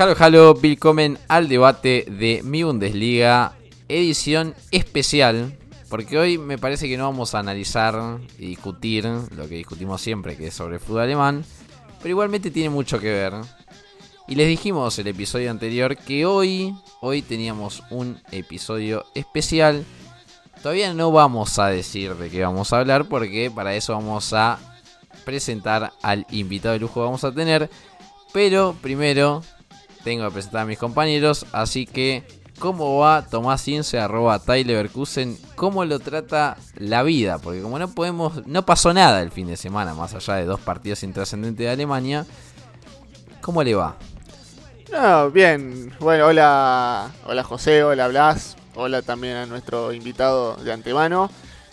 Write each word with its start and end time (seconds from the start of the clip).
Halo, 0.00 0.14
halo, 0.18 0.54
willkommen 0.54 1.18
al 1.28 1.46
debate 1.46 2.06
de 2.08 2.40
mi 2.42 2.62
Bundesliga, 2.62 3.52
edición 3.86 4.54
especial, 4.70 5.54
porque 5.90 6.18
hoy 6.18 6.38
me 6.38 6.56
parece 6.56 6.88
que 6.88 6.96
no 6.96 7.04
vamos 7.04 7.34
a 7.34 7.40
analizar 7.40 8.18
y 8.38 8.46
discutir 8.46 9.04
lo 9.04 9.46
que 9.46 9.56
discutimos 9.56 10.00
siempre, 10.00 10.38
que 10.38 10.46
es 10.46 10.54
sobre 10.54 10.76
el 10.76 10.80
fútbol 10.80 11.02
alemán, 11.02 11.44
pero 11.98 12.08
igualmente 12.08 12.50
tiene 12.50 12.70
mucho 12.70 12.98
que 12.98 13.10
ver. 13.10 13.34
Y 14.26 14.36
les 14.36 14.48
dijimos 14.48 14.98
el 14.98 15.08
episodio 15.08 15.50
anterior 15.50 15.94
que 15.98 16.24
hoy, 16.24 16.74
hoy 17.02 17.20
teníamos 17.20 17.82
un 17.90 18.18
episodio 18.32 19.04
especial. 19.14 19.84
Todavía 20.62 20.94
no 20.94 21.12
vamos 21.12 21.58
a 21.58 21.66
decir 21.66 22.14
de 22.14 22.30
qué 22.30 22.42
vamos 22.42 22.72
a 22.72 22.78
hablar, 22.78 23.04
porque 23.04 23.50
para 23.54 23.74
eso 23.74 23.92
vamos 23.92 24.32
a 24.32 24.58
presentar 25.26 25.92
al 26.00 26.26
invitado 26.30 26.72
de 26.72 26.80
lujo 26.80 26.94
que 26.94 27.00
vamos 27.00 27.24
a 27.24 27.34
tener. 27.34 27.68
Pero 28.32 28.74
primero 28.80 29.42
tengo 30.04 30.24
que 30.26 30.32
presentar 30.32 30.62
a 30.62 30.66
mis 30.66 30.78
compañeros, 30.78 31.46
así 31.52 31.86
que 31.86 32.24
¿cómo 32.58 32.98
va 32.98 33.26
Tomás 33.26 33.62
Cience, 33.62 33.98
arroba 33.98 34.38
Tyler 34.38 34.90
¿Cómo 35.56 35.84
lo 35.84 35.98
trata 35.98 36.56
la 36.76 37.02
vida? 37.02 37.38
Porque 37.38 37.62
como 37.62 37.78
no 37.78 37.88
podemos, 37.88 38.46
no 38.46 38.64
pasó 38.64 38.92
nada 38.92 39.22
el 39.22 39.30
fin 39.30 39.46
de 39.46 39.56
semana, 39.56 39.94
más 39.94 40.14
allá 40.14 40.34
de 40.34 40.44
dos 40.44 40.60
partidos 40.60 41.02
intrascendentes 41.02 41.64
de 41.64 41.70
Alemania, 41.70 42.26
¿cómo 43.40 43.62
le 43.62 43.74
va? 43.74 43.96
No, 44.92 45.30
bien. 45.30 45.92
Bueno, 46.00 46.26
hola, 46.26 47.10
hola 47.24 47.44
José, 47.44 47.84
hola 47.84 48.08
Blas, 48.08 48.56
hola 48.74 49.02
también 49.02 49.36
a 49.36 49.46
nuestro 49.46 49.92
invitado 49.92 50.56
de 50.56 50.72
antemano. 50.72 51.30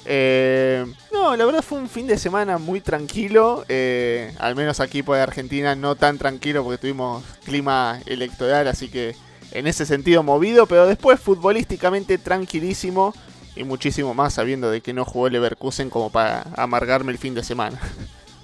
Eh, 0.09 0.85
no, 1.11 1.35
la 1.35 1.45
verdad 1.45 1.61
fue 1.61 1.79
un 1.79 1.89
fin 1.89 2.07
de 2.07 2.17
semana 2.17 2.57
muy 2.57 2.79
tranquilo, 2.79 3.65
eh, 3.67 4.33
al 4.39 4.55
menos 4.55 4.79
aquí 4.79 5.03
por 5.03 5.17
Argentina 5.17 5.75
no 5.75 5.95
tan 5.95 6.17
tranquilo 6.17 6.63
porque 6.63 6.77
tuvimos 6.77 7.25
clima 7.43 7.99
electoral, 8.05 8.69
así 8.69 8.87
que 8.87 9.17
en 9.51 9.67
ese 9.67 9.85
sentido 9.85 10.23
movido, 10.23 10.65
pero 10.65 10.87
después 10.87 11.19
futbolísticamente 11.19 12.17
tranquilísimo 12.17 13.13
y 13.57 13.65
muchísimo 13.65 14.13
más 14.13 14.35
sabiendo 14.35 14.71
de 14.71 14.79
que 14.79 14.93
no 14.93 15.03
jugó 15.03 15.27
Leverkusen 15.27 15.89
como 15.89 16.09
para 16.09 16.43
amargarme 16.55 17.11
el 17.11 17.17
fin 17.17 17.35
de 17.35 17.43
semana. 17.43 17.77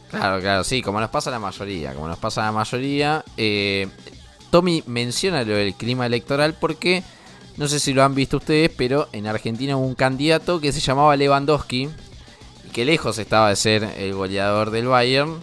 Claro, 0.09 0.41
claro, 0.41 0.63
sí, 0.63 0.81
como 0.81 0.99
nos 0.99 1.09
pasa 1.09 1.29
a 1.29 1.33
la 1.33 1.39
mayoría, 1.39 1.93
como 1.93 2.07
nos 2.07 2.19
pasa 2.19 2.43
a 2.43 2.45
la 2.47 2.51
mayoría. 2.51 3.23
Eh, 3.37 3.87
Tommy 4.51 4.83
menciona 4.85 5.43
lo 5.43 5.55
del 5.55 5.73
clima 5.73 6.05
electoral 6.05 6.53
porque 6.53 7.03
no 7.57 7.67
sé 7.67 7.79
si 7.79 7.93
lo 7.93 8.03
han 8.03 8.15
visto 8.15 8.37
ustedes, 8.37 8.71
pero 8.75 9.07
en 9.11 9.27
Argentina 9.27 9.77
hubo 9.77 9.85
un 9.85 9.95
candidato 9.95 10.59
que 10.59 10.71
se 10.71 10.79
llamaba 10.79 11.15
Lewandowski, 11.15 11.89
que 12.71 12.85
lejos 12.85 13.19
estaba 13.19 13.49
de 13.49 13.55
ser 13.55 13.83
el 13.97 14.13
goleador 14.13 14.71
del 14.71 14.87
Bayern, 14.87 15.39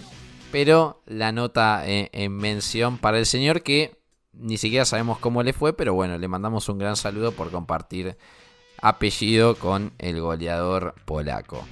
pero 0.50 1.02
la 1.06 1.30
nota 1.30 1.82
en, 1.86 2.32
mención 2.32 2.98
para 2.98 3.18
el 3.18 3.26
señor 3.26 3.62
que 3.62 3.96
ni 4.32 4.56
siquiera 4.56 4.84
sabemos 4.84 5.18
cómo 5.18 5.42
le 5.42 5.52
fue, 5.52 5.72
pero 5.72 5.94
bueno, 5.94 6.18
le 6.18 6.26
mandamos 6.26 6.68
un 6.68 6.78
gran 6.78 6.96
saludo 6.96 7.32
por 7.32 7.50
compartir 7.50 8.16
apellido 8.82 9.54
con 9.54 9.92
el 9.98 10.20
goleador 10.20 10.94
polaco. 11.04 11.64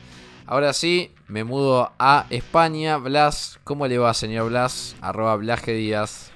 Ahora 0.47 0.73
sí, 0.73 1.12
me 1.27 1.45
mudo 1.45 1.93
a 1.99 2.27
España. 2.31 2.97
Blas, 2.97 3.59
¿cómo 3.65 3.87
le 3.87 3.99
va, 3.99 4.15
señor 4.15 4.49
Blas? 4.49 4.97
Arroba 5.01 5.37
Blaje 5.37 5.73
Díaz. 5.73 6.31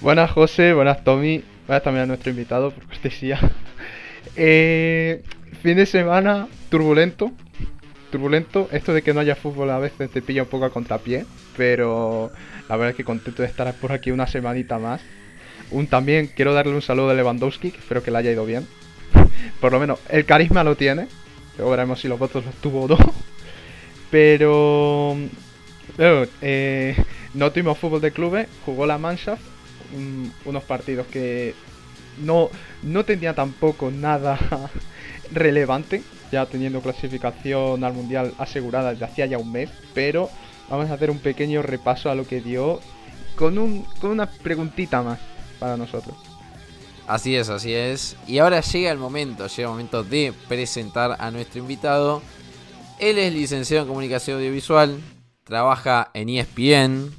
Buenas, 0.00 0.30
José. 0.32 0.72
Buenas, 0.72 1.04
Tommy. 1.04 1.44
Buenas 1.66 1.82
también 1.82 2.04
a 2.04 2.06
nuestro 2.06 2.30
invitado, 2.30 2.70
por 2.70 2.86
cortesía. 2.86 3.38
Eh, 4.38 5.22
fin 5.62 5.76
de 5.76 5.86
semana 5.86 6.48
turbulento. 6.68 7.30
Turbulento. 8.10 8.68
Esto 8.70 8.92
de 8.92 9.00
que 9.00 9.14
no 9.14 9.20
haya 9.20 9.34
fútbol 9.34 9.70
a 9.70 9.78
veces 9.78 10.10
te 10.10 10.20
pilla 10.20 10.42
un 10.42 10.48
poco 10.48 10.66
a 10.66 10.70
contrapié. 10.70 11.24
Pero 11.56 12.32
la 12.68 12.76
verdad 12.76 12.90
es 12.90 12.96
que 12.96 13.04
contento 13.04 13.42
de 13.42 13.48
estar 13.48 13.72
por 13.74 13.92
aquí 13.92 14.10
una 14.10 14.26
semanita 14.26 14.78
más. 14.78 15.00
También 15.88 16.26
quiero 16.26 16.52
darle 16.52 16.74
un 16.74 16.82
saludo 16.82 17.10
a 17.10 17.14
Lewandowski, 17.14 17.68
espero 17.68 18.02
que 18.02 18.10
le 18.10 18.18
haya 18.18 18.32
ido 18.32 18.44
bien. 18.44 18.66
Por 19.60 19.72
lo 19.72 19.80
menos 19.80 20.00
el 20.10 20.26
carisma 20.26 20.64
lo 20.64 20.76
tiene. 20.76 21.06
Luego 21.56 21.70
veremos 21.70 22.00
si 22.00 22.08
los 22.08 22.18
votos 22.18 22.44
los 22.44 22.54
tuvo 22.56 22.82
o 22.82 22.88
no. 22.88 22.98
Pero... 24.10 25.16
Eh, 26.42 26.96
no 27.32 27.52
tuvimos 27.52 27.78
fútbol 27.78 28.02
de 28.02 28.10
clubes, 28.10 28.48
jugó 28.66 28.84
la 28.86 28.98
Mannschaft 28.98 29.55
unos 30.44 30.64
partidos 30.64 31.06
que 31.06 31.54
no, 32.18 32.50
no 32.82 33.04
tenía 33.04 33.34
tampoco 33.34 33.90
nada 33.90 34.38
relevante, 35.32 36.02
ya 36.32 36.46
teniendo 36.46 36.80
clasificación 36.80 37.84
al 37.84 37.92
Mundial 37.92 38.34
asegurada 38.38 38.92
desde 38.92 39.04
hacía 39.04 39.26
ya 39.26 39.38
un 39.38 39.52
mes, 39.52 39.70
pero 39.94 40.30
vamos 40.68 40.90
a 40.90 40.94
hacer 40.94 41.10
un 41.10 41.18
pequeño 41.18 41.62
repaso 41.62 42.10
a 42.10 42.14
lo 42.14 42.26
que 42.26 42.40
dio 42.40 42.80
con, 43.36 43.58
un, 43.58 43.84
con 44.00 44.10
una 44.10 44.26
preguntita 44.26 45.02
más 45.02 45.20
para 45.58 45.76
nosotros. 45.76 46.16
Así 47.06 47.36
es, 47.36 47.48
así 47.48 47.72
es. 47.72 48.16
Y 48.26 48.38
ahora 48.38 48.60
llega 48.60 48.90
el 48.90 48.98
momento, 48.98 49.46
llega 49.46 49.68
el 49.68 49.70
momento 49.70 50.02
de 50.02 50.32
presentar 50.48 51.16
a 51.20 51.30
nuestro 51.30 51.60
invitado. 51.60 52.20
Él 52.98 53.18
es 53.18 53.32
licenciado 53.32 53.82
en 53.82 53.88
comunicación 53.88 54.38
audiovisual, 54.38 54.98
trabaja 55.44 56.10
en 56.14 56.30
ESPN, 56.30 57.12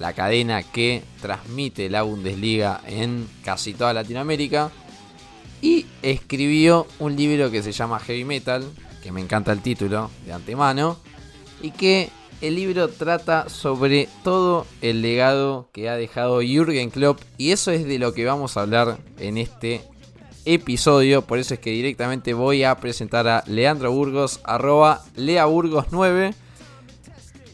la 0.00 0.14
cadena 0.14 0.62
que 0.62 1.04
transmite 1.20 1.90
la 1.90 2.02
Bundesliga 2.02 2.80
en 2.86 3.28
casi 3.44 3.74
toda 3.74 3.92
Latinoamérica. 3.92 4.72
Y 5.62 5.84
escribió 6.02 6.86
un 6.98 7.14
libro 7.16 7.50
que 7.50 7.62
se 7.62 7.70
llama 7.70 8.00
Heavy 8.00 8.24
Metal, 8.24 8.64
que 9.02 9.12
me 9.12 9.20
encanta 9.20 9.52
el 9.52 9.60
título 9.60 10.10
de 10.24 10.32
antemano, 10.32 10.98
y 11.60 11.70
que 11.72 12.08
el 12.40 12.54
libro 12.54 12.88
trata 12.88 13.50
sobre 13.50 14.08
todo 14.24 14.66
el 14.80 15.02
legado 15.02 15.68
que 15.72 15.90
ha 15.90 15.96
dejado 15.96 16.40
Jürgen 16.40 16.88
Klopp, 16.88 17.20
y 17.36 17.50
eso 17.50 17.70
es 17.70 17.84
de 17.84 17.98
lo 17.98 18.14
que 18.14 18.24
vamos 18.24 18.56
a 18.56 18.62
hablar 18.62 18.96
en 19.18 19.36
este 19.36 19.82
episodio, 20.46 21.20
por 21.26 21.38
eso 21.38 21.52
es 21.52 21.60
que 21.60 21.72
directamente 21.72 22.32
voy 22.32 22.64
a 22.64 22.74
presentar 22.76 23.28
a 23.28 23.44
Leandro 23.46 23.92
Burgos, 23.92 24.40
arroba 24.44 25.04
leaburgos9, 25.16 26.32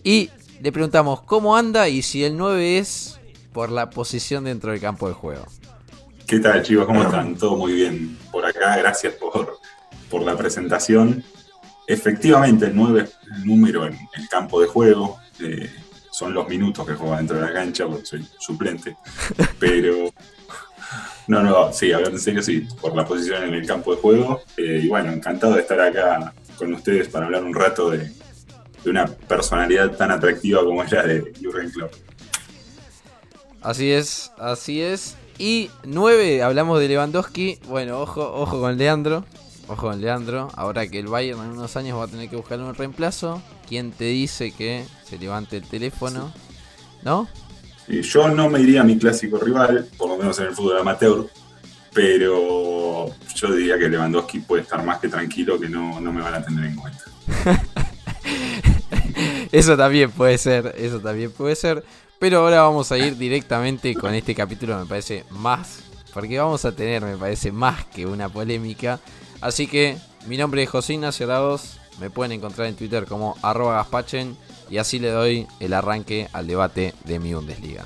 y 0.05 0.31
le 0.61 0.73
preguntamos 0.73 1.23
cómo 1.23 1.57
anda 1.57 1.89
y 1.89 2.03
si 2.03 2.25
el 2.25 2.37
9 2.37 2.79
es 2.79 3.21
por 3.53 3.71
la 3.71 3.91
posición 3.91 4.45
dentro 4.45 4.71
del 4.71 4.81
campo 4.81 5.09
de 5.09 5.15
juego. 5.15 5.47
¿Qué 6.27 6.41
tal 6.41 6.63
chicos? 6.63 6.87
¿Cómo 6.87 7.03
están? 7.03 7.37
Todo 7.37 7.57
muy 7.57 7.73
bien 7.73 8.19
por 8.33 8.45
acá. 8.45 8.77
Gracias 8.77 9.15
por, 9.15 9.59
por 10.11 10.23
la 10.23 10.37
presentación. 10.37 11.23
Efectivamente, 11.87 12.67
el 12.67 12.77
9 12.77 13.03
es 13.03 13.17
el 13.37 13.47
número 13.47 13.87
en 13.87 13.95
el 13.95 14.29
campo 14.29 14.61
de 14.61 14.67
juego. 14.67 15.19
Eh, 15.41 15.71
son 16.11 16.35
los 16.35 16.49
minutos 16.49 16.87
que 16.87 16.95
juega 16.95 17.19
dentro 17.19 17.37
de 17.37 17.43
la 17.43 17.53
cancha, 17.53 17.87
porque 17.87 18.07
soy 18.07 18.27
suplente. 18.39 18.97
Pero, 19.61 20.11
no, 21.29 21.43
no, 21.43 21.73
sí, 21.73 21.93
a 21.93 21.99
ver, 21.99 22.09
en 22.09 22.19
serio, 22.19 22.43
sí, 22.43 22.67
por 22.81 22.97
la 22.97 23.05
posición 23.05 23.45
en 23.45 23.55
el 23.55 23.67
campo 23.67 23.95
de 23.95 24.01
juego. 24.01 24.43
Eh, 24.57 24.81
y 24.83 24.89
bueno, 24.89 25.13
encantado 25.13 25.55
de 25.55 25.61
estar 25.61 25.81
acá 25.81 26.35
con 26.59 26.75
ustedes 26.75 27.09
para 27.09 27.27
hablar 27.27 27.45
un 27.45 27.55
rato 27.55 27.91
de, 27.91 28.11
de 28.87 28.93
una 28.93 29.07
personalidad 29.07 29.97
tan 29.97 30.13
atractiva 30.13 30.65
como 30.65 30.83
es 30.83 30.93
la 30.93 31.03
de 31.03 31.33
Jurgen 31.43 31.71
Klopp. 31.71 31.93
Así 33.61 33.91
es, 33.91 34.31
así 34.39 34.81
es. 34.81 35.17
Y 35.39 35.71
9, 35.85 36.45
hablamos 36.45 36.79
de 36.79 36.87
Lewandowski. 36.89 37.59
Bueno, 37.67 38.01
ojo, 38.01 38.23
ojo 38.23 38.61
con 38.61 38.79
Leandro. 38.79 39.25
Ojo 39.67 39.89
con 39.89 40.01
Leandro. 40.01 40.49
Ahora 40.55 40.87
que 40.87 41.01
el 41.01 41.09
Bayern 41.09 41.41
en 41.41 41.51
unos 41.51 41.77
años 41.77 41.99
va 41.99 42.05
a 42.05 42.09
tener 42.09 42.31
que 42.31 42.37
buscar 42.37 42.61
un 42.61 42.75
reemplazo. 42.77 43.43
¿Quién 43.69 43.91
te 43.91 44.05
dice 44.05 44.53
que 44.53 44.85
se 45.05 45.19
levante 45.19 45.57
el 45.57 45.65
teléfono? 45.65 46.33
¿No? 47.03 47.29
yo 47.89 48.29
no 48.29 48.51
me 48.51 48.61
iría 48.61 48.81
a 48.81 48.85
mi 48.85 48.99
clásico 48.99 49.39
rival, 49.39 49.87
por 49.97 50.09
lo 50.09 50.17
menos 50.17 50.39
en 50.39 50.47
el 50.47 50.55
fútbol 50.55 50.79
amateur. 50.79 51.27
Pero 51.93 53.09
yo 53.35 53.53
diría 53.53 53.79
que 53.79 53.89
Lewandowski 53.89 54.41
puede 54.41 54.63
estar 54.63 54.85
más 54.85 54.99
que 54.99 55.09
tranquilo 55.09 55.59
que 55.59 55.69
no, 55.69 56.01
no 56.01 56.13
me 56.13 56.23
van 56.23 56.35
a 56.35 56.45
tener 56.45 56.65
en 56.67 56.77
cuenta. 56.77 57.05
eso 59.53 59.77
también 59.77 60.11
puede 60.11 60.39
ser, 60.39 60.75
eso 60.79 61.01
también 61.01 61.31
puede 61.31 61.57
ser. 61.57 61.85
Pero 62.19 62.39
ahora 62.39 62.63
vamos 62.63 62.91
a 62.93 62.99
ir 62.99 63.17
directamente 63.17 63.95
con 63.95 64.15
este 64.15 64.35
capítulo, 64.35 64.79
me 64.79 64.87
parece 64.87 65.25
más. 65.31 65.81
Porque 66.15 66.39
vamos 66.39 66.65
a 66.65 66.73
tener, 66.73 67.03
me 67.03 67.17
parece, 67.17 67.53
más 67.53 67.85
que 67.87 68.07
una 68.07 68.31
polémica. 68.31 69.01
Así 69.43 69.67
que 69.67 69.99
mi 70.27 70.39
nombre 70.39 70.63
es 70.63 70.71
José 70.71 70.95
Ignacio. 70.95 71.29
Me 72.01 72.09
pueden 72.09 72.33
encontrar 72.33 72.69
en 72.69 72.77
Twitter 72.77 73.05
como 73.05 73.37
arroba 73.43 73.75
gaspachen. 73.77 74.37
Y 74.71 74.79
así 74.79 74.99
le 74.99 75.11
doy 75.11 75.47
el 75.61 75.75
arranque 75.75 76.29
al 76.33 76.47
debate 76.47 76.95
de 77.05 77.19
mi 77.19 77.35
Bundesliga. 77.35 77.85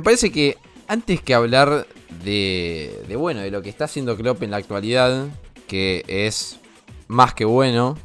Me 0.00 0.04
parece 0.04 0.32
que 0.32 0.56
antes 0.88 1.20
que 1.20 1.34
hablar 1.34 1.86
de, 2.24 3.04
bueno, 3.18 3.40
de 3.40 3.50
lo 3.50 3.60
que 3.60 3.68
está 3.68 3.84
haciendo 3.84 4.16
Klopp 4.16 4.42
en 4.42 4.50
la 4.50 4.56
actualidad, 4.56 5.28
que 5.68 6.06
es 6.08 6.58
más 7.06 7.34
que 7.34 7.44
bueno, 7.44 7.98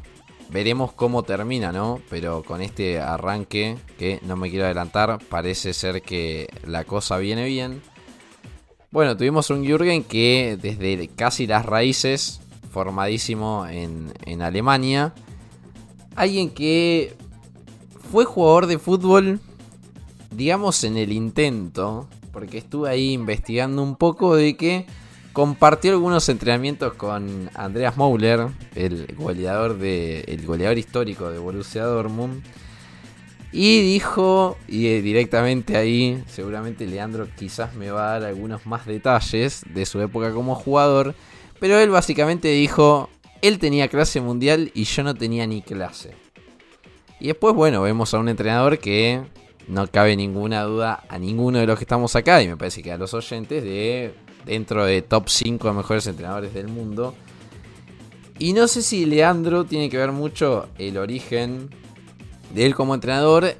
veremos 0.50 0.92
cómo 0.92 1.22
termina, 1.22 1.72
¿no? 1.72 2.02
Pero 2.10 2.42
con 2.42 2.60
este 2.60 3.00
arranque, 3.00 3.78
que 3.98 4.20
no 4.24 4.36
me 4.36 4.50
quiero 4.50 4.66
adelantar, 4.66 5.18
parece 5.30 5.72
ser 5.72 6.02
que 6.02 6.48
la 6.66 6.84
cosa 6.84 7.16
viene 7.16 7.46
bien. 7.46 7.80
Bueno, 8.90 9.16
tuvimos 9.16 9.48
un 9.48 9.64
Jürgen 9.64 10.04
que 10.04 10.58
desde 10.60 11.08
casi 11.08 11.46
las 11.46 11.64
raíces, 11.64 12.42
formadísimo 12.70 13.66
en, 13.70 14.12
en 14.26 14.42
Alemania, 14.42 15.14
alguien 16.14 16.50
que 16.50 17.16
fue 18.12 18.26
jugador 18.26 18.66
de 18.66 18.78
fútbol 18.78 19.40
digamos 20.36 20.84
en 20.84 20.98
el 20.98 21.12
intento, 21.12 22.06
porque 22.30 22.58
estuve 22.58 22.90
ahí 22.90 23.12
investigando 23.12 23.82
un 23.82 23.96
poco 23.96 24.36
de 24.36 24.56
que 24.56 24.86
compartió 25.32 25.92
algunos 25.92 26.28
entrenamientos 26.28 26.92
con 26.94 27.50
Andreas 27.54 27.96
Mauler, 27.96 28.48
el 28.74 29.14
goleador 29.16 29.78
de 29.78 30.20
el 30.28 30.44
goleador 30.44 30.76
histórico 30.76 31.30
de 31.30 31.38
Borussia 31.38 31.84
Dortmund. 31.84 32.42
Y 33.52 33.80
dijo, 33.80 34.58
y 34.68 35.00
directamente 35.00 35.78
ahí, 35.78 36.22
seguramente 36.26 36.86
Leandro 36.86 37.26
quizás 37.38 37.74
me 37.74 37.90
va 37.90 38.10
a 38.10 38.20
dar 38.20 38.28
algunos 38.28 38.66
más 38.66 38.84
detalles 38.84 39.62
de 39.72 39.86
su 39.86 40.00
época 40.02 40.32
como 40.32 40.54
jugador. 40.54 41.14
Pero 41.58 41.78
él 41.78 41.88
básicamente 41.88 42.48
dijo, 42.48 43.08
él 43.40 43.58
tenía 43.58 43.88
clase 43.88 44.20
mundial 44.20 44.70
y 44.74 44.84
yo 44.84 45.02
no 45.02 45.14
tenía 45.14 45.46
ni 45.46 45.62
clase. 45.62 46.12
Y 47.18 47.28
después, 47.28 47.54
bueno, 47.54 47.80
vemos 47.80 48.12
a 48.12 48.18
un 48.18 48.28
entrenador 48.28 48.78
que 48.78 49.22
no 49.68 49.86
cabe 49.88 50.16
ninguna 50.16 50.62
duda 50.62 51.04
a 51.08 51.18
ninguno 51.18 51.58
de 51.58 51.66
los 51.66 51.78
que 51.78 51.84
estamos 51.84 52.14
acá, 52.16 52.42
y 52.42 52.48
me 52.48 52.56
parece 52.56 52.82
que 52.82 52.92
a 52.92 52.98
los 52.98 53.14
oyentes, 53.14 53.62
de 53.62 54.14
dentro 54.44 54.84
de 54.84 55.02
top 55.02 55.28
5 55.28 55.72
mejores 55.72 56.06
entrenadores 56.06 56.54
del 56.54 56.68
mundo. 56.68 57.14
Y 58.38 58.52
no 58.52 58.68
sé 58.68 58.82
si 58.82 59.06
Leandro 59.06 59.64
tiene 59.64 59.90
que 59.90 59.96
ver 59.96 60.12
mucho 60.12 60.68
el 60.78 60.98
origen 60.98 61.70
de 62.54 62.66
él 62.66 62.74
como 62.74 62.94
entrenador, 62.94 63.56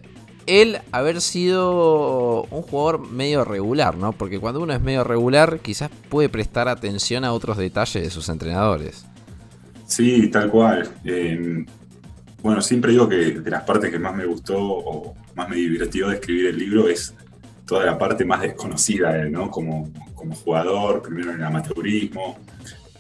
él 0.47 0.79
haber 0.93 1.21
sido 1.21 2.45
un 2.45 2.63
jugador 2.63 3.11
medio 3.11 3.45
regular, 3.45 3.97
¿no? 3.97 4.13
Porque 4.13 4.39
cuando 4.39 4.61
uno 4.61 4.73
es 4.73 4.81
medio 4.81 5.03
regular, 5.03 5.59
quizás 5.61 5.91
puede 6.09 6.29
prestar 6.29 6.69
atención 6.69 7.25
a 7.25 7.33
otros 7.33 7.57
detalles 7.57 8.03
de 8.03 8.11
sus 8.11 8.29
entrenadores. 8.29 9.07
Sí, 9.87 10.29
tal 10.29 10.51
cual. 10.51 10.89
Eh, 11.05 11.65
bueno, 12.47 12.63
siempre 12.63 12.93
digo 12.93 13.09
que 13.09 13.41
de 13.41 13.51
las 13.51 13.65
partes 13.65 13.91
que 13.91 13.99
más 13.99 14.15
me 14.15 14.25
gustó 14.25 14.57
o 14.57 15.17
más 15.35 15.49
me 15.49 15.57
divirtió 15.57 16.09
de 16.09 16.15
escribir 16.15 16.47
el 16.47 16.57
libro 16.57 16.89
es 16.89 17.13
toda 17.67 17.85
la 17.85 17.99
parte 17.99 18.25
más 18.25 18.41
desconocida 18.41 19.25
¿no? 19.25 19.51
Como, 19.51 19.91
como 20.15 20.33
jugador, 20.37 21.03
primero 21.03 21.33
en 21.33 21.39
el 21.39 21.45
amateurismo, 21.45 22.39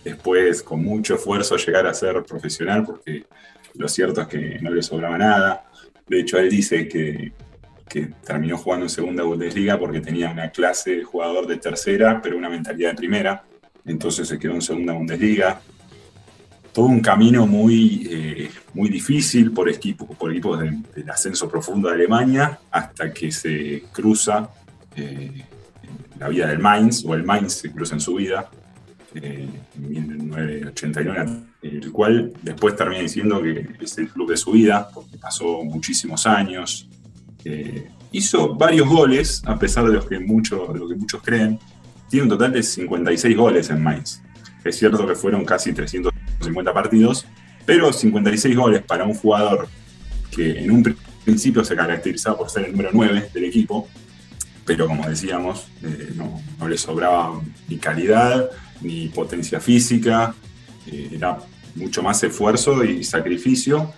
después 0.02 0.64
con 0.64 0.82
mucho 0.82 1.14
esfuerzo 1.14 1.56
llegar 1.58 1.86
a 1.86 1.94
ser 1.94 2.24
profesional, 2.24 2.84
porque 2.84 3.26
lo 3.74 3.86
cierto 3.86 4.22
es 4.22 4.26
que 4.26 4.58
no 4.60 4.70
le 4.70 4.82
sobraba 4.82 5.16
nada. 5.16 5.66
De 6.08 6.18
hecho, 6.18 6.38
él 6.38 6.50
dice 6.50 6.88
que, 6.88 7.32
que 7.88 8.10
terminó 8.24 8.58
jugando 8.58 8.86
en 8.86 8.90
segunda 8.90 9.22
Bundesliga 9.22 9.78
porque 9.78 10.00
tenía 10.00 10.28
una 10.28 10.50
clase 10.50 10.96
de 10.96 11.04
jugador 11.04 11.46
de 11.46 11.58
tercera, 11.58 12.20
pero 12.20 12.36
una 12.36 12.48
mentalidad 12.48 12.90
de 12.90 12.96
primera. 12.96 13.44
Entonces 13.84 14.26
se 14.26 14.40
quedó 14.40 14.54
en 14.54 14.62
segunda 14.62 14.92
Bundesliga 14.94 15.60
todo 16.76 16.84
un 16.84 17.00
camino 17.00 17.46
muy, 17.46 18.06
eh, 18.10 18.50
muy 18.74 18.90
difícil 18.90 19.50
por, 19.50 19.66
equipo, 19.66 20.06
por 20.08 20.30
equipos 20.30 20.60
del 20.60 21.08
ascenso 21.10 21.48
profundo 21.48 21.88
de 21.88 21.94
Alemania, 21.94 22.58
hasta 22.70 23.14
que 23.14 23.32
se 23.32 23.84
cruza 23.90 24.50
eh, 24.94 25.42
la 26.18 26.28
vida 26.28 26.48
del 26.48 26.58
Mainz, 26.58 27.02
o 27.06 27.14
el 27.14 27.22
Mainz 27.22 27.54
se 27.54 27.72
cruza 27.72 27.94
en 27.94 28.02
su 28.02 28.16
vida, 28.16 28.50
eh, 29.14 29.48
en 29.74 29.88
1989, 29.88 31.30
el 31.62 31.92
cual 31.92 32.34
después 32.42 32.76
termina 32.76 33.00
diciendo 33.00 33.40
que 33.40 33.66
es 33.80 33.96
el 33.96 34.10
club 34.10 34.28
de 34.28 34.36
su 34.36 34.52
vida, 34.52 34.90
porque 34.92 35.16
pasó 35.16 35.64
muchísimos 35.64 36.26
años. 36.26 36.90
hizo 38.12 38.54
varios 38.54 38.86
goles, 38.86 39.42
a 39.46 39.58
pesar 39.58 39.86
de, 39.86 39.94
los 39.94 40.06
que 40.06 40.18
muchos 40.18 40.70
de 40.74 40.78
lo 40.78 40.86
que 40.86 40.94
muchos 40.94 41.22
creen. 41.22 41.58
Tiene 42.10 42.24
un 42.24 42.28
total 42.28 42.52
de 42.52 42.62
56 42.62 43.34
goles 43.34 43.70
en 43.70 43.82
Mainz. 43.82 44.20
Es 44.62 44.76
cierto 44.76 45.06
que 45.06 45.14
fueron 45.14 45.42
casi 45.42 45.72
300 45.72 46.12
50 46.46 46.72
partidos, 46.72 47.26
pero 47.64 47.92
56 47.92 48.56
goles 48.56 48.82
para 48.82 49.04
un 49.04 49.14
jugador 49.14 49.68
que 50.30 50.58
en 50.60 50.70
un 50.70 50.96
principio 51.24 51.64
se 51.64 51.74
caracterizaba 51.74 52.38
por 52.38 52.50
ser 52.50 52.66
el 52.66 52.72
número 52.72 52.90
9 52.92 53.30
del 53.34 53.44
equipo, 53.44 53.88
pero 54.64 54.86
como 54.86 55.08
decíamos, 55.08 55.68
eh, 55.82 56.12
no, 56.14 56.68
le 56.68 56.78
sobraba 56.78 57.40
ni 57.68 57.76
calidad, 57.76 58.50
ni 58.80 59.08
potencia 59.08 59.60
física, 59.60 60.34
eh, 60.86 61.10
era 61.12 61.38
mucho 61.74 62.02
más 62.02 62.22
esfuerzo 62.22 62.84
y 62.84 63.04
sacrificio, 63.04 63.92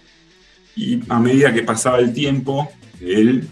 y 0.77 1.01
a 1.09 1.19
medida 1.19 1.53
que 1.53 1.63
pasaba 1.63 1.99
el 1.99 2.13
tiempo, 2.13 2.71
él 3.01 3.49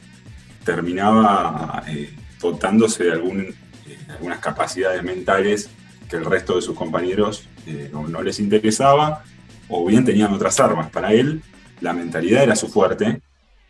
terminaba 0.65 1.83
eh, 1.89 2.15
dotándose 2.41 3.05
de 3.05 3.13
algunas 3.13 4.39
capacidades 4.41 5.03
mentales 5.03 5.71
que 6.09 6.17
el 6.17 6.25
resto 6.25 6.57
de 6.57 6.63
sus 6.63 6.77
compañeros 6.77 7.45
eh, 7.67 7.91
no, 7.93 8.23
les 8.23 8.39
interesaba, 8.39 9.25
o 9.69 9.85
bien 9.87 10.05
tenían 10.05 10.33
otras 10.33 10.59
armas. 10.61 10.91
Para 10.91 11.13
él, 11.13 11.43
la 11.81 11.93
mentalidad 11.93 12.43
era 12.43 12.57
su 12.57 12.69
fuerte, 12.69 13.21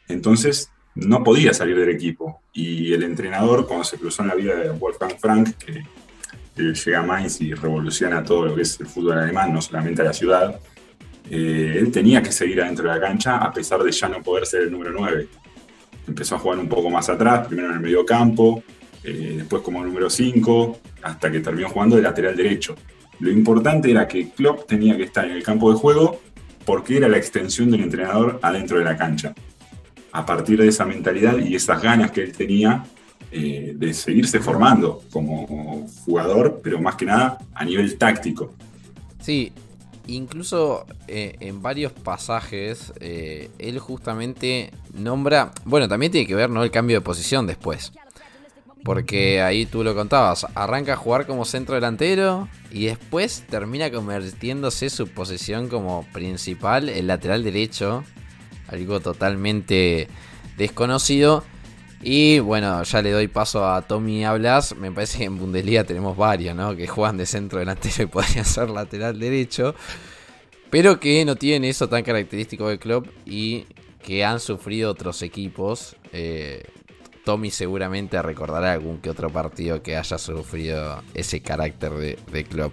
entonces 0.08 0.70
no 0.94 1.22
podía 1.24 1.52
salir 1.54 1.78
del 1.78 1.90
equipo. 1.90 2.40
Y 2.52 2.92
el 2.92 3.02
entrenador, 3.02 3.66
cuando 3.66 3.84
se 3.84 3.98
cruzó 3.98 4.22
en 4.22 4.28
la 4.28 4.34
vida 4.34 4.54
de 4.54 4.70
Wolfgang 4.70 5.18
Frank, 5.18 5.56
que, 5.56 5.82
llega 6.56 7.00
a 7.00 7.02
Mainz 7.02 7.42
y 7.42 7.52
revoluciona 7.52 8.24
todo 8.24 8.46
lo 8.46 8.54
que 8.54 8.62
es 8.62 8.80
el 8.80 8.86
fútbol 8.86 9.18
alemán, 9.18 9.52
no 9.52 9.60
solamente 9.60 10.02
la 10.02 10.14
ciudad, 10.14 10.58
eh, 11.30 11.76
él 11.78 11.90
tenía 11.90 12.22
que 12.22 12.32
seguir 12.32 12.62
adentro 12.62 12.88
de 12.88 12.94
la 12.94 13.00
cancha 13.00 13.36
a 13.36 13.52
pesar 13.52 13.82
de 13.82 13.92
ya 13.92 14.08
no 14.08 14.22
poder 14.22 14.46
ser 14.46 14.62
el 14.62 14.72
número 14.72 14.90
9. 14.90 15.28
Empezó 16.08 16.36
a 16.36 16.38
jugar 16.38 16.58
un 16.58 16.68
poco 16.68 16.88
más 16.88 17.10
atrás, 17.10 17.46
primero 17.46 17.68
en 17.68 17.74
el 17.74 17.80
medio 17.80 18.06
campo, 18.06 18.62
eh, 19.04 19.34
después 19.36 19.62
como 19.62 19.84
número 19.84 20.08
5, 20.08 20.80
hasta 21.02 21.30
que 21.30 21.40
terminó 21.40 21.68
jugando 21.68 21.96
de 21.96 22.02
lateral 22.02 22.36
derecho. 22.36 22.74
Lo 23.20 23.30
importante 23.30 23.90
era 23.90 24.06
que 24.06 24.30
Klopp 24.30 24.66
tenía 24.66 24.96
que 24.96 25.04
estar 25.04 25.24
en 25.24 25.32
el 25.32 25.42
campo 25.42 25.72
de 25.72 25.78
juego 25.78 26.20
porque 26.64 26.96
era 26.96 27.08
la 27.08 27.16
extensión 27.16 27.70
del 27.70 27.82
entrenador 27.82 28.38
adentro 28.42 28.78
de 28.78 28.84
la 28.84 28.96
cancha. 28.96 29.34
A 30.12 30.26
partir 30.26 30.60
de 30.60 30.68
esa 30.68 30.84
mentalidad 30.84 31.38
y 31.38 31.54
esas 31.54 31.80
ganas 31.80 32.10
que 32.10 32.22
él 32.22 32.32
tenía 32.32 32.84
eh, 33.30 33.72
de 33.74 33.94
seguirse 33.94 34.40
formando 34.40 35.02
como 35.10 35.86
jugador, 36.04 36.60
pero 36.62 36.80
más 36.80 36.96
que 36.96 37.06
nada 37.06 37.38
a 37.54 37.64
nivel 37.64 37.96
táctico. 37.98 38.52
Sí, 39.20 39.52
incluso 40.06 40.86
eh, 41.08 41.36
en 41.40 41.60
varios 41.60 41.92
pasajes 41.92 42.92
eh, 43.00 43.50
él 43.58 43.78
justamente 43.78 44.70
nombra, 44.94 45.52
bueno, 45.64 45.88
también 45.88 46.12
tiene 46.12 46.26
que 46.26 46.34
ver 46.34 46.50
¿no? 46.50 46.62
el 46.62 46.70
cambio 46.70 46.96
de 46.96 47.00
posición 47.00 47.46
después. 47.46 47.92
Porque 48.86 49.42
ahí 49.42 49.66
tú 49.66 49.82
lo 49.82 49.96
contabas, 49.96 50.46
arranca 50.54 50.92
a 50.92 50.96
jugar 50.96 51.26
como 51.26 51.44
centro 51.44 51.74
delantero 51.74 52.48
y 52.70 52.86
después 52.86 53.42
termina 53.50 53.90
convirtiéndose 53.90 54.90
su 54.90 55.08
posición 55.08 55.68
como 55.68 56.06
principal, 56.12 56.88
el 56.88 57.08
lateral 57.08 57.42
derecho. 57.42 58.04
Algo 58.68 59.00
totalmente 59.00 60.06
desconocido. 60.56 61.42
Y 62.00 62.38
bueno, 62.38 62.80
ya 62.84 63.02
le 63.02 63.10
doy 63.10 63.26
paso 63.26 63.68
a 63.68 63.82
Tommy 63.82 64.24
Hablas. 64.24 64.76
Me 64.76 64.92
parece 64.92 65.18
que 65.18 65.24
en 65.24 65.36
Bundesliga 65.36 65.82
tenemos 65.82 66.16
varios, 66.16 66.54
¿no? 66.54 66.76
Que 66.76 66.86
juegan 66.86 67.16
de 67.16 67.26
centro 67.26 67.58
delantero 67.58 68.04
y 68.04 68.06
podrían 68.06 68.44
ser 68.44 68.70
lateral 68.70 69.18
derecho. 69.18 69.74
Pero 70.70 71.00
que 71.00 71.24
no 71.24 71.34
tienen 71.34 71.68
eso 71.68 71.88
tan 71.88 72.04
característico 72.04 72.68
del 72.68 72.78
club 72.78 73.12
y 73.24 73.66
que 74.00 74.24
han 74.24 74.38
sufrido 74.38 74.92
otros 74.92 75.22
equipos. 75.22 75.96
Eh, 76.12 76.62
Tommy 77.26 77.50
seguramente 77.50 78.22
recordará 78.22 78.72
algún 78.72 78.98
que 78.98 79.10
otro 79.10 79.30
partido 79.30 79.82
que 79.82 79.96
haya 79.96 80.16
sufrido 80.16 81.02
ese 81.12 81.40
carácter 81.42 81.90
de, 81.90 82.16
de 82.30 82.44
club. 82.44 82.72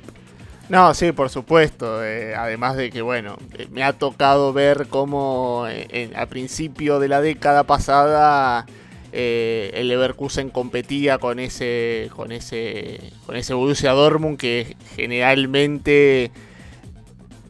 No, 0.70 0.94
sí, 0.94 1.12
por 1.12 1.32
supuesto. 1.32 2.06
Eh, 2.06 2.36
además 2.36 2.78
de 2.78 2.92
que, 2.92 3.02
bueno, 3.02 3.36
eh, 3.58 3.68
me 3.72 3.82
ha 3.82 3.94
tocado 3.94 4.54
ver 4.54 4.86
cómo 4.90 5.66
eh, 5.68 6.12
a 6.16 6.28
principio 6.28 7.00
de 7.00 7.08
la 7.08 7.20
década 7.20 7.64
pasada 7.64 8.68
el 9.12 9.88
Leverkusen 9.88 10.50
competía 10.50 11.18
con 11.18 11.40
ese, 11.40 12.10
con 12.16 12.32
ese, 12.32 13.12
con 13.26 13.36
ese 13.36 13.54
Borussia 13.54 13.92
Dortmund 13.92 14.40
que 14.40 14.76
generalmente 14.96 16.32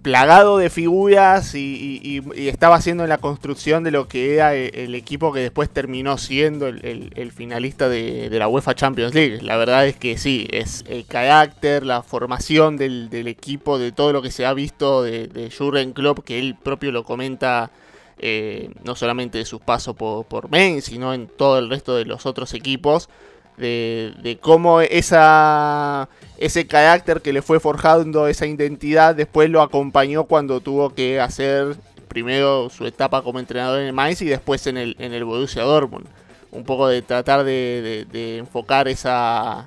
plagado 0.03 0.57
de 0.57 0.69
figuras 0.69 1.55
y, 1.55 2.21
estaba 2.35 2.75
haciendo 2.75 3.03
en 3.03 3.09
la 3.09 3.17
construcción 3.17 3.83
de 3.83 3.91
lo 3.91 4.07
que 4.07 4.35
era 4.35 4.53
el, 4.53 4.93
equipo 4.93 5.33
que 5.33 5.39
después 5.39 5.69
terminó 5.69 6.17
siendo 6.17 6.67
el, 6.67 7.31
finalista 7.35 7.89
de, 7.89 8.29
la 8.31 8.47
UEFA 8.47 8.75
Champions 8.75 9.15
League. 9.15 9.39
La 9.41 9.57
verdad 9.57 9.87
es 9.87 9.95
que 9.95 10.17
sí, 10.17 10.47
es 10.51 10.83
el 10.87 11.05
carácter, 11.05 11.85
la 11.85 12.03
formación 12.03 12.77
del, 12.77 13.27
equipo, 13.27 13.79
de 13.79 13.91
todo 13.91 14.13
lo 14.13 14.21
que 14.21 14.29
se 14.29 14.45
ha 14.45 14.53
visto 14.53 15.01
de, 15.01 15.27
de 15.27 15.49
Jurgen 15.49 15.93
Klopp, 15.93 16.19
que 16.23 16.37
él 16.37 16.55
propio 16.61 16.91
lo 16.91 17.03
comenta 17.03 17.71
eh, 18.19 18.69
no 18.83 18.95
solamente 18.95 19.37
de 19.37 19.45
sus 19.45 19.59
pasos 19.61 19.95
por, 19.95 20.25
por 20.25 20.49
Mainz, 20.49 20.85
sino 20.85 21.13
en 21.13 21.27
todo 21.27 21.57
el 21.59 21.69
resto 21.69 21.95
de 21.95 22.05
los 22.05 22.25
otros 22.25 22.53
equipos 22.53 23.09
de, 23.57 24.37
cómo 24.41 24.81
esa, 24.81 26.09
ese 26.37 26.67
carácter 26.67 27.21
que 27.21 27.33
le 27.33 27.41
fue 27.41 27.59
forjando, 27.59 28.27
esa 28.27 28.45
identidad, 28.45 29.15
después 29.15 29.49
lo 29.49 29.61
acompañó 29.61 30.25
cuando 30.25 30.61
tuvo 30.61 30.93
que 30.93 31.19
hacer 31.19 31.75
primero 32.07 32.69
su 32.69 32.85
etapa 32.85 33.23
como 33.23 33.39
entrenador 33.39 33.79
en 33.79 33.87
el 33.87 33.93
Mainz 33.93 34.21
y 34.21 34.25
después 34.25 34.67
en 34.67 34.77
el, 34.77 34.95
en 34.99 35.13
el 35.13 35.23
Borussia 35.23 35.63
Dortmund. 35.63 36.05
Un 36.51 36.63
poco 36.63 36.87
de 36.87 37.01
tratar 37.01 37.43
de, 37.43 38.37
enfocar 38.37 38.87
esa, 38.87 39.65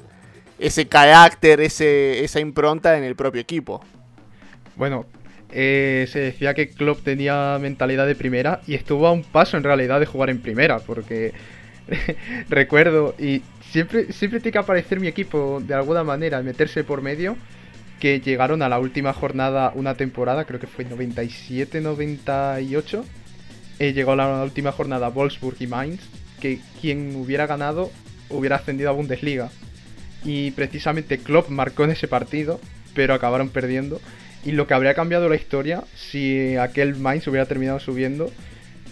ese 0.58 0.86
carácter, 0.86 1.60
ese, 1.60 2.22
esa 2.22 2.38
impronta 2.38 2.96
en 2.96 3.02
el 3.02 3.16
propio 3.16 3.40
equipo. 3.40 3.80
Bueno, 4.76 5.06
eh, 5.50 6.06
se 6.10 6.20
decía 6.20 6.54
que 6.54 6.68
Klopp 6.68 7.02
tenía 7.02 7.58
mentalidad 7.60 8.06
de 8.06 8.14
primera 8.14 8.60
y 8.66 8.74
estuvo 8.74 9.06
a 9.06 9.12
un 9.12 9.24
paso 9.24 9.56
en 9.56 9.64
realidad 9.64 9.98
de 9.98 10.06
jugar 10.06 10.30
en 10.30 10.40
primera, 10.40 10.78
porque 10.78 11.32
recuerdo, 12.48 13.14
y 13.18 13.42
siempre, 13.70 14.12
siempre 14.12 14.40
tiene 14.40 14.52
que 14.52 14.58
aparecer 14.58 15.00
mi 15.00 15.08
equipo 15.08 15.60
de 15.60 15.74
alguna 15.74 16.04
manera, 16.04 16.42
meterse 16.42 16.84
por 16.84 17.02
medio. 17.02 17.36
Que 18.00 18.20
llegaron 18.20 18.62
a 18.62 18.68
la 18.68 18.78
última 18.78 19.14
jornada 19.14 19.72
una 19.74 19.94
temporada, 19.94 20.44
creo 20.44 20.60
que 20.60 20.66
fue 20.66 20.86
97-98. 20.86 23.02
Eh, 23.78 23.92
llegó 23.92 24.12
a 24.12 24.16
la 24.16 24.42
última 24.42 24.72
jornada 24.72 25.08
Wolfsburg 25.08 25.56
y 25.60 25.66
Mainz. 25.66 26.00
Que 26.40 26.60
quien 26.80 27.14
hubiera 27.16 27.46
ganado 27.46 27.90
hubiera 28.28 28.56
ascendido 28.56 28.90
a 28.90 28.92
Bundesliga. 28.92 29.50
Y 30.24 30.50
precisamente 30.50 31.18
Klopp 31.18 31.48
marcó 31.48 31.84
en 31.84 31.92
ese 31.92 32.08
partido, 32.08 32.60
pero 32.94 33.14
acabaron 33.14 33.48
perdiendo. 33.48 33.98
Y 34.44 34.52
lo 34.52 34.66
que 34.66 34.74
habría 34.74 34.92
cambiado 34.94 35.30
la 35.30 35.36
historia 35.36 35.84
si 35.94 36.56
aquel 36.56 36.96
Mainz 36.96 37.26
hubiera 37.28 37.46
terminado 37.46 37.80
subiendo 37.80 38.30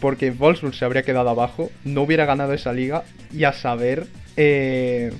porque 0.00 0.30
Wolfsburg 0.30 0.74
se 0.74 0.84
habría 0.84 1.02
quedado 1.02 1.30
abajo, 1.30 1.70
no 1.84 2.02
hubiera 2.02 2.26
ganado 2.26 2.52
esa 2.52 2.74
liga 2.74 3.04
y 3.32 3.44
a 3.44 3.52
saber 3.52 4.06
eh, 4.36 5.12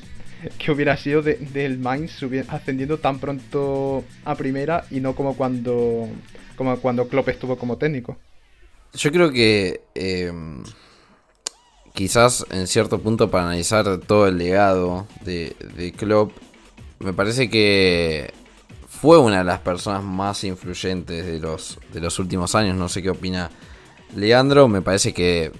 que 0.58 0.72
hubiera 0.72 0.96
sido 0.96 1.22
del 1.22 1.78
Mainz 1.78 2.20
ascendiendo 2.48 2.98
tan 2.98 3.18
pronto 3.18 4.04
a 4.24 4.34
primera 4.34 4.84
y 4.90 5.00
no 5.00 5.14
como 5.14 5.36
cuando, 5.36 6.08
como 6.56 6.76
cuando 6.78 7.08
Klopp 7.08 7.28
estuvo 7.28 7.56
como 7.56 7.76
técnico. 7.76 8.16
Yo 8.94 9.10
creo 9.10 9.32
que 9.32 9.80
em, 9.94 10.62
quizás 11.92 12.46
en 12.50 12.66
cierto 12.66 13.00
punto 13.00 13.30
para 13.30 13.44
analizar 13.44 13.98
todo 13.98 14.28
el 14.28 14.38
legado 14.38 15.06
de, 15.22 15.56
de 15.76 15.92
Klopp, 15.92 16.32
me 17.00 17.12
parece 17.12 17.50
que 17.50 18.32
fue 18.88 19.18
una 19.18 19.38
de 19.38 19.44
las 19.44 19.60
personas 19.60 20.02
más 20.02 20.44
influyentes 20.44 21.26
de 21.26 21.38
los, 21.38 21.78
de 21.92 22.00
los 22.00 22.18
últimos 22.18 22.54
años. 22.54 22.76
No 22.76 22.88
sé 22.88 23.02
qué 23.02 23.10
opina 23.10 23.50
Leandro, 24.16 24.68
me 24.68 24.80
parece 24.80 25.12
que 25.12 25.52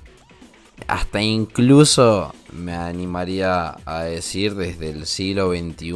hasta 0.86 1.20
incluso 1.20 2.34
me 2.54 2.74
animaría 2.74 3.76
a 3.84 4.04
decir 4.04 4.54
desde 4.54 4.90
el 4.90 5.06
siglo 5.06 5.50
XXI, 5.50 5.92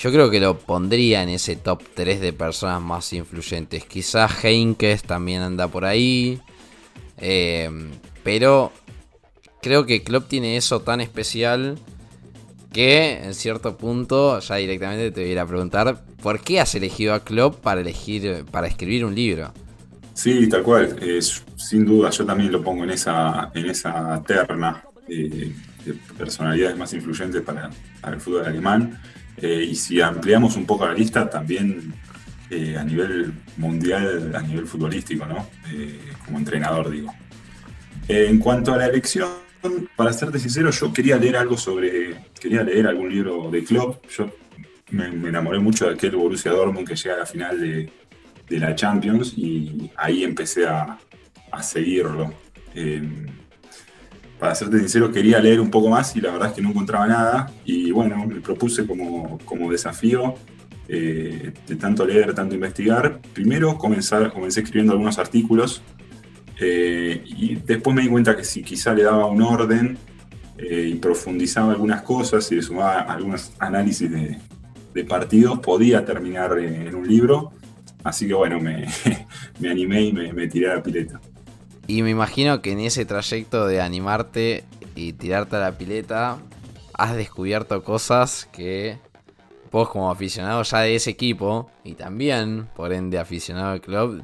yo 0.00 0.12
creo 0.12 0.30
que 0.30 0.40
lo 0.40 0.58
pondría 0.58 1.22
en 1.22 1.28
ese 1.28 1.56
top 1.56 1.82
3 1.94 2.20
de 2.20 2.32
personas 2.32 2.80
más 2.80 3.12
influyentes. 3.12 3.84
Quizás 3.84 4.44
Heinkes 4.44 5.02
también 5.02 5.42
anda 5.42 5.66
por 5.68 5.84
ahí. 5.84 6.40
Eh, 7.16 7.68
pero 8.22 8.72
creo 9.60 9.86
que 9.86 10.04
Klopp 10.04 10.28
tiene 10.28 10.56
eso 10.56 10.80
tan 10.80 11.00
especial 11.00 11.76
que 12.72 13.24
en 13.24 13.34
cierto 13.34 13.76
punto 13.76 14.38
ya 14.38 14.56
directamente 14.56 15.10
te 15.10 15.22
voy 15.22 15.30
a 15.30 15.32
ir 15.32 15.38
a 15.40 15.46
preguntar 15.46 16.04
por 16.22 16.40
qué 16.40 16.60
has 16.60 16.74
elegido 16.76 17.14
a 17.14 17.24
Klopp 17.24 17.56
para 17.56 17.80
elegir 17.80 18.44
para 18.52 18.68
escribir 18.68 19.04
un 19.04 19.16
libro. 19.16 19.52
Sí, 20.14 20.48
tal 20.48 20.62
cual. 20.62 20.96
sin 21.56 21.84
duda, 21.84 22.10
yo 22.10 22.24
también 22.24 22.52
lo 22.52 22.62
pongo 22.62 22.84
en 22.84 22.90
esa, 22.90 23.50
en 23.54 23.70
esa 23.70 24.22
terna 24.26 24.84
de 25.08 25.52
personalidades 26.16 26.76
más 26.76 26.92
influyentes 26.92 27.42
para, 27.42 27.70
el 28.06 28.20
fútbol 28.20 28.46
alemán. 28.46 29.00
Eh, 29.36 29.68
y 29.70 29.74
si 29.74 30.00
ampliamos 30.00 30.56
un 30.56 30.66
poco 30.66 30.86
la 30.86 30.94
lista, 30.94 31.28
también 31.28 31.94
eh, 32.50 32.76
a 32.76 32.84
nivel 32.84 33.32
mundial, 33.56 34.34
a 34.34 34.42
nivel 34.42 34.66
futbolístico, 34.66 35.26
¿no? 35.26 35.48
Eh, 35.72 35.98
como 36.24 36.38
entrenador, 36.38 36.90
digo. 36.90 37.14
en 38.08 38.38
cuanto 38.38 38.72
a 38.72 38.78
la 38.78 38.86
elección, 38.86 39.28
para 39.96 40.12
serte 40.12 40.38
sincero, 40.38 40.70
yo 40.70 40.92
quería 40.92 41.16
leer 41.16 41.36
algo 41.36 41.56
sobre. 41.56 42.16
Quería 42.40 42.62
leer 42.62 42.86
algún 42.86 43.10
libro 43.10 43.50
de 43.50 43.64
Klopp. 43.64 44.06
Yo 44.08 44.32
me, 44.90 45.06
enamoré 45.06 45.58
mucho 45.58 45.86
de 45.86 45.94
aquel 45.94 46.16
Borussia 46.16 46.52
Dortmund 46.52 46.86
que 46.86 46.96
llega 46.96 47.14
a 47.16 47.18
la 47.18 47.26
final 47.26 47.60
de, 47.60 47.90
la 48.58 48.74
Champions 48.74 49.34
y 49.36 49.90
ahí 49.96 50.24
empecé 50.24 50.66
a, 50.66 50.98
seguirlo. 51.60 52.32
Em, 52.74 53.26
para 54.38 54.54
serte 54.54 54.78
sincero, 54.78 55.10
quería 55.10 55.40
leer 55.40 55.60
un 55.60 55.70
poco 55.70 55.88
más 55.88 56.14
y 56.16 56.20
la 56.20 56.30
verdad 56.30 56.48
es 56.48 56.54
que 56.54 56.62
no 56.62 56.70
encontraba 56.70 57.06
nada. 57.06 57.52
Y 57.64 57.90
bueno, 57.90 58.24
me 58.26 58.40
propuse 58.40 58.86
como, 58.86 59.70
desafío 59.70 60.34
eh, 60.88 61.52
de 61.66 61.76
tanto 61.76 62.06
leer, 62.06 62.34
tanto 62.34 62.54
investigar. 62.54 63.20
Primero 63.32 63.76
comenzar, 63.76 64.32
comencé 64.32 64.60
escribiendo 64.60 64.92
algunos 64.92 65.18
artículos 65.18 65.82
eh, 66.60 67.22
y 67.24 67.56
después 67.56 67.94
me 67.94 68.02
di 68.02 68.08
cuenta 68.08 68.36
que 68.36 68.44
si 68.44 68.62
quizá 68.62 68.94
le 68.94 69.04
daba 69.04 69.26
un 69.26 69.42
orden 69.42 69.98
eh, 70.56 70.90
y 70.92 70.94
profundizaba 70.94 71.72
algunas 71.72 72.02
cosas 72.02 72.50
y 72.50 72.56
le 72.56 72.62
sumaba 72.62 73.00
algunos 73.00 73.52
análisis 73.58 74.10
de, 74.10 74.38
partidos, 75.08 75.60
podía 75.60 76.04
terminar 76.04 76.58
en 76.58 76.92
un 76.92 77.06
libro. 77.06 77.52
Así 78.02 78.26
que 78.26 78.34
bueno, 78.34 78.58
me, 78.58 78.84
animé 79.68 80.02
y 80.02 80.12
me, 80.12 80.48
tiré 80.48 80.70
a 80.70 80.76
la 80.76 80.82
pileta. 80.82 81.20
Y 81.88 82.02
me 82.02 82.10
imagino 82.10 82.60
que 82.60 82.72
en 82.72 82.80
ese 82.80 83.06
trayecto 83.06 83.66
de 83.66 83.80
animarte 83.80 84.62
y 84.94 85.14
tirarte 85.14 85.56
a 85.56 85.60
la 85.60 85.72
pileta, 85.72 86.36
has 86.92 87.16
descubierto 87.16 87.82
cosas 87.82 88.46
que 88.52 88.98
vos 89.72 89.88
como 89.88 90.10
aficionado 90.10 90.62
ya 90.64 90.80
de 90.80 90.94
ese 90.94 91.08
equipo, 91.10 91.70
y 91.84 91.94
también, 91.94 92.68
por 92.76 92.92
ende, 92.92 93.18
aficionado 93.18 93.72
al 93.72 93.80
club, 93.80 94.22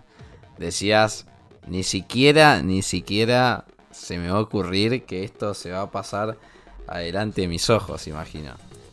decías, 0.59 1.27
ni 1.67 1.85
siquiera, 1.85 2.63
ni 2.63 2.83
siquiera 2.83 3.65
se 3.91 4.19
me 4.19 4.29
va 4.29 4.39
a 4.39 4.43
ocurrir 4.43 5.05
que 5.05 5.25
esto 5.25 5.55
se 5.55 5.71
va 5.71 5.81
a 5.81 5.91
pasar 5.91 6.37
adelante 6.87 7.41
de 7.41 7.49
mis 7.49 7.71
ojos, 7.71 8.07
imagino. 8.07 8.53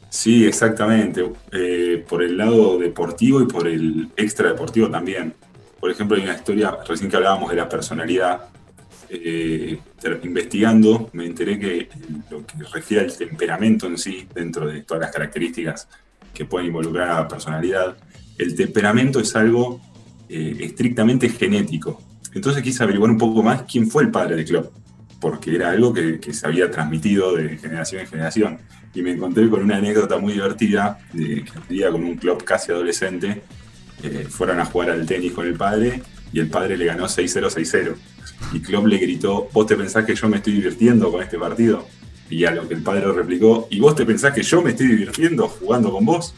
Sí, 0.09 0.45
exactamente. 0.45 1.29
Eh, 1.51 2.05
por 2.07 2.23
el 2.23 2.37
lado 2.37 2.77
deportivo 2.77 3.41
y 3.41 3.47
por 3.47 3.67
el 3.67 4.09
extra 4.15 4.47
deportivo 4.47 4.89
también. 4.89 5.33
Por 5.79 5.91
ejemplo, 5.91 6.15
hay 6.15 6.23
una 6.23 6.35
historia, 6.35 6.77
recién 6.87 7.09
que 7.09 7.17
hablábamos 7.17 7.49
de 7.49 7.57
la 7.57 7.67
personalidad, 7.67 8.49
eh, 9.11 9.79
investigando 10.23 11.09
me 11.13 11.25
enteré 11.25 11.59
que 11.59 11.89
lo 12.29 12.45
que 12.45 12.57
refiere 12.73 13.05
al 13.05 13.15
temperamento 13.15 13.87
en 13.87 13.97
sí, 13.97 14.27
dentro 14.33 14.67
de 14.67 14.81
todas 14.83 15.01
las 15.01 15.11
características 15.11 15.87
que 16.33 16.45
pueden 16.45 16.67
involucrar 16.67 17.09
a 17.09 17.21
la 17.21 17.27
personalidad, 17.27 17.97
el 18.37 18.55
temperamento 18.55 19.19
es 19.19 19.35
algo 19.35 19.81
eh, 20.29 20.57
estrictamente 20.61 21.29
genético. 21.29 22.01
Entonces 22.33 22.63
quise 22.63 22.83
averiguar 22.83 23.11
un 23.11 23.17
poco 23.17 23.43
más 23.43 23.63
quién 23.63 23.89
fue 23.89 24.03
el 24.03 24.11
padre 24.11 24.37
de 24.37 24.45
Klopp, 24.45 24.73
porque 25.19 25.55
era 25.55 25.71
algo 25.71 25.93
que, 25.93 26.19
que 26.19 26.33
se 26.33 26.47
había 26.47 26.71
transmitido 26.71 27.35
de 27.35 27.57
generación 27.57 28.01
en 28.01 28.07
generación 28.07 28.59
y 28.93 29.01
me 29.01 29.11
encontré 29.11 29.49
con 29.49 29.61
una 29.61 29.77
anécdota 29.77 30.17
muy 30.17 30.33
divertida 30.33 30.99
de 31.13 31.43
que 31.43 31.57
un 31.57 31.67
día 31.67 31.91
con 31.91 32.03
un 32.03 32.15
club 32.15 32.43
casi 32.43 32.71
adolescente 32.71 33.41
eh, 34.03 34.25
fueron 34.29 34.59
a 34.59 34.65
jugar 34.65 34.91
al 34.91 35.05
tenis 35.05 35.31
con 35.31 35.45
el 35.45 35.55
padre 35.55 36.01
y 36.33 36.39
el 36.39 36.49
padre 36.49 36.77
le 36.77 36.85
ganó 36.85 37.05
6-0, 37.05 37.49
6-0. 37.49 37.95
Y 38.53 38.59
Klopp 38.59 38.87
le 38.87 38.97
gritó, 38.97 39.49
¿vos 39.53 39.65
te 39.65 39.75
pensás 39.75 40.05
que 40.05 40.15
yo 40.15 40.27
me 40.27 40.37
estoy 40.37 40.53
divirtiendo 40.53 41.11
con 41.11 41.21
este 41.21 41.37
partido? 41.37 41.87
Y 42.29 42.45
a 42.45 42.51
lo 42.51 42.67
que 42.67 42.73
el 42.73 42.83
padre 42.83 43.11
replicó, 43.11 43.67
¿y 43.69 43.79
vos 43.79 43.95
te 43.95 44.05
pensás 44.05 44.33
que 44.33 44.43
yo 44.43 44.61
me 44.61 44.71
estoy 44.71 44.87
divirtiendo 44.87 45.47
jugando 45.47 45.91
con 45.91 46.05
vos? 46.05 46.33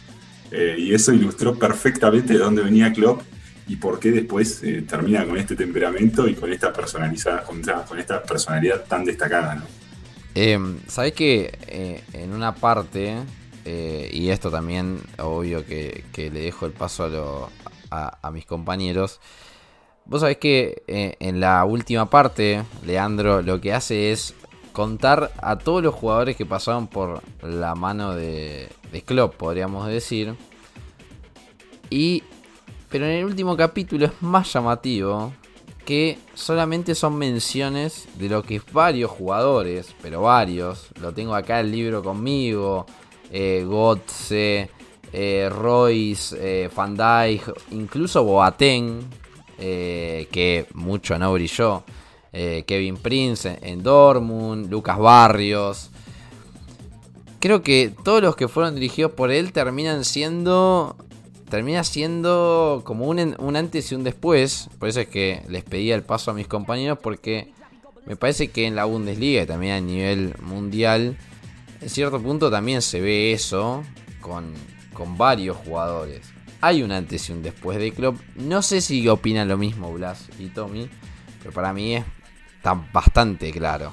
Eh, 0.52 0.76
y 0.78 0.94
eso 0.94 1.14
ilustró 1.14 1.56
perfectamente 1.56 2.34
de 2.34 2.40
dónde 2.40 2.62
venía 2.62 2.94
Klopp 2.94 3.22
y 3.68 3.78
por 3.78 4.00
qué 4.00 4.12
después 4.12 4.62
eh, 4.64 4.84
termina 4.88 5.26
con 5.26 5.38
este 5.38 5.56
temperamento 5.56 6.28
y 6.28 6.36
con 6.36 6.54
esta, 6.54 6.72
personalidad 6.72 8.84
tan 8.86 9.06
destacada. 9.06 9.56
¿no? 9.56 9.64
Eh, 10.36 10.60
Sabés 10.88 11.14
que 11.14 12.04
en 12.14 12.34
una 12.34 12.54
parte, 12.54 13.16
y 13.66 14.30
esto 14.30 14.52
también, 14.52 15.00
obvio 15.18 15.66
que, 15.66 16.04
le 16.16 16.42
dejo 16.42 16.68
el 16.68 16.74
paso 16.74 17.50
a 17.90 18.32
mis 18.32 18.46
compañeros, 18.46 19.20
Vos 20.06 20.22
sabés 20.22 20.38
que 20.38 20.84
eh, 20.88 21.16
en 21.20 21.40
la 21.40 21.64
última 21.66 22.10
parte, 22.10 22.64
Leandro 22.86 23.42
lo 23.42 23.62
que 23.62 23.74
hace 23.74 24.12
es 24.12 24.36
contar 24.72 25.32
a 25.42 25.58
todos 25.58 25.84
los 25.84 25.94
jugadores 25.94 26.36
que 26.36 26.46
pasaron 26.46 26.88
por 26.88 27.22
la 27.42 27.76
mano 27.76 28.16
de, 28.16 28.70
de 28.92 29.02
Klopp, 29.02 29.36
podríamos 29.36 29.88
decir. 29.88 30.36
Y, 31.90 32.24
pero 32.90 33.06
en 33.06 33.12
el 33.12 33.26
último 33.26 33.56
capítulo 33.56 34.06
es 34.08 34.22
más 34.22 34.52
llamativo 34.52 35.32
que 35.86 36.18
solamente 36.34 36.96
son 36.96 37.18
menciones 37.18 38.08
de 38.16 38.30
lo 38.30 38.44
que 38.44 38.62
varios 38.72 39.12
jugadores, 39.12 39.94
pero 40.02 40.22
varios, 40.22 40.88
lo 41.02 41.14
tengo 41.14 41.36
acá 41.36 41.60
el 41.60 41.72
libro 41.72 42.02
conmigo, 42.02 42.86
eh, 43.32 43.66
eh, 45.16 45.50
Royce, 45.52 46.36
eh, 46.40 46.70
Van 46.74 46.96
Dijk, 46.96 47.54
incluso 47.72 48.24
Boateng, 48.24 49.02
eh, 49.58 50.28
que 50.32 50.66
mucho 50.74 51.18
no 51.18 51.34
brilló. 51.34 51.84
Eh, 52.32 52.64
Kevin 52.66 52.98
Prince 52.98 53.60
en, 53.62 53.84
Dortmund, 53.84 54.70
Lucas 54.70 54.98
Barrios. 54.98 55.90
Creo 57.40 57.62
que 57.62 57.94
todos 58.04 58.22
los 58.22 58.36
que 58.36 58.48
fueron 58.48 58.76
dirigidos 58.76 59.12
por 59.12 59.32
él 59.32 59.54
terminan 59.54 60.04
siendo. 60.04 60.96
Termina 61.50 61.84
siendo 61.84 62.82
como 62.84 63.06
un, 63.06 63.36
un 63.38 63.56
antes 63.56 63.92
y 63.92 63.96
un 63.96 64.04
después. 64.04 64.70
Por 64.80 64.90
eso 64.90 65.02
es 65.02 65.08
que 65.08 65.44
les 65.48 65.64
pedía 65.64 65.94
el 65.94 66.02
paso 66.02 66.32
a 66.32 66.34
mis 66.34 66.48
compañeros. 66.48 66.98
Porque 67.02 67.54
me 68.06 68.16
parece 68.16 68.50
que 68.50 68.66
en 68.66 68.76
la 68.76 68.86
Bundesliga 68.86 69.44
y 69.44 69.46
también 69.46 69.74
a 69.74 69.82
nivel 69.82 70.36
mundial. 70.42 71.18
En 71.82 71.90
cierto 71.90 72.20
punto 72.20 72.50
también 72.50 72.82
se 72.82 73.02
ve 73.02 73.34
eso 73.34 73.84
con, 74.22 74.54
con 74.94 75.18
varios 75.18 75.58
jugadores 75.58 76.33
hay 76.64 76.82
un 76.82 76.94
antes 76.94 77.28
y 77.28 77.34
un 77.34 77.44
después 77.44 77.78
de 77.78 77.92
Klopp. 77.92 78.22
No 78.38 78.62
sé 78.62 78.80
si 78.80 79.06
opinan 79.10 79.50
lo 79.50 79.58
mismo 79.58 79.92
Blas 79.92 80.30
y 80.40 80.48
Tommy, 80.48 80.90
pero 81.40 81.54
para 81.54 81.74
mí 81.74 81.98
es 81.98 82.06
bastante 82.94 83.52
claro. 83.52 83.92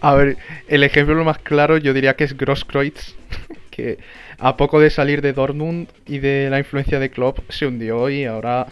A 0.00 0.14
ver, 0.14 0.36
el 0.68 0.84
ejemplo 0.84 1.24
más 1.24 1.38
claro 1.38 1.78
yo 1.78 1.92
diría 1.92 2.14
que 2.14 2.22
es 2.22 2.36
Grosskreutz, 2.36 3.16
que 3.72 3.98
a 4.38 4.56
poco 4.56 4.78
de 4.78 4.90
salir 4.90 5.22
de 5.22 5.32
Dortmund 5.32 5.88
y 6.06 6.20
de 6.20 6.48
la 6.50 6.60
influencia 6.60 7.00
de 7.00 7.10
Klopp 7.10 7.40
se 7.50 7.66
hundió 7.66 8.08
y 8.08 8.26
ahora 8.26 8.68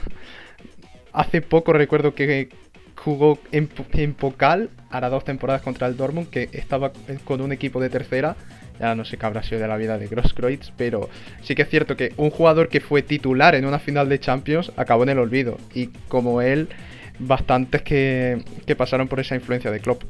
hace 1.13 1.43
poco 1.43 1.73
recuerdo 1.73 2.15
que 2.15 2.49
jugó 2.95 3.41
en, 3.51 3.69
en 3.95 4.15
Pokal, 4.15 4.71
hará 4.89 5.09
dos 5.09 5.25
temporadas 5.25 5.63
contra 5.63 5.89
el 5.89 5.97
Dortmund, 5.97 6.31
que 6.31 6.49
estaba 6.53 6.93
con 7.25 7.41
un 7.41 7.51
equipo 7.51 7.81
de 7.81 7.91
tercera 7.91 8.37
ya 8.81 8.95
no 8.95 9.05
sé 9.05 9.19
qué 9.19 9.27
habrá 9.27 9.43
sido 9.43 9.61
de 9.61 9.69
la 9.69 9.77
vida 9.77 9.99
de 9.99 10.09
Grosskreutz, 10.09 10.73
pero 10.77 11.11
sí 11.43 11.55
que 11.55 11.63
es 11.63 11.69
cierto 11.69 11.97
que 11.97 12.15
un 12.17 12.31
jugador 12.31 12.69
que 12.69 12.81
fue 12.81 13.03
titular 13.03 13.55
en 13.55 13.67
una 13.67 13.79
final 13.79 14.09
de 14.09 14.19
Champions 14.19 14.73
acabó 14.77 15.03
en 15.03 15.11
el 15.11 15.19
olvido. 15.19 15.59
Y 15.75 15.89
como 16.09 16.41
él, 16.41 16.69
bastantes 17.19 17.83
que, 17.83 18.43
pasaron 18.77 19.07
por 19.07 19.21
esa 19.21 19.35
influencia 19.35 19.71
de 19.71 19.81
Klopp. 19.81 20.05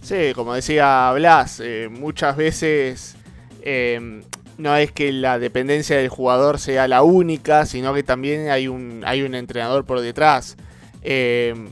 Sí, 0.00 0.32
como 0.34 0.54
decía 0.54 1.12
Blas, 1.14 1.60
eh, 1.62 1.88
muchas 1.90 2.36
veces 2.36 3.16
em, 3.62 4.22
no 4.56 4.74
es 4.76 4.90
que 4.90 5.12
la 5.12 5.38
dependencia 5.38 5.98
del 5.98 6.08
jugador 6.08 6.58
sea 6.58 6.88
la 6.88 7.02
única, 7.02 7.66
sino 7.66 7.92
que 7.92 8.02
también 8.02 8.48
hay 8.48 8.68
un, 8.68 9.02
hay 9.04 9.22
un 9.22 9.34
entrenador 9.34 9.84
por 9.84 10.00
detrás. 10.00 10.56
Em, 11.02 11.68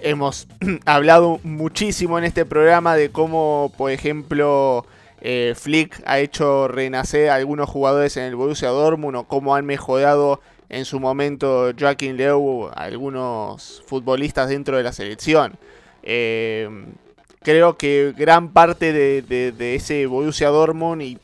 hemos 0.00 0.48
hablado 0.86 1.40
muchísimo 1.42 2.18
en 2.18 2.24
este 2.24 2.46
programa 2.46 2.96
de 2.96 3.10
cómo, 3.10 3.70
por 3.76 3.90
ejemplo, 3.90 4.86
eh, 5.26 5.54
Flick 5.56 6.02
ha 6.04 6.18
hecho 6.18 6.68
renacer 6.68 7.30
a 7.30 7.36
algunos 7.36 7.70
jugadores 7.70 8.18
en 8.18 8.24
el 8.24 8.36
Borussia 8.36 8.68
Dortmund 8.68 9.16
o 9.16 9.24
cómo 9.24 9.56
han 9.56 9.64
mejorado 9.64 10.42
en 10.68 10.84
su 10.84 11.00
momento 11.00 11.72
Joaquín 11.78 12.18
Leu 12.18 12.68
algunos 12.74 13.82
futbolistas 13.86 14.50
dentro 14.50 14.76
de 14.76 14.82
la 14.82 14.92
selección. 14.92 15.54
Eh, 16.02 16.68
creo 17.40 17.78
que 17.78 18.12
gran 18.14 18.50
parte 18.50 18.92
de, 18.92 19.74
ese 19.74 20.04
Borussia 20.04 20.48
Dortmund 20.48 21.00
y 21.00 21.18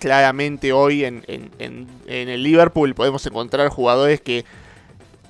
claramente 0.00 0.72
hoy 0.72 1.04
en, 1.04 1.22
el 2.08 2.42
Liverpool 2.42 2.96
podemos 2.96 3.24
encontrar 3.26 3.68
jugadores 3.68 4.20
que 4.20 4.44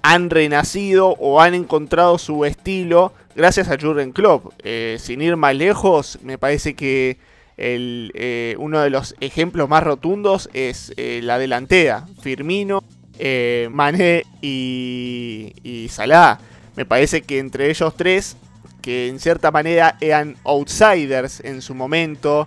han 0.01 0.31
renacido 0.31 1.09
o 1.19 1.43
han 1.43 1.53
encontrado 1.53 2.17
su 2.17 2.47
estilo 2.47 3.13
gracias 3.35 3.69
a 3.69 3.77
Jurgen 3.79 4.13
Klopp. 4.13 4.55
Eh, 4.65 4.97
sin 5.01 5.21
ir 5.21 5.37
más 5.37 5.55
lejos, 5.55 6.19
me 6.23 6.39
parece 6.39 6.75
que 6.75 7.19
el, 7.57 8.13
eh, 8.15 8.55
uno 8.59 8.81
de 8.81 8.91
los 8.91 9.15
ejemplos 9.21 9.69
más 9.69 9.83
rotundos 9.83 10.51
es 10.53 10.93
eh, 10.97 11.21
la 11.23 11.39
delantera. 11.39 12.07
Firmino, 12.21 12.85
eh, 13.19 13.69
Mané 13.71 14.25
y, 14.43 15.55
y 15.63 15.89
Salah. 15.89 16.39
Me 16.77 16.85
parece 16.85 17.23
que 17.23 17.39
entre 17.39 17.71
ellos 17.71 17.95
tres, 17.97 18.37
que 18.83 19.09
en 19.09 19.19
cierta 19.19 19.51
manera 19.51 19.97
eran 20.01 20.37
outsiders 20.45 21.41
en 21.41 21.63
su 21.63 21.75
momento, 21.75 22.47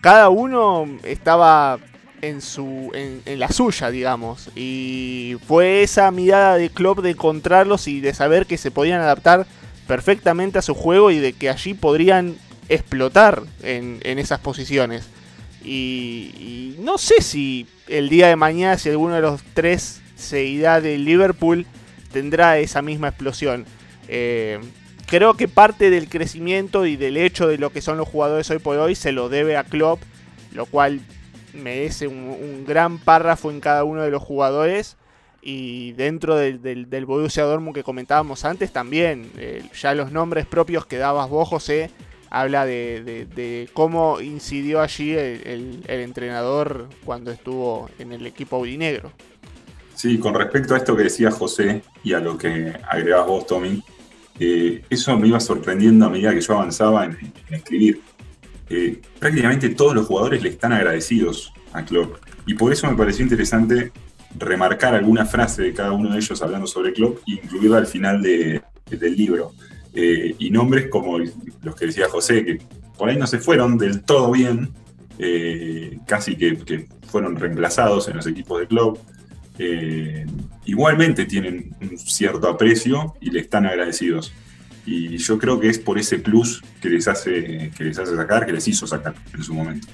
cada 0.00 0.30
uno 0.30 0.86
estaba 1.02 1.78
en, 2.22 2.40
su, 2.40 2.90
en, 2.94 3.20
en, 3.26 3.38
la 3.38 3.48
suya, 3.48 3.90
digamos. 3.90 4.50
Y 4.56 5.36
fue 5.46 5.82
esa 5.82 6.10
mirada 6.10 6.56
de 6.56 6.70
Klopp 6.70 7.00
de 7.00 7.10
encontrarlos 7.10 7.86
y 7.86 8.00
de 8.00 8.14
saber 8.14 8.46
que 8.46 8.56
se 8.56 8.70
podían 8.70 9.00
adaptar 9.02 9.46
perfectamente 9.86 10.58
a 10.58 10.62
su 10.62 10.74
juego 10.74 11.10
y 11.10 11.18
de 11.18 11.34
que 11.34 11.50
allí 11.50 11.74
podrían 11.74 12.36
explotar 12.68 13.42
en, 13.62 14.00
esas 14.18 14.40
posiciones. 14.40 15.08
Y, 15.64 16.76
no 16.78 16.98
sé 16.98 17.20
si 17.20 17.66
el 17.88 18.08
día 18.08 18.28
de 18.28 18.36
mañana, 18.36 18.78
si 18.78 18.88
alguno 18.88 19.14
de 19.14 19.20
los 19.20 19.42
tres 19.54 20.00
se 20.16 20.44
irá 20.44 20.80
de 20.80 20.98
Liverpool, 20.98 21.66
tendrá 22.12 22.58
esa 22.58 22.82
misma 22.82 23.08
explosión. 23.08 23.66
Eh, 24.08 24.60
creo 25.06 25.34
que 25.34 25.48
parte 25.48 25.90
del 25.90 26.08
crecimiento 26.08 26.86
y 26.86 26.96
del 26.96 27.16
hecho 27.16 27.48
de 27.48 27.58
lo 27.58 27.70
que 27.70 27.82
son 27.82 27.98
los 27.98 28.08
jugadores 28.08 28.50
hoy 28.50 28.58
por 28.58 28.78
hoy 28.78 28.94
se 28.94 29.12
lo 29.12 29.28
debe 29.28 29.56
a 29.56 29.64
Klopp, 29.64 30.00
lo 30.52 30.66
cual 30.66 31.00
merece 31.52 32.06
un, 32.06 32.64
gran 32.66 32.98
párrafo 32.98 33.50
en 33.50 33.60
cada 33.60 33.84
uno 33.84 34.02
de 34.02 34.10
los 34.10 34.22
jugadores. 34.22 34.96
Y 35.40 35.92
dentro 35.92 36.36
del, 36.36 36.60
del, 36.60 37.06
Borussia 37.06 37.44
Dortmund 37.44 37.74
que 37.74 37.84
comentábamos 37.84 38.44
antes 38.44 38.72
también, 38.72 39.30
eh, 39.36 39.62
ya 39.80 39.94
los 39.94 40.10
nombres 40.10 40.46
propios 40.46 40.84
que 40.84 40.98
dabas 40.98 41.30
vos, 41.30 41.48
José, 41.48 41.90
habla 42.30 42.66
de, 42.66 43.68
cómo 43.72 44.20
incidió 44.20 44.80
allí 44.80 45.12
el, 45.12 45.82
entrenador 45.86 46.88
cuando 47.04 47.30
estuvo 47.30 47.90
en 47.98 48.12
el 48.12 48.26
equipo 48.26 48.56
aurinegro. 48.56 49.12
Sí, 49.94 50.18
con 50.18 50.34
respecto 50.34 50.74
a 50.74 50.78
esto 50.78 50.96
que 50.96 51.04
decía 51.04 51.30
José 51.30 51.82
y 52.04 52.12
a 52.12 52.20
lo 52.20 52.38
que 52.38 52.72
agregabas 52.88 53.26
vos, 53.26 53.46
Tommy, 53.46 53.82
eh, 54.38 54.82
eso 54.88 55.18
me 55.18 55.28
iba 55.28 55.40
sorprendiendo 55.40 56.06
a 56.06 56.10
medida 56.10 56.32
que 56.32 56.40
yo 56.40 56.54
avanzaba 56.54 57.04
en, 57.04 57.18
escribir. 57.50 58.00
Eh, 58.70 59.00
prácticamente 59.18 59.70
todos 59.70 59.94
los 59.94 60.06
jugadores 60.06 60.42
le 60.42 60.50
están 60.50 60.72
agradecidos 60.72 61.52
a 61.72 61.84
Klopp. 61.84 62.16
Y 62.46 62.54
por 62.54 62.72
eso 62.72 62.88
me 62.88 62.96
pareció 62.96 63.24
interesante 63.24 63.92
remarcar 64.36 64.94
alguna 64.94 65.26
frase 65.26 65.62
de 65.62 65.72
cada 65.72 65.92
uno 65.92 66.10
de 66.10 66.18
ellos 66.18 66.40
hablando 66.42 66.66
sobre 66.66 66.92
Klopp 66.92 67.18
e 67.26 67.32
incluirla 67.32 67.78
al 67.78 67.86
final 67.86 68.22
del 68.22 69.16
libro. 69.16 69.52
Eh, 70.00 70.36
y 70.38 70.50
nombres 70.50 70.86
como 70.86 71.18
los 71.18 71.74
que 71.74 71.86
decía 71.86 72.08
José, 72.08 72.44
que 72.44 72.58
por 72.96 73.08
ahí 73.08 73.16
no 73.16 73.26
se 73.26 73.40
fueron 73.40 73.76
del 73.76 74.04
todo 74.04 74.30
bien, 74.30 74.70
eh, 75.18 75.98
casi 76.06 76.36
que, 76.36 76.86
fueron 77.08 77.34
reemplazados 77.34 78.06
en 78.06 78.16
los 78.16 78.26
equipos 78.28 78.60
de 78.60 78.68
club. 78.68 79.00
Eh, 79.58 80.24
igualmente 80.66 81.24
tienen 81.24 81.74
un 81.80 81.98
cierto 81.98 82.48
aprecio 82.48 83.16
y 83.20 83.30
le 83.32 83.40
están 83.40 83.66
agradecidos. 83.66 84.32
Y 84.86 85.16
yo 85.16 85.36
creo 85.36 85.58
que 85.58 85.68
es 85.68 85.80
por 85.80 85.98
ese 85.98 86.20
plus 86.20 86.62
que 86.80 86.90
les 86.90 87.08
hace, 87.08 87.72
que 87.76 87.82
les 87.82 87.98
hace 87.98 88.14
sacar, 88.14 88.46
que 88.46 88.52
les 88.52 88.68
hizo 88.68 88.86
sacar 88.86 89.16
en 89.34 89.42
su 89.42 89.52
momento. 89.52 89.88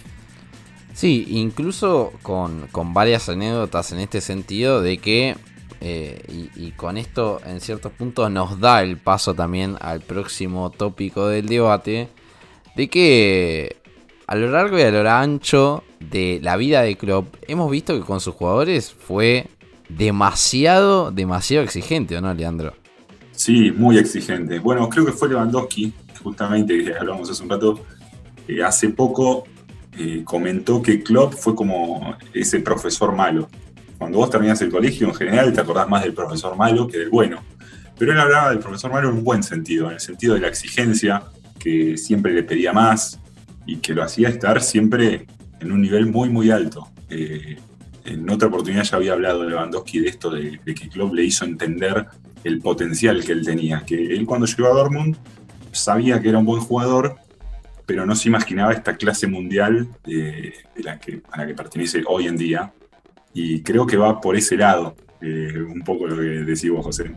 Sí, 0.92 1.24
incluso 1.30 2.12
con, 2.22 2.66
con 2.72 2.92
varias 2.92 3.30
anécdotas 3.30 3.90
en 3.92 4.00
este 4.00 4.20
sentido 4.20 4.82
de 4.82 4.98
que 4.98 5.36
eh, 5.86 6.48
y, 6.56 6.70
con 6.70 6.96
esto, 6.96 7.42
en 7.44 7.60
ciertos 7.60 7.92
puntos, 7.92 8.30
nos 8.30 8.58
da 8.58 8.82
el 8.82 8.96
paso 8.96 9.34
también 9.34 9.76
al 9.82 10.00
próximo 10.00 10.70
tópico 10.70 11.28
del 11.28 11.44
debate. 11.44 12.08
De 12.74 12.88
que 12.88 13.76
a 14.26 14.34
lo 14.34 14.50
largo 14.50 14.78
y 14.78 14.82
a 14.82 14.90
lo 14.90 15.06
ancho 15.10 15.84
de 16.00 16.40
la 16.42 16.56
vida 16.56 16.80
de 16.80 16.96
Klopp, 16.96 17.34
hemos 17.48 17.70
visto 17.70 17.94
que 17.94 18.00
con 18.00 18.22
sus 18.22 18.34
jugadores 18.34 18.94
fue 18.94 19.46
demasiado, 19.90 21.10
demasiado 21.10 21.62
exigente, 21.62 22.16
¿o 22.16 22.22
no, 22.22 22.32
Leandro? 22.32 22.72
Sí, 23.32 23.70
muy 23.70 23.98
exigente. 23.98 24.60
Bueno, 24.60 24.88
creo 24.88 25.04
que 25.04 25.12
fue 25.12 25.28
Lewandowski, 25.28 25.92
justamente, 26.22 26.82
que 26.82 26.94
hablamos 26.94 27.28
hace 27.28 27.42
un 27.42 27.50
rato, 27.50 27.78
eh, 28.48 28.62
hace 28.62 28.88
poco 28.88 29.44
eh, 29.98 30.22
comentó 30.24 30.80
que 30.80 31.02
Klopp 31.02 31.34
fue 31.34 31.54
como 31.54 32.16
ese 32.32 32.60
profesor 32.60 33.14
malo. 33.14 33.50
Cuando 33.98 34.18
vos 34.18 34.30
terminás 34.30 34.60
el 34.62 34.70
colegio, 34.70 35.08
en 35.08 35.14
general 35.14 35.52
te 35.52 35.60
acordás 35.60 35.88
más 35.88 36.02
del 36.02 36.14
profesor 36.14 36.56
malo 36.56 36.86
que 36.86 36.98
del 36.98 37.10
bueno. 37.10 37.42
Pero 37.98 38.12
él 38.12 38.20
hablaba 38.20 38.50
del 38.50 38.58
profesor 38.58 38.92
malo 38.92 39.08
en 39.08 39.16
un 39.16 39.24
buen 39.24 39.42
sentido, 39.42 39.86
en 39.86 39.94
el 39.94 40.00
sentido 40.00 40.34
de 40.34 40.40
la 40.40 40.48
exigencia, 40.48 41.22
que 41.58 41.96
siempre 41.96 42.32
le 42.32 42.42
pedía 42.42 42.72
más 42.72 43.20
y 43.66 43.76
que 43.76 43.94
lo 43.94 44.02
hacía 44.02 44.28
estar 44.28 44.60
siempre 44.60 45.26
en 45.60 45.72
un 45.72 45.80
nivel 45.80 46.06
muy, 46.06 46.28
muy 46.28 46.50
alto. 46.50 46.88
Eh, 47.08 47.56
en 48.04 48.28
otra 48.28 48.48
oportunidad 48.48 48.84
ya 48.84 48.96
había 48.96 49.12
hablado 49.14 49.48
Lewandowski 49.48 50.00
de 50.00 50.08
esto, 50.08 50.30
de, 50.30 50.60
de, 50.62 50.74
que 50.74 50.88
Klopp 50.88 51.14
le 51.14 51.24
hizo 51.24 51.44
entender 51.44 52.06
el 52.42 52.60
potencial 52.60 53.24
que 53.24 53.32
él 53.32 53.44
tenía, 53.44 53.82
que 53.86 53.94
él 53.94 54.26
cuando 54.26 54.46
llegó 54.46 54.66
a 54.66 54.74
Dortmund 54.74 55.16
sabía 55.72 56.20
que 56.20 56.28
era 56.28 56.38
un 56.38 56.44
buen 56.44 56.60
jugador, 56.60 57.16
pero 57.86 58.04
no 58.06 58.14
se 58.14 58.28
imaginaba 58.28 58.72
esta 58.72 58.96
clase 58.96 59.26
mundial 59.26 59.88
de, 60.04 60.54
de 60.74 60.82
la 60.82 60.98
que, 60.98 61.22
a 61.30 61.38
la 61.38 61.46
que 61.46 61.54
pertenece 61.54 62.02
hoy 62.06 62.26
en 62.26 62.36
día. 62.36 62.72
Y 63.34 63.62
creo 63.62 63.86
que 63.86 63.96
va 63.96 64.20
por 64.20 64.36
ese 64.36 64.56
lado, 64.56 64.94
eh, 65.20 65.52
un 65.58 65.82
poco 65.82 66.06
lo 66.06 66.16
que 66.16 66.22
decís 66.22 66.70
vos, 66.70 66.84
José. 66.84 67.10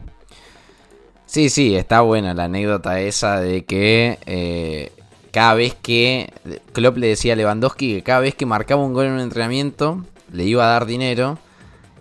Sí, 1.28 1.50
sí, 1.50 1.76
está 1.76 2.02
buena 2.02 2.34
la 2.34 2.46
anécdota 2.46 3.00
esa 3.02 3.40
de 3.40 3.66
que 3.66 4.18
eh, 4.26 4.92
cada 5.32 5.54
vez 5.54 5.76
que 5.76 6.34
Klopp 6.74 6.98
le 6.98 7.08
decía 7.08 7.34
a 7.34 7.36
Lewandowski 7.36 7.96
que 7.96 8.04
cada 8.04 8.22
vez 8.22 8.34
que 8.34 8.46
marcaba 8.46 8.84
un 8.84 8.94
gol 8.94 9.08
en 9.08 9.12
un 9.12 9.20
entrenamiento 9.20 10.04
le 10.32 10.46
iba 10.46 10.64
a 10.64 10.72
dar 10.72 10.86
dinero 10.86 11.38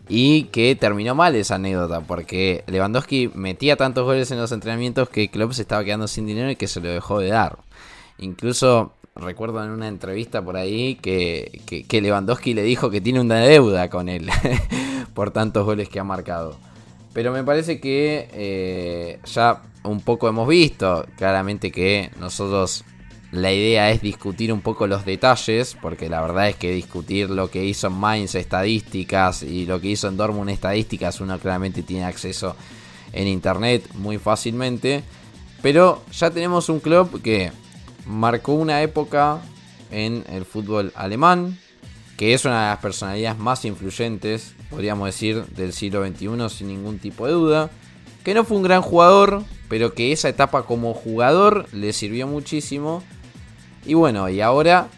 y 0.09 0.45
que 0.45 0.77
terminó 0.77 1.15
mal 1.15 1.35
esa 1.35 1.57
anécdota 1.57 2.01
porque 2.01 2.63
Lewandowski 2.69 3.31
metía 3.35 3.77
tantos 3.77 4.05
goles 4.05 4.31
en 4.31 4.39
los 4.39 4.53
entrenamientos 4.53 5.09
que 5.09 5.29
Klopp 5.29 5.53
se 5.53 5.63
estaba 5.63 5.85
quedando 5.85 6.07
sin 6.07 6.27
dinero 6.27 6.51
y 6.51 6.57
que 6.57 6.69
se 6.69 6.81
lo 6.81 6.89
dejó 6.89 7.19
de 7.19 7.29
dar. 7.29 7.59
Incluso 8.19 8.93
recuerdo 9.17 9.65
en 9.65 9.71
una 9.71 9.89
entrevista 9.89 10.43
por 10.43 10.57
ahí 10.57 10.97
que, 10.97 11.85
que, 11.89 12.01
Lewandowski 12.01 12.55
le 12.55 12.63
dijo 12.63 12.91
que 12.91 13.01
tiene 13.01 13.21
una 13.21 13.41
deuda 13.41 13.89
con 13.91 14.09
él 14.09 14.29
por 15.15 15.31
tantos 15.31 15.65
goles 15.65 15.89
que 15.89 15.99
ha 15.99 16.05
marcado. 16.05 16.57
Pero 17.13 17.33
me 17.33 17.43
parece 17.43 17.81
que 17.81 18.29
eh, 18.33 19.19
ya 19.25 19.63
un 19.85 20.01
poco 20.01 20.29
hemos 20.29 20.47
visto 20.47 21.07
claramente 21.17 21.73
que 21.73 22.11
nosotros 22.21 22.85
la 23.33 23.53
idea 23.53 23.91
es 23.91 24.01
discutir 24.03 24.53
un 24.53 24.61
poco 24.61 24.87
los 24.87 25.05
detalles, 25.05 25.77
porque 25.81 26.09
la 26.09 26.21
verdad 26.21 26.49
es 26.49 26.57
que 26.57 26.71
discutir 26.71 27.31
lo 27.31 27.51
que 27.51 27.65
hizo 27.65 27.89
en 27.89 27.95
Mainz 27.95 28.35
estadísticas 28.35 29.43
y 29.43 29.67
lo 29.67 29.81
que 29.81 29.89
hizo 29.89 30.09
en 30.09 30.17
Dortmund 30.17 30.51
estadísticas, 30.51 31.21
uno 31.21 31.39
claramente 31.39 31.83
tiene 31.83 32.05
acceso 32.05 32.57
en 33.13 33.27
internet 33.27 33.89
muy 33.95 34.19
fácilmente. 34.19 35.03
Pero 35.63 36.05
ya 36.13 36.31
tenemos 36.31 36.69
un 36.69 36.81
club 36.81 37.21
que 37.23 37.51
marcó 38.07 38.53
una 38.53 38.83
época 38.83 39.41
en 39.91 40.25
el 40.31 40.45
fútbol 40.45 40.93
alemán, 40.95 41.59
que 42.17 42.33
es 42.33 42.45
una 42.45 42.63
de 42.63 42.69
las 42.71 42.79
personalidades 42.79 43.39
más 43.39 43.65
influyentes, 43.65 44.55
podríamos 44.71 45.07
decir, 45.07 45.45
del 45.47 45.73
siglo 45.73 46.07
XXI 46.07 46.49
sin 46.49 46.69
ningún 46.69 46.99
tipo 46.99 47.27
de 47.27 47.33
duda. 47.33 47.71
Que 48.25 48.35
no 48.35 48.45
fue 48.45 48.57
un 48.57 48.63
gran 48.63 48.83
jugador, 48.83 49.45
pero 49.69 49.95
que 49.95 50.13
esa 50.13 50.29
etapa 50.29 50.63
como 50.63 50.95
jugador 50.95 51.67
le 51.73 51.93
sirvió 51.93 52.27
muchísimo. 52.27 53.03
Y 53.85 53.95
bueno, 53.95 54.29
y 54.29 54.41
ahora 54.41 54.89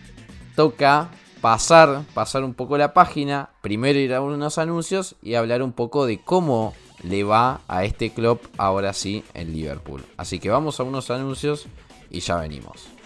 toca 0.54 1.10
pasar, 1.40 2.02
pasar 2.14 2.44
un 2.44 2.54
poco 2.54 2.78
la 2.78 2.94
página, 2.94 3.50
primero 3.60 3.98
ir 3.98 4.14
a 4.14 4.20
unos 4.20 4.58
anuncios 4.58 5.16
y 5.22 5.34
hablar 5.34 5.62
un 5.62 5.72
poco 5.72 6.06
de 6.06 6.18
cómo 6.18 6.74
le 7.02 7.22
va 7.24 7.60
a 7.68 7.84
este 7.84 8.10
club 8.10 8.40
ahora 8.56 8.92
sí 8.92 9.24
en 9.34 9.52
Liverpool. 9.52 10.04
Así 10.16 10.38
que 10.38 10.50
vamos 10.50 10.80
a 10.80 10.84
unos 10.84 11.10
anuncios 11.10 11.66
y 12.10 12.20
ya 12.20 12.36
venimos. 12.36 12.97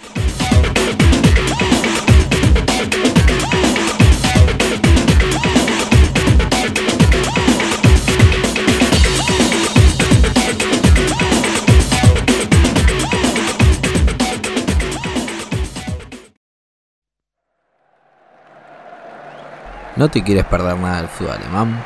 ¿No 20.02 20.08
te 20.08 20.24
quieres 20.24 20.44
perder 20.46 20.76
nada 20.78 20.96
del 20.96 21.08
fútbol 21.08 21.34
alemán? 21.34 21.84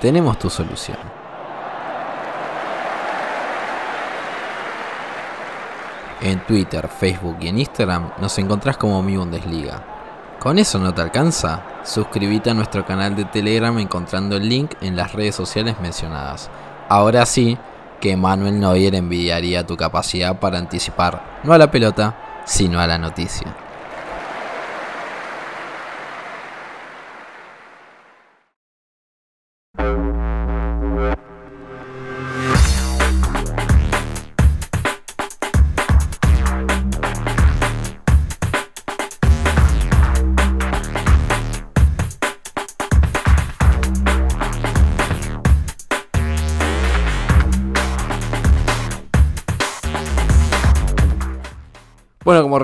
Tenemos 0.00 0.38
tu 0.38 0.48
solución. 0.48 1.17
En 6.20 6.44
Twitter, 6.46 6.88
Facebook 6.88 7.36
y 7.40 7.48
en 7.48 7.60
Instagram 7.60 8.10
nos 8.20 8.36
encontrás 8.38 8.76
como 8.76 9.02
Mi 9.02 9.16
Bundesliga. 9.16 9.84
¿Con 10.40 10.58
eso 10.58 10.80
no 10.80 10.92
te 10.92 11.00
alcanza? 11.00 11.62
Suscríbete 11.84 12.50
a 12.50 12.54
nuestro 12.54 12.84
canal 12.84 13.14
de 13.14 13.24
Telegram 13.24 13.78
encontrando 13.78 14.36
el 14.36 14.48
link 14.48 14.72
en 14.80 14.96
las 14.96 15.12
redes 15.12 15.36
sociales 15.36 15.76
mencionadas. 15.80 16.50
Ahora 16.88 17.24
sí, 17.24 17.56
que 18.00 18.16
Manuel 18.16 18.58
Neuer 18.58 18.96
envidiaría 18.96 19.66
tu 19.66 19.76
capacidad 19.76 20.40
para 20.40 20.58
anticipar 20.58 21.40
no 21.44 21.52
a 21.52 21.58
la 21.58 21.70
pelota, 21.70 22.42
sino 22.44 22.80
a 22.80 22.86
la 22.86 22.98
noticia. 22.98 23.67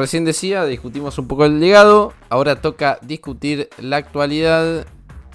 Recién 0.05 0.27
decía, 0.27 0.67
discutimos 0.67 1.19
un 1.19 1.27
poco 1.27 1.47
el 1.47 1.61
legado. 1.61 2.12
Ahora 2.29 2.61
toca 2.61 2.99
discutir 3.01 3.71
la 3.79 3.97
actualidad. 3.97 4.87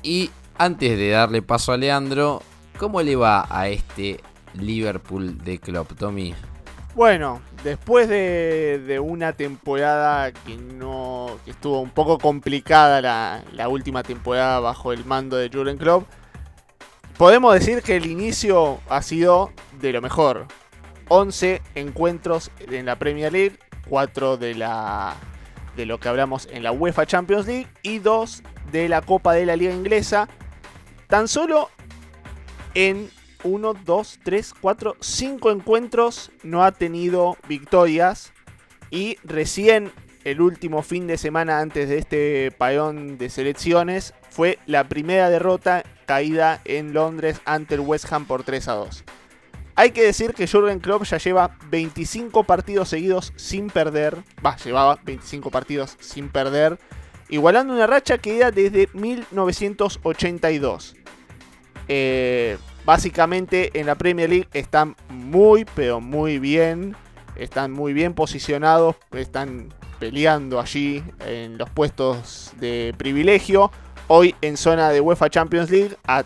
Y 0.03 0.29
antes 0.60 0.95
de 0.95 1.10
darle 1.10 1.41
paso 1.41 1.71
a 1.71 1.77
Leandro, 1.77 2.43
¿cómo 2.77 3.01
le 3.01 3.15
va 3.15 3.47
a 3.49 3.67
este 3.67 4.19
Liverpool 4.53 5.39
de 5.39 5.58
Klopp, 5.58 5.93
Tommy? 5.97 6.36
Bueno, 6.93 7.41
después 7.63 8.08
de, 8.10 9.01
una 9.03 9.34
temporada 9.34 10.32
que 10.34 10.55
no 10.55 11.39
que 11.45 11.51
estuvo 11.51 11.82
un 11.82 11.89
poco 11.89 12.19
complicada 12.19 13.01
la, 13.01 13.43
la 13.53 13.69
última 13.69 14.03
temporada 14.03 14.60
bajo 14.60 14.93
el 14.93 15.03
mando 15.03 15.36
de 15.36 15.49
Jurgen 15.49 15.79
Klopp, 15.79 16.08
podemos 17.17 17.55
decir 17.55 17.82
que 17.82 17.95
el 17.95 18.05
inicio 18.05 18.79
ha 18.88 19.01
sido 19.01 19.51
de 19.82 19.93
lo 19.93 20.01
mejor. 20.03 20.45
11 21.08 21.63
encuentros 21.73 22.51
en 22.60 22.86
la 22.86 22.99
Premier 22.99 23.34
League, 23.34 23.58
4 23.89 24.38
de 24.38 24.56
la 24.56 25.15
de 25.75 25.86
lo 25.86 25.99
que 25.99 26.10
hablamos 26.10 26.47
en 26.52 26.63
la 26.63 26.71
UEFA 26.71 27.06
Champions 27.06 27.47
League 27.47 27.67
y 27.84 27.99
2 27.99 28.43
de 28.71 28.89
la 28.89 29.02
Copa 29.02 29.34
de 29.34 29.45
la 29.45 29.56
Liga 29.56 29.73
Inglesa. 29.73 30.28
Tan 31.08 31.28
solo 31.28 31.69
en 32.73 33.10
1, 33.43 33.73
2, 33.86 34.19
3, 34.23 34.54
4, 34.60 34.97
5 34.99 35.52
encuentros 35.52 36.32
no 36.43 36.63
ha 36.63 36.71
tenido 36.71 37.38
victorias. 37.47 38.34
Y 38.91 39.17
recién 39.23 39.91
el 40.23 40.41
último 40.41 40.82
fin 40.82 41.08
de 41.08 41.17
semana 41.17 41.60
antes 41.60 41.89
de 41.89 41.97
este 41.97 42.52
payón 42.52 43.17
de 43.17 43.30
selecciones 43.30 44.13
fue 44.30 44.60
la 44.65 44.84
primera 44.89 45.30
derrota 45.30 45.84
caída 46.06 46.60
en 46.65 46.93
Londres 46.93 47.41
ante 47.45 47.75
el 47.75 47.82
West 47.82 48.12
Ham 48.12 48.25
por 48.25 48.43
3 48.43 48.67
a 48.67 48.73
2. 48.73 49.04
Hay 49.79 49.91
que 49.91 50.03
decir 50.03 50.33
que 50.33 50.45
Jurgen 50.45 50.81
Klopp 50.81 51.05
ya 51.05 51.19
lleva 51.19 51.55
25 51.69 52.43
partidos 52.43 52.89
seguidos 52.89 53.31
sin 53.37 53.69
perder. 53.69 54.17
Va, 54.45 54.57
llevaba 54.57 54.99
25 55.05 55.51
partidos 55.51 55.95
sin 56.01 56.27
perder. 56.27 56.77
Igualando 57.29 57.73
una 57.73 57.87
racha 57.87 58.17
que 58.17 58.35
era 58.35 58.51
desde 58.51 58.89
1982. 58.91 60.97
Eh, 61.87 62.57
básicamente 62.83 63.79
en 63.79 63.85
la 63.85 63.95
Premier 63.95 64.29
League 64.29 64.49
están 64.51 64.97
muy, 65.07 65.63
pero 65.63 66.01
muy 66.01 66.39
bien. 66.39 66.97
Están 67.37 67.71
muy 67.71 67.93
bien 67.93 68.13
posicionados. 68.13 68.97
Están 69.11 69.73
peleando 69.97 70.59
allí 70.59 71.01
en 71.25 71.57
los 71.57 71.69
puestos 71.69 72.51
de 72.59 72.93
privilegio. 72.97 73.71
Hoy 74.09 74.35
en 74.41 74.57
zona 74.57 74.89
de 74.89 74.99
UEFA 74.99 75.29
Champions 75.29 75.69
League 75.69 75.95
a 76.05 76.25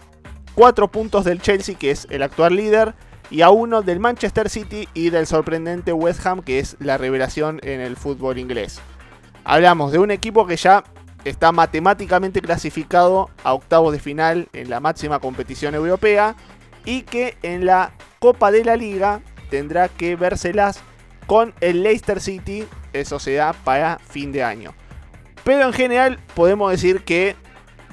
4 0.56 0.90
puntos 0.90 1.24
del 1.24 1.40
Chelsea, 1.40 1.78
que 1.78 1.92
es 1.92 2.08
el 2.10 2.24
actual 2.24 2.56
líder 2.56 2.96
y 3.30 3.42
a 3.42 3.50
uno 3.50 3.82
del 3.82 4.00
Manchester 4.00 4.50
City 4.50 4.88
y 4.94 5.10
del 5.10 5.28
sorprendente 5.28 5.94
West 5.94 6.26
Ham, 6.26 6.42
que 6.42 6.60
es 6.60 6.76
la 6.80 6.98
revelación 6.98 7.60
en 7.64 7.82
el 7.82 7.96
fútbol 7.96 8.38
inglés. 8.38 8.80
Hablamos 9.44 9.92
de 9.92 10.00
un 10.00 10.12
equipo 10.12 10.46
que 10.46 10.56
ya 10.56 10.84
está 11.26 11.52
matemáticamente 11.52 12.42
clasificado 12.42 13.30
a 13.44 13.54
octavos 13.54 13.94
de 13.94 14.00
final 14.00 14.48
en 14.54 14.70
la 14.70 14.80
máxima 14.80 15.20
competición 15.20 15.76
europea 15.76 16.36
y 16.86 17.04
que 17.04 17.38
en 17.44 17.66
la 17.66 17.94
Copa 18.20 18.52
de 18.52 18.66
la 18.66 18.76
Liga 18.76 19.22
tendrá 19.50 19.90
que 19.90 20.16
vérselas 20.16 20.80
con 21.28 21.54
el 21.62 21.84
Leicester 21.84 22.20
City, 22.20 22.66
eso 22.92 23.20
se 23.20 23.36
da 23.36 23.54
para 23.54 24.00
fin 24.00 24.32
de 24.32 24.44
año. 24.44 24.74
Pero 25.44 25.66
en 25.66 25.74
general 25.74 26.20
podemos 26.36 26.72
decir 26.72 27.04
que 27.04 27.36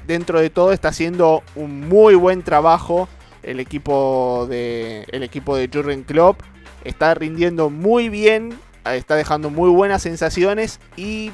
dentro 0.07 0.40
de 0.40 0.51
todo 0.51 0.73
está 0.73 0.88
haciendo 0.88 1.43
un 1.55 1.88
muy 1.88 2.14
buen 2.14 2.43
trabajo 2.43 3.09
el 3.42 3.61
equipo 3.61 4.46
de 4.48 5.07
el 5.12 5.22
equipo 5.22 5.57
de 5.57 5.68
Jurgen 5.72 6.03
Klopp 6.03 6.40
está 6.85 7.14
rindiendo 7.14 7.70
muy 7.70 8.09
bien, 8.09 8.59
está 8.85 9.14
dejando 9.16 9.50
muy 9.50 9.70
buenas 9.70 10.03
sensaciones 10.03 10.81
y 10.96 11.33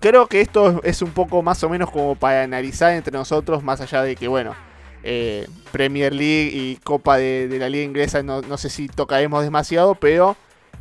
creo 0.00 0.26
que 0.26 0.40
esto 0.40 0.80
es 0.84 1.02
un 1.02 1.12
poco 1.12 1.42
más 1.42 1.62
o 1.64 1.68
menos 1.68 1.90
como 1.90 2.14
para 2.14 2.42
analizar 2.42 2.92
entre 2.92 3.16
nosotros, 3.16 3.62
más 3.62 3.80
allá 3.80 4.02
de 4.02 4.16
que, 4.16 4.28
bueno, 4.28 4.54
eh, 5.02 5.46
Premier 5.72 6.12
League 6.12 6.50
y 6.52 6.76
Copa 6.76 7.16
de, 7.16 7.48
la 7.58 7.68
Liga 7.68 7.84
Inglesa 7.84 8.22
no, 8.22 8.42
no, 8.42 8.58
sé 8.58 8.68
si 8.68 8.88
tocaremos 8.88 9.42
demasiado, 9.42 9.94
pero 9.94 10.36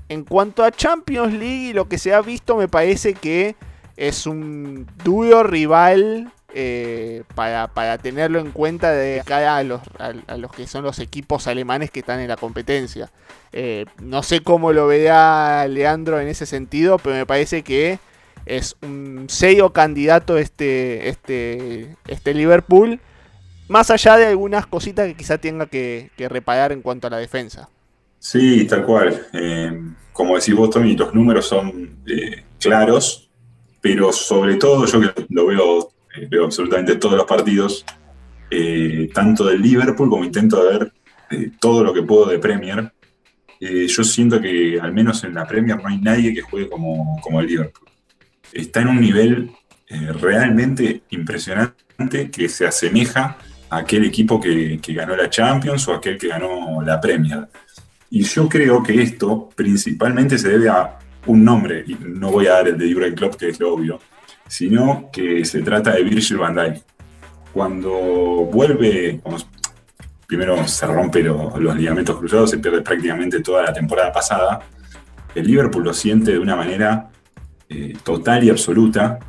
en 0.09 0.23
cuanto 0.23 0.63
a 0.63 0.71
Champions 0.71 1.33
League 1.33 1.69
y 1.69 1.73
lo 1.73 1.87
que 1.87 1.97
se 1.97 2.13
ha 2.13 2.21
visto, 2.21 2.57
me 2.57 2.67
parece 2.67 3.13
que 3.13 3.55
es 3.97 4.25
un 4.25 4.87
duro 5.03 5.43
rival 5.43 6.31
eh, 6.55 7.23
para, 7.33 7.97
tenerlo 7.97 8.39
en 8.39 8.51
cuenta 8.51 8.91
de 8.91 9.23
cara 9.25 9.57
a 9.57 9.63
los, 9.63 9.81
a, 9.97 10.37
los, 10.37 10.51
que 10.51 10.67
son 10.67 10.83
los 10.83 10.99
equipos 10.99 11.47
alemanes 11.47 11.89
que 11.89 12.01
están 12.01 12.19
en 12.19 12.27
la 12.27 12.37
competencia. 12.37 13.11
Eh, 13.51 13.85
no 14.01 14.21
sé 14.21 14.41
cómo 14.41 14.71
lo 14.71 14.85
verá 14.85 15.67
Leandro 15.67 16.19
en 16.19 16.27
ese 16.27 16.45
sentido, 16.45 16.99
pero 16.99 17.15
me 17.15 17.25
parece 17.25 17.63
que 17.63 17.97
es 18.45 18.75
un 18.83 19.25
sello 19.29 19.71
candidato 19.71 20.37
este, 20.37 21.09
este, 21.09 21.95
este 22.07 22.33
Liverpool, 22.35 22.99
más 23.67 23.89
allá 23.89 24.17
de 24.17 24.27
algunas 24.27 24.67
cositas 24.67 25.07
que 25.07 25.15
quizá 25.15 25.39
tenga 25.39 25.65
que, 25.65 26.11
reparar 26.17 26.71
en 26.71 26.83
cuanto 26.83 27.07
a 27.07 27.09
la 27.09 27.17
defensa. 27.17 27.67
Sí, 28.19 28.65
tal 28.65 28.85
cual. 28.85 29.25
Eh, 29.33 29.81
como 30.11 30.35
decís 30.37 30.55
vos, 30.55 30.69
Tommy, 30.69 30.95
los 30.95 31.15
números 31.15 31.47
son 31.47 31.97
claros, 32.59 33.22
pero 33.83 34.13
sobre 34.13 34.55
todo 34.55 34.85
yo 34.85 35.01
que 35.01 35.25
lo 35.29 35.47
veo 35.47 35.93
eh, 36.15 36.25
veo 36.29 36.45
absolutamente 36.45 36.95
todos 36.95 37.17
los 37.17 37.25
partidos, 37.25 37.85
eh, 38.49 39.09
tanto 39.13 39.45
del 39.45 39.61
Liverpool 39.61 40.09
como 40.09 40.23
intento 40.23 40.63
ver 40.63 40.93
eh, 41.29 41.51
todo 41.59 41.83
lo 41.83 41.93
que 41.93 42.01
puedo 42.01 42.27
de 42.27 42.39
Premier. 42.39 42.93
yo 43.59 44.03
siento 44.03 44.39
que 44.39 44.79
al 44.79 44.93
menos 44.93 45.23
en 45.25 45.33
la 45.33 45.45
Premier 45.45 45.77
no 45.81 45.89
hay 45.89 45.97
nadie 45.97 46.33
que 46.33 46.41
juegue 46.41 46.69
como, 46.69 47.19
como 47.21 47.41
el 47.41 47.47
Liverpool. 47.47 47.89
Está 48.53 48.81
en 48.81 48.87
un 48.89 49.01
nivel 49.01 49.51
realmente 50.21 51.03
impresionante 51.09 52.31
que 52.31 52.49
se 52.49 52.65
asemeja 52.65 53.37
a 53.69 53.77
aquel 53.77 54.05
equipo 54.05 54.39
que, 54.39 54.79
que 54.81 54.93
ganó 54.93 55.15
la 55.15 55.29
Champions 55.29 55.87
o 55.87 55.93
aquel 55.93 56.17
que 56.17 56.29
ganó 56.29 56.81
la 56.81 56.99
Premier. 56.99 57.47
Y 58.09 58.23
yo 58.23 58.47
creo 58.47 58.83
que 58.83 59.01
esto 59.01 59.49
principalmente 59.55 60.37
se 60.37 60.49
debe 60.49 60.69
a 60.69 60.99
un 61.25 61.43
nombre, 61.43 61.83
y 61.87 61.95
no 61.99 62.31
voy 62.31 62.47
a 62.47 62.53
dar 62.53 62.67
el 62.67 62.77
de 62.77 62.93
Jurgen 62.93 63.15
Klopp, 63.15 63.35
que 63.35 63.49
es 63.49 63.59
lo 63.59 63.73
obvio, 63.73 63.99
sino 64.47 65.09
que 65.11 65.45
se 65.45 65.61
trata 65.61 65.91
de 65.91 66.03
Virgil 66.03 66.37
van 66.37 66.55
Dijk. 66.55 66.83
Cuando 67.53 67.91
vuelve, 68.51 69.21
primero 70.27 70.67
se 70.67 70.85
rompe 70.87 71.21
los 71.21 71.75
ligamentos 71.75 72.17
cruzados, 72.17 72.49
se 72.49 72.57
pierde 72.57 72.81
prácticamente 72.81 73.41
toda 73.41 73.63
la 73.63 73.73
temporada 73.73 74.11
pasada, 74.11 74.61
el 75.35 75.47
Liverpool 75.47 75.83
lo 75.83 75.93
siente 75.93 76.31
de 76.31 76.39
una 76.39 76.55
manera 76.55 77.09
eh, 77.69 77.93
total 78.03 78.43
y 78.43 78.49
absoluta, 78.49 79.19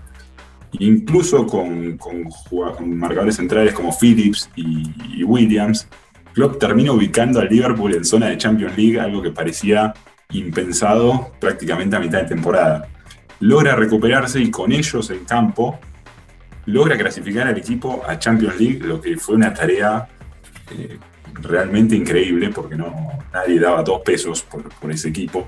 incluso 0.73 1.47
con, 1.47 1.97
con, 1.97 2.99
marcadores 2.99 3.37
centrales 3.37 3.73
como 3.73 3.97
Phillips 3.97 4.51
y, 4.57 5.23
Williams, 5.23 5.89
Klopp 6.33 6.59
termina 6.59 6.93
ubicando 6.93 7.41
al 7.41 7.49
Liverpool 7.49 7.95
en 7.95 8.05
zona 8.05 8.27
de 8.27 8.37
Champions 8.37 8.77
League, 8.77 8.99
algo 8.99 9.23
que 9.23 9.31
parecía 9.31 9.95
impensado 10.39 11.33
prácticamente 11.41 11.97
a 11.97 12.01
mitad 12.01 12.19
de 12.23 12.29
temporada 12.29 12.89
logra 13.41 13.77
recuperarse 13.77 14.41
y 14.41 14.51
con 14.51 14.73
ellos 14.73 15.11
en 15.11 15.25
campo 15.25 15.79
logra 16.67 16.97
clasificar 16.97 17.47
al 17.47 17.59
equipo 17.59 18.03
a 18.07 18.19
Champions 18.19 18.59
League, 18.59 18.81
lo 18.83 19.01
que 19.01 19.17
fue 19.17 19.35
una 19.35 19.53
tarea 19.53 20.09
eh, 20.71 20.99
realmente 21.35 21.95
increíble 21.95 22.49
porque 22.51 22.75
no, 22.75 23.19
nadie 23.33 23.61
daba 23.61 23.83
dos 23.83 24.01
pesos 24.03 24.43
por, 24.43 24.91
ese 24.91 25.11
equipo. 25.11 25.47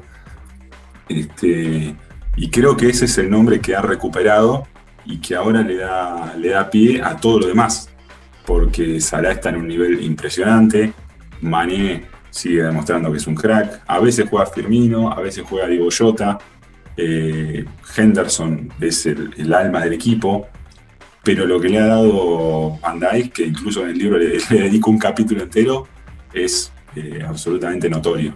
Este, 1.08 1.94
y 2.36 2.50
creo 2.50 2.76
que 2.76 2.90
ese 2.90 3.06
es 3.06 3.16
el 3.16 3.30
nombre 3.30 3.60
que 3.60 3.74
ha 3.74 3.80
recuperado 3.80 4.66
y 5.06 5.18
que 5.18 5.34
ahora 5.34 5.62
le 5.62 5.76
da, 5.76 6.34
le 6.36 6.50
da 6.50 6.68
pie 6.68 7.00
a 7.00 7.16
todo 7.16 7.40
lo 7.40 7.46
demás, 7.46 7.88
porque 8.44 9.00
Salah 9.00 9.30
está 9.30 9.48
en 9.50 9.56
un 9.56 9.68
nivel 9.68 10.02
impresionante, 10.02 10.92
Mané 11.40 12.04
sigue 12.36 12.62
demostrando 12.62 13.10
que 13.10 13.18
es 13.18 13.26
un 13.26 13.34
crack, 13.34 13.82
a 13.86 13.98
veces 13.98 14.28
juega 14.28 14.46
Firmino, 14.46 15.10
a 15.10 15.20
veces 15.20 15.44
juega 15.48 15.66
Diego 15.66 15.88
Jota, 15.96 16.38
eh, 16.96 17.64
Henderson 17.96 18.72
es 18.80 19.06
el, 19.06 19.52
alma 19.52 19.82
del 19.82 19.94
equipo, 19.94 20.46
pero 21.22 21.46
lo 21.46 21.60
que 21.60 21.68
le 21.68 21.78
ha 21.78 21.86
dado 21.86 22.78
Van 22.80 23.00
que 23.30 23.44
incluso 23.44 23.82
en 23.82 23.90
el 23.90 23.98
libro 23.98 24.18
le, 24.18 24.38
dedico 24.48 24.90
un 24.90 24.98
capítulo 24.98 25.42
entero, 25.42 25.86
es 26.32 26.72
eh, 26.94 27.24
absolutamente 27.26 27.88
notorio. 27.88 28.34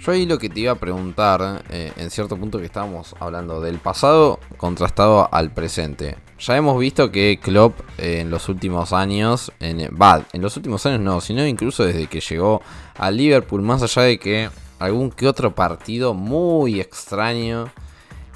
Yo 0.00 0.12
ahí 0.12 0.24
lo 0.24 0.38
que 0.38 0.48
te 0.48 0.60
iba 0.60 0.72
a 0.72 0.76
preguntar, 0.76 1.62
eh, 1.68 1.92
en 1.96 2.10
cierto 2.10 2.38
punto 2.38 2.58
que 2.58 2.64
estábamos 2.64 3.14
hablando 3.20 3.60
del 3.60 3.78
pasado 3.78 4.40
contrastado 4.56 5.28
al 5.30 5.52
presente. 5.52 6.16
Ya 6.38 6.56
hemos 6.56 6.80
visto 6.80 7.12
que 7.12 7.38
Klopp 7.40 7.78
en 7.98 8.30
los 8.30 8.48
últimos 8.48 8.94
años, 8.94 9.52
en, 9.60 9.80
en 9.80 10.40
los 10.42 10.56
últimos 10.56 10.86
años 10.86 11.00
no, 11.00 11.20
sino 11.20 11.46
incluso 11.46 11.84
desde 11.84 12.06
que 12.06 12.20
llegó 12.20 12.62
al 13.00 13.16
Liverpool, 13.16 13.62
más 13.62 13.82
allá 13.82 14.02
de 14.02 14.18
que 14.18 14.50
algún 14.78 15.10
que 15.10 15.26
otro 15.26 15.54
partido 15.54 16.12
muy 16.12 16.80
extraño 16.80 17.70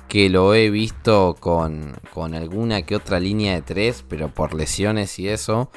que 0.08 0.30
lo 0.30 0.54
he 0.54 0.70
visto 0.70 1.36
con, 1.38 1.94
con 2.14 2.34
alguna 2.34 2.80
que 2.80 2.96
otra 2.96 3.20
línea 3.20 3.52
de 3.54 3.60
tres, 3.60 4.04
pero 4.08 4.28
por 4.28 4.54
lesiones 4.54 5.18
y 5.18 5.28
eso. 5.28 5.70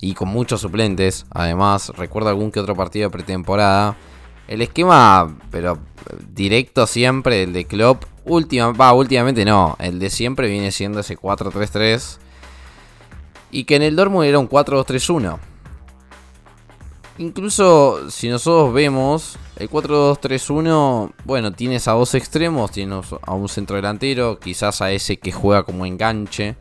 Y 0.00 0.14
con 0.14 0.28
muchos 0.28 0.60
suplentes. 0.60 1.24
Además, 1.30 1.92
recuerdo 1.96 2.30
algún 2.30 2.50
que 2.50 2.58
otro 2.58 2.74
partido 2.74 3.08
de 3.08 3.12
pretemporada. 3.12 3.96
El 4.48 4.60
esquema, 4.60 5.38
pero 5.52 5.78
directo 6.34 6.88
siempre, 6.88 7.44
el 7.44 7.52
de 7.52 7.66
Klopp. 7.66 8.02
Última, 8.24 8.92
últimamente 8.92 9.44
no. 9.44 9.76
El 9.78 10.00
de 10.00 10.10
siempre 10.10 10.48
viene 10.48 10.72
siendo 10.72 10.98
ese 10.98 11.16
4-3-3. 11.16 12.18
Y 13.52 13.64
que 13.64 13.76
en 13.76 13.82
el 13.82 13.94
Dortmund 13.94 14.26
era 14.26 14.40
un 14.40 14.48
4-2-3-1. 14.48 15.51
Incluso 17.18 18.10
si 18.10 18.28
nosotros 18.28 18.72
vemos 18.72 19.38
el 19.56 19.68
4-2-3-1, 19.68 21.12
bueno, 21.24 21.52
tienes 21.52 21.86
a 21.86 21.92
dos 21.92 22.14
extremos, 22.14 22.70
tienes 22.70 23.06
a 23.22 23.34
un 23.34 23.48
centro 23.48 23.76
delantero, 23.76 24.38
quizás 24.38 24.80
a 24.80 24.90
ese 24.92 25.18
que 25.18 25.30
juega 25.30 25.62
como 25.62 25.84
enganche, 25.84 26.56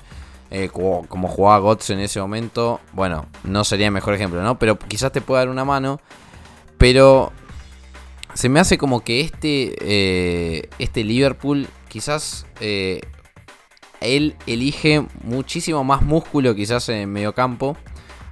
eh, 0.49 0.69
como, 0.69 1.27
jugaba 1.29 1.59
Gotts 1.59 1.91
en 1.91 1.99
ese 1.99 2.19
momento. 2.19 2.81
Bueno, 2.91 3.27
no 3.45 3.63
sería 3.63 3.85
el 3.85 3.93
mejor 3.93 4.13
ejemplo, 4.13 4.43
¿no? 4.43 4.59
Pero 4.59 4.77
quizás 4.77 5.11
te 5.13 5.21
pueda 5.21 5.41
dar 5.41 5.49
una 5.49 5.63
mano. 5.63 6.01
Pero 6.77 7.31
se 8.33 8.49
me 8.49 8.59
hace 8.59 8.77
como 8.77 9.01
que 9.01 9.21
este, 9.21 9.75
eh, 9.79 10.69
este 10.79 11.05
Liverpool, 11.05 11.67
quizás 11.87 12.45
eh, 12.59 12.99
él 14.01 14.35
elige 14.47 15.05
muchísimo 15.23 15.85
más 15.85 16.01
músculo, 16.01 16.53
quizás 16.55 16.89
en 16.89 17.09
medio 17.09 17.33
campo 17.33 17.77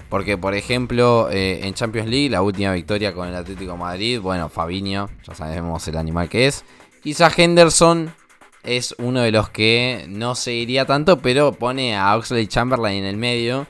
porque, 0.09 0.37
por 0.37 0.55
ejemplo, 0.55 1.29
eh, 1.31 1.59
en 1.63 1.75
Champions 1.75 2.09
League, 2.09 2.29
la 2.29 2.41
última 2.41 2.73
victoria 2.73 3.13
con 3.13 3.27
el 3.27 3.35
Atlético 3.35 3.77
Madrid, 3.77 4.19
bueno, 4.19 4.49
Fabinho, 4.49 5.07
ya 5.25 5.35
sabemos 5.35 5.87
el 5.87 5.97
animal 5.97 6.27
que 6.27 6.47
es. 6.47 6.65
Quizá 7.03 7.31
Henderson 7.35 8.11
es 8.63 8.95
uno 8.97 9.21
de 9.21 9.31
los 9.31 9.49
que 9.49 10.05
no 10.09 10.33
se 10.33 10.53
iría 10.53 10.85
tanto, 10.85 11.19
pero 11.19 11.51
pone 11.51 11.95
a 11.95 12.17
Oxley 12.17 12.47
Chamberlain 12.47 13.03
en 13.03 13.05
el 13.05 13.17
medio 13.17 13.67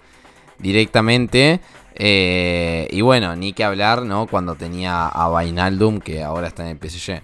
directamente. 0.59 1.59
Eh, 1.95 2.87
y 2.89 3.01
bueno, 3.01 3.35
ni 3.35 3.51
que 3.51 3.65
hablar, 3.65 4.03
¿no? 4.03 4.25
Cuando 4.25 4.55
tenía 4.55 5.07
a 5.07 5.27
Vainaldum, 5.27 5.99
que 5.99 6.23
ahora 6.23 6.47
está 6.47 6.63
en 6.63 6.77
el 6.77 6.89
PSG. 6.89 7.21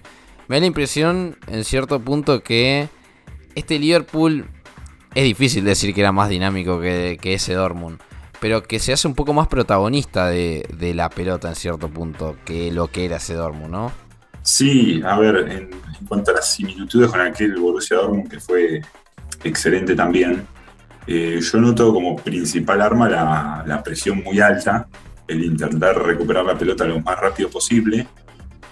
Me 0.48 0.56
da 0.56 0.60
la 0.60 0.66
impresión, 0.66 1.38
en 1.46 1.64
cierto 1.64 2.00
punto, 2.00 2.42
que 2.42 2.90
este 3.54 3.78
Liverpool 3.78 4.46
es 5.14 5.24
difícil 5.24 5.64
decir 5.64 5.94
que 5.94 6.02
era 6.02 6.12
más 6.12 6.28
dinámico 6.28 6.78
que, 6.78 7.18
que 7.18 7.32
ese 7.32 7.54
Dortmund 7.54 7.98
pero 8.46 8.62
que 8.62 8.78
se 8.78 8.92
hace 8.92 9.08
un 9.08 9.16
poco 9.16 9.32
más 9.32 9.48
protagonista 9.48 10.28
de, 10.28 10.92
la 10.94 11.10
pelota 11.10 11.48
en 11.48 11.56
cierto 11.56 11.88
punto 11.88 12.36
que 12.44 12.70
lo 12.70 12.86
que 12.86 13.04
era 13.04 13.16
ese 13.16 13.34
Dortmund, 13.34 13.72
¿no? 13.72 13.92
Sí, 14.42 15.02
a 15.04 15.18
ver, 15.18 15.50
en, 15.50 15.70
cuanto 16.06 16.30
a 16.30 16.34
las 16.34 16.54
similitudes 16.54 17.10
con 17.10 17.20
aquel 17.20 17.56
Borussia 17.56 17.96
Dortmund 17.96 18.30
que 18.30 18.38
fue 18.38 18.82
excelente 19.42 19.96
también, 19.96 20.46
eh, 21.08 21.40
yo 21.42 21.58
noto 21.58 21.92
como 21.92 22.14
principal 22.14 22.82
arma 22.82 23.08
la, 23.66 23.82
presión 23.82 24.22
muy 24.22 24.38
alta, 24.38 24.86
el 25.26 25.42
intentar 25.42 26.00
recuperar 26.00 26.44
la 26.44 26.56
pelota 26.56 26.84
lo 26.84 27.00
más 27.00 27.18
rápido 27.18 27.50
posible. 27.50 28.06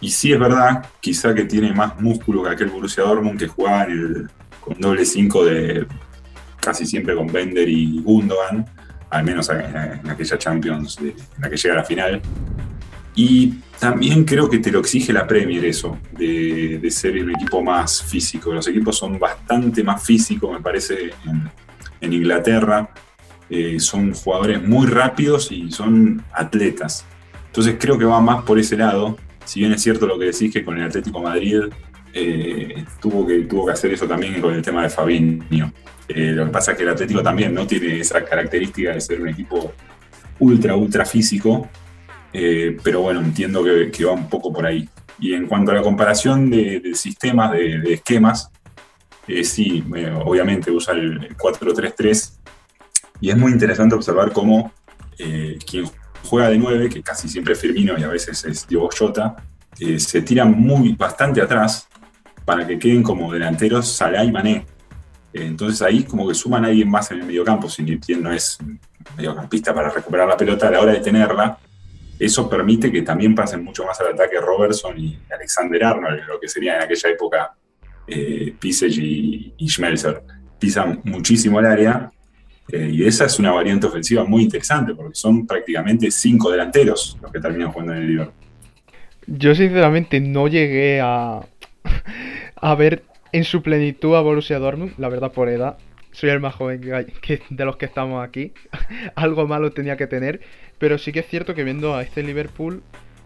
Y 0.00 0.08
sí 0.08 0.32
es 0.32 0.38
verdad, 0.38 0.87
quizá 1.00 1.34
que 1.34 1.46
tiene 1.46 1.72
más 1.72 2.00
músculo 2.00 2.44
que 2.44 2.50
aquel 2.50 2.68
Borussia 2.68 3.02
Dortmund 3.02 3.40
que 3.40 3.48
jugaba 3.48 3.88
con 4.60 4.80
doble 4.80 5.04
5 5.04 5.44
de 5.46 5.87
casi 6.60 6.87
siempre 6.87 7.16
con 7.16 7.26
Bender 7.26 7.68
y 7.68 8.00
Gundogan, 8.02 8.66
al 9.14 9.24
menos 9.24 9.48
en, 9.48 10.11
aquella 10.11 10.37
Champions, 10.37 10.98
en 10.98 11.14
la 11.38 11.48
que 11.48 11.57
llega 11.57 11.74
a 11.74 11.79
la 11.79 11.85
final. 11.85 12.20
Y 13.14 13.61
también 13.79 14.24
creo 14.24 14.50
que 14.50 14.59
te 14.59 14.72
lo 14.72 14.81
exige 14.81 15.12
la 15.12 15.24
Premier 15.24 15.64
eso, 15.64 15.98
de, 16.12 16.81
ser 16.90 17.22
un 17.22 17.31
equipo 17.31 17.62
más 17.62 18.03
físico. 18.03 18.53
Los 18.53 18.66
equipos 18.66 18.98
son 18.98 19.16
bastante 19.20 19.85
más 19.85 20.03
físicos, 20.03 20.53
me 20.53 20.61
parece, 20.61 21.12
en, 22.00 22.12
Inglaterra. 22.12 22.90
Eh, 23.48 23.79
son 23.79 24.12
jugadores 24.14 24.62
muy 24.62 24.87
rápidos 24.87 25.53
y 25.53 25.70
son 25.70 26.24
atletas. 26.33 27.07
Entonces 27.46 27.77
creo 27.79 27.96
que 27.96 28.05
va 28.05 28.20
más 28.20 28.42
por 28.42 28.59
ese 28.59 28.77
lado. 28.77 29.16
Si 29.44 29.61
bien 29.61 29.72
es 29.72 29.81
cierto 29.81 30.07
lo 30.07 30.18
que 30.18 30.27
decís 30.27 30.53
que 30.53 30.64
con 30.64 30.77
el 30.77 30.85
Atlético 30.85 31.22
Madrid 31.22 31.61
eh, 32.16 32.85
tuvo, 33.00 33.27
que, 33.27 33.40
tuvo 33.40 33.66
que 33.66 33.72
hacer 33.72 33.92
eso 33.92 34.07
también 34.07 34.40
con 34.40 34.55
el 34.55 34.62
tema 34.62 34.85
de 34.85 34.88
Fabinho. 34.88 35.72
Eh, 36.07 36.31
lo 36.31 36.46
que 36.46 36.53
pasa 36.53 36.70
es 36.70 36.77
que 36.77 36.85
el 36.85 36.90
Atlético 36.90 37.24
también 37.24 37.53
no 37.53 37.66
tiene 37.66 37.98
esa 37.98 38.24
característica 38.24 38.92
de 38.92 39.00
ser 39.00 39.20
un 39.20 39.29
equipo 39.29 39.72
ultra, 40.38 40.77
ultra 40.77 41.05
físico, 41.05 41.68
eh, 42.33 42.77
pero 42.85 43.00
bueno, 43.00 43.20
entiendo 43.20 43.64
que, 43.64 44.05
va 44.05 44.12
un 44.12 44.29
poco 44.29 44.53
por 44.53 44.64
ahí. 44.64 44.88
Y 45.18 45.35
en 45.35 45.48
cuanto 45.48 45.72
a 45.72 45.74
la 45.74 45.83
comparación 45.83 46.50
de, 46.50 46.92
sistemas, 46.94 47.50
de, 47.50 47.94
esquemas, 47.94 48.48
sí, 49.42 49.83
obviamente 50.24 50.70
usa 50.70 50.94
el 50.94 51.37
4-3-3 51.37 52.38
y 53.20 53.31
es 53.31 53.37
muy 53.37 53.50
interesante 53.50 53.94
observar 53.94 54.33
cómo 54.33 54.72
quien 55.16 55.85
juega 56.24 56.48
de 56.48 56.59
9, 56.59 56.88
que 56.88 57.03
casi 57.03 57.29
siempre 57.29 57.55
es 57.55 57.61
Firmino 57.61 57.98
y 57.98 58.03
a 58.03 58.09
veces 58.09 58.44
es 58.44 58.66
Diego 58.66 58.88
Jota, 58.96 59.37
se 59.98 60.22
tira 60.22 60.44
muy, 60.44 60.94
bastante 60.94 61.40
atrás 61.40 61.88
para 62.44 62.66
que 62.66 62.78
queden 62.78 63.02
como 63.02 63.33
delanteros 63.33 63.88
Salah 63.88 64.24
y 64.24 64.33
Mané. 64.33 64.66
Entonces 65.33 65.83
ahí 65.83 66.04
como 66.04 66.28
que 66.28 66.35
suman 66.35 66.64
a 66.64 66.68
alguien 66.68 66.88
más 66.88 67.11
en 67.11 67.20
el 67.20 67.26
mediocampo, 67.26 67.68
si 67.68 67.83
bien 67.83 68.22
no 68.22 68.33
es 68.33 68.59
mediocampista 69.16 69.74
para 69.74 69.90
recuperar 69.90 70.28
la 70.28 70.37
pelota 70.37 70.68
a 70.68 70.70
la 70.70 70.80
hora 70.80 70.92
de 70.92 71.00
tenerla, 71.00 71.59
eso 72.18 72.48
permite 72.48 72.92
que 72.92 73.02
también 73.02 73.35
pasen 73.35 73.64
mucho 73.64 73.85
más 73.85 74.00
al 74.00 74.14
ataque 74.14 74.40
Robertson 74.40 74.98
y 74.98 75.18
Alexander 75.35 75.85
Arnold, 75.85 76.20
lo 76.28 76.38
que 76.38 76.48
sería 76.48 76.76
en 76.76 76.83
aquella 76.83 77.11
época 77.11 77.54
eh, 78.07 78.54
y, 78.62 79.54
y 79.57 79.68
Schmelzer. 79.68 80.22
Pisan 80.59 81.00
muchísimo 81.04 81.59
el 81.59 81.66
área 81.66 82.12
eh, 82.70 82.90
y 82.92 83.04
esa 83.04 83.26
es 83.26 83.38
una 83.38 83.52
variante 83.52 83.87
ofensiva 83.87 84.24
muy 84.24 84.44
interesante 84.44 84.94
porque 84.94 85.14
son 85.14 85.46
prácticamente 85.46 86.11
cinco 86.11 86.50
delanteros 86.50 87.18
los 87.20 87.30
que 87.30 87.40
terminan 87.40 87.72
jugando 87.72 87.92
en 87.94 87.98
el 87.98 88.07
Liverpool. 88.09 88.35
Yo 89.26 89.54
sinceramente 89.54 90.20
no 90.20 90.48
llegué 90.48 91.00
a, 91.00 91.40
a 92.64 92.74
ver 92.74 93.03
en 93.33 93.44
su 93.44 93.62
plenitud 93.62 94.16
a 94.16 94.22
Borussia 94.22 94.59
Dortmund, 94.59 94.94
la 94.96 95.11
verdad 95.11 95.33
por 95.33 95.50
edad. 95.50 95.77
Soy 96.12 96.31
el 96.31 96.40
más 96.40 96.55
joven 96.55 96.81
que, 97.20 97.42
de 97.50 97.64
los 97.66 97.77
que 97.77 97.85
estamos 97.85 98.27
aquí. 98.27 98.55
Algo 99.16 99.46
malo 99.46 99.72
tenía 99.72 99.98
que 99.98 100.07
tener. 100.07 100.40
Pero 100.79 100.96
sí 100.96 101.12
que 101.12 101.18
es 101.18 101.27
cierto 101.27 101.55
que 101.55 101.62
viendo 101.62 101.94
a 101.94 102.03
este 102.03 102.22
Liverpool 102.22 102.83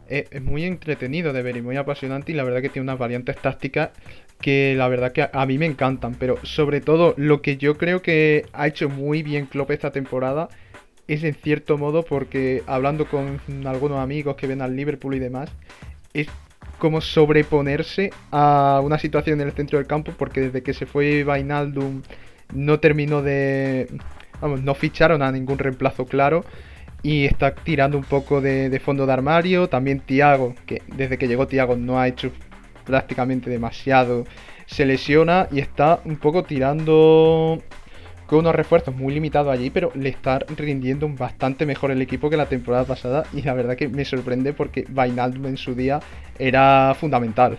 eh, 0.08 0.26
es, 0.32 0.42
muy 0.42 0.64
entretenido 0.64 1.32
de 1.32 1.42
ver 1.42 1.56
y 1.56 1.62
muy 1.62 1.76
apasionante. 1.76 2.32
Y 2.32 2.34
la 2.34 2.42
verdad 2.42 2.60
que 2.60 2.68
tiene 2.68 2.82
unas 2.82 2.98
variantes 2.98 3.36
tácticas 3.36 3.90
que 4.40 4.74
la 4.76 4.88
verdad 4.88 5.12
que 5.12 5.28
a, 5.32 5.46
mí 5.46 5.56
me 5.56 5.66
encantan. 5.66 6.16
Pero 6.16 6.44
sobre 6.44 6.80
todo 6.80 7.14
lo 7.16 7.40
que 7.40 7.58
yo 7.58 7.78
creo 7.78 8.02
que 8.02 8.44
ha 8.52 8.66
hecho 8.66 8.88
muy 8.88 9.22
bien 9.22 9.46
Klopp 9.46 9.70
esta 9.70 9.92
temporada 9.92 10.48
es 11.06 11.22
en 11.22 11.34
cierto 11.34 11.78
modo 11.78 12.02
porque 12.02 12.64
hablando 12.66 13.06
con 13.06 13.40
algunos 13.66 14.00
amigos 14.00 14.34
que 14.34 14.48
ven 14.48 14.62
al 14.62 14.74
Liverpool 14.74 15.14
y 15.14 15.20
demás, 15.20 15.48
es 16.12 16.26
como 16.78 17.00
sobreponerse 17.00 18.10
a 18.30 18.80
una 18.82 18.98
situación 18.98 19.40
en 19.40 19.48
el 19.48 19.54
centro 19.54 19.78
del 19.78 19.86
campo, 19.86 20.12
porque 20.16 20.40
desde 20.40 20.62
que 20.62 20.74
se 20.74 20.86
fue 20.86 21.24
Vainaldum 21.24 22.02
no 22.54 22.80
terminó 22.80 23.22
de... 23.22 23.88
Vamos, 24.40 24.62
no 24.62 24.74
ficharon 24.74 25.22
a 25.22 25.32
ningún 25.32 25.58
reemplazo 25.58 26.06
claro 26.06 26.44
y 27.02 27.26
está 27.26 27.54
tirando 27.54 27.96
un 27.96 28.04
poco 28.04 28.40
de, 28.40 28.80
fondo 28.84 29.06
de 29.06 29.12
armario. 29.12 29.68
También 29.68 30.00
Tiago, 30.00 30.54
que 30.66 30.82
desde 30.86 31.18
que 31.18 31.28
llegó 31.28 31.46
Tiago 31.46 31.76
no 31.76 31.98
ha 31.98 32.08
hecho 32.08 32.30
prácticamente 32.84 33.50
demasiado, 33.50 34.24
se 34.66 34.86
lesiona 34.86 35.48
y 35.50 35.60
está 35.60 36.00
un 36.04 36.16
poco 36.16 36.44
tirando 36.44 37.62
con 38.28 38.40
unos 38.40 38.54
refuerzos 38.54 38.94
muy 38.94 39.14
limitados 39.14 39.50
allí, 39.50 39.70
pero 39.70 39.90
le 39.94 40.10
está 40.10 40.38
rindiendo 40.38 41.08
bastante 41.08 41.64
mejor 41.64 41.90
el 41.90 42.02
equipo 42.02 42.28
que 42.28 42.36
la 42.36 42.46
temporada 42.46 42.84
pasada 42.84 43.24
y 43.32 43.40
la 43.40 43.54
verdad 43.54 43.74
que 43.74 43.88
me 43.88 44.04
sorprende 44.04 44.52
porque 44.52 44.84
Vainaldum 44.86 45.46
en 45.46 45.56
su 45.56 45.74
día 45.74 45.98
era 46.38 46.94
fundamental. 47.00 47.58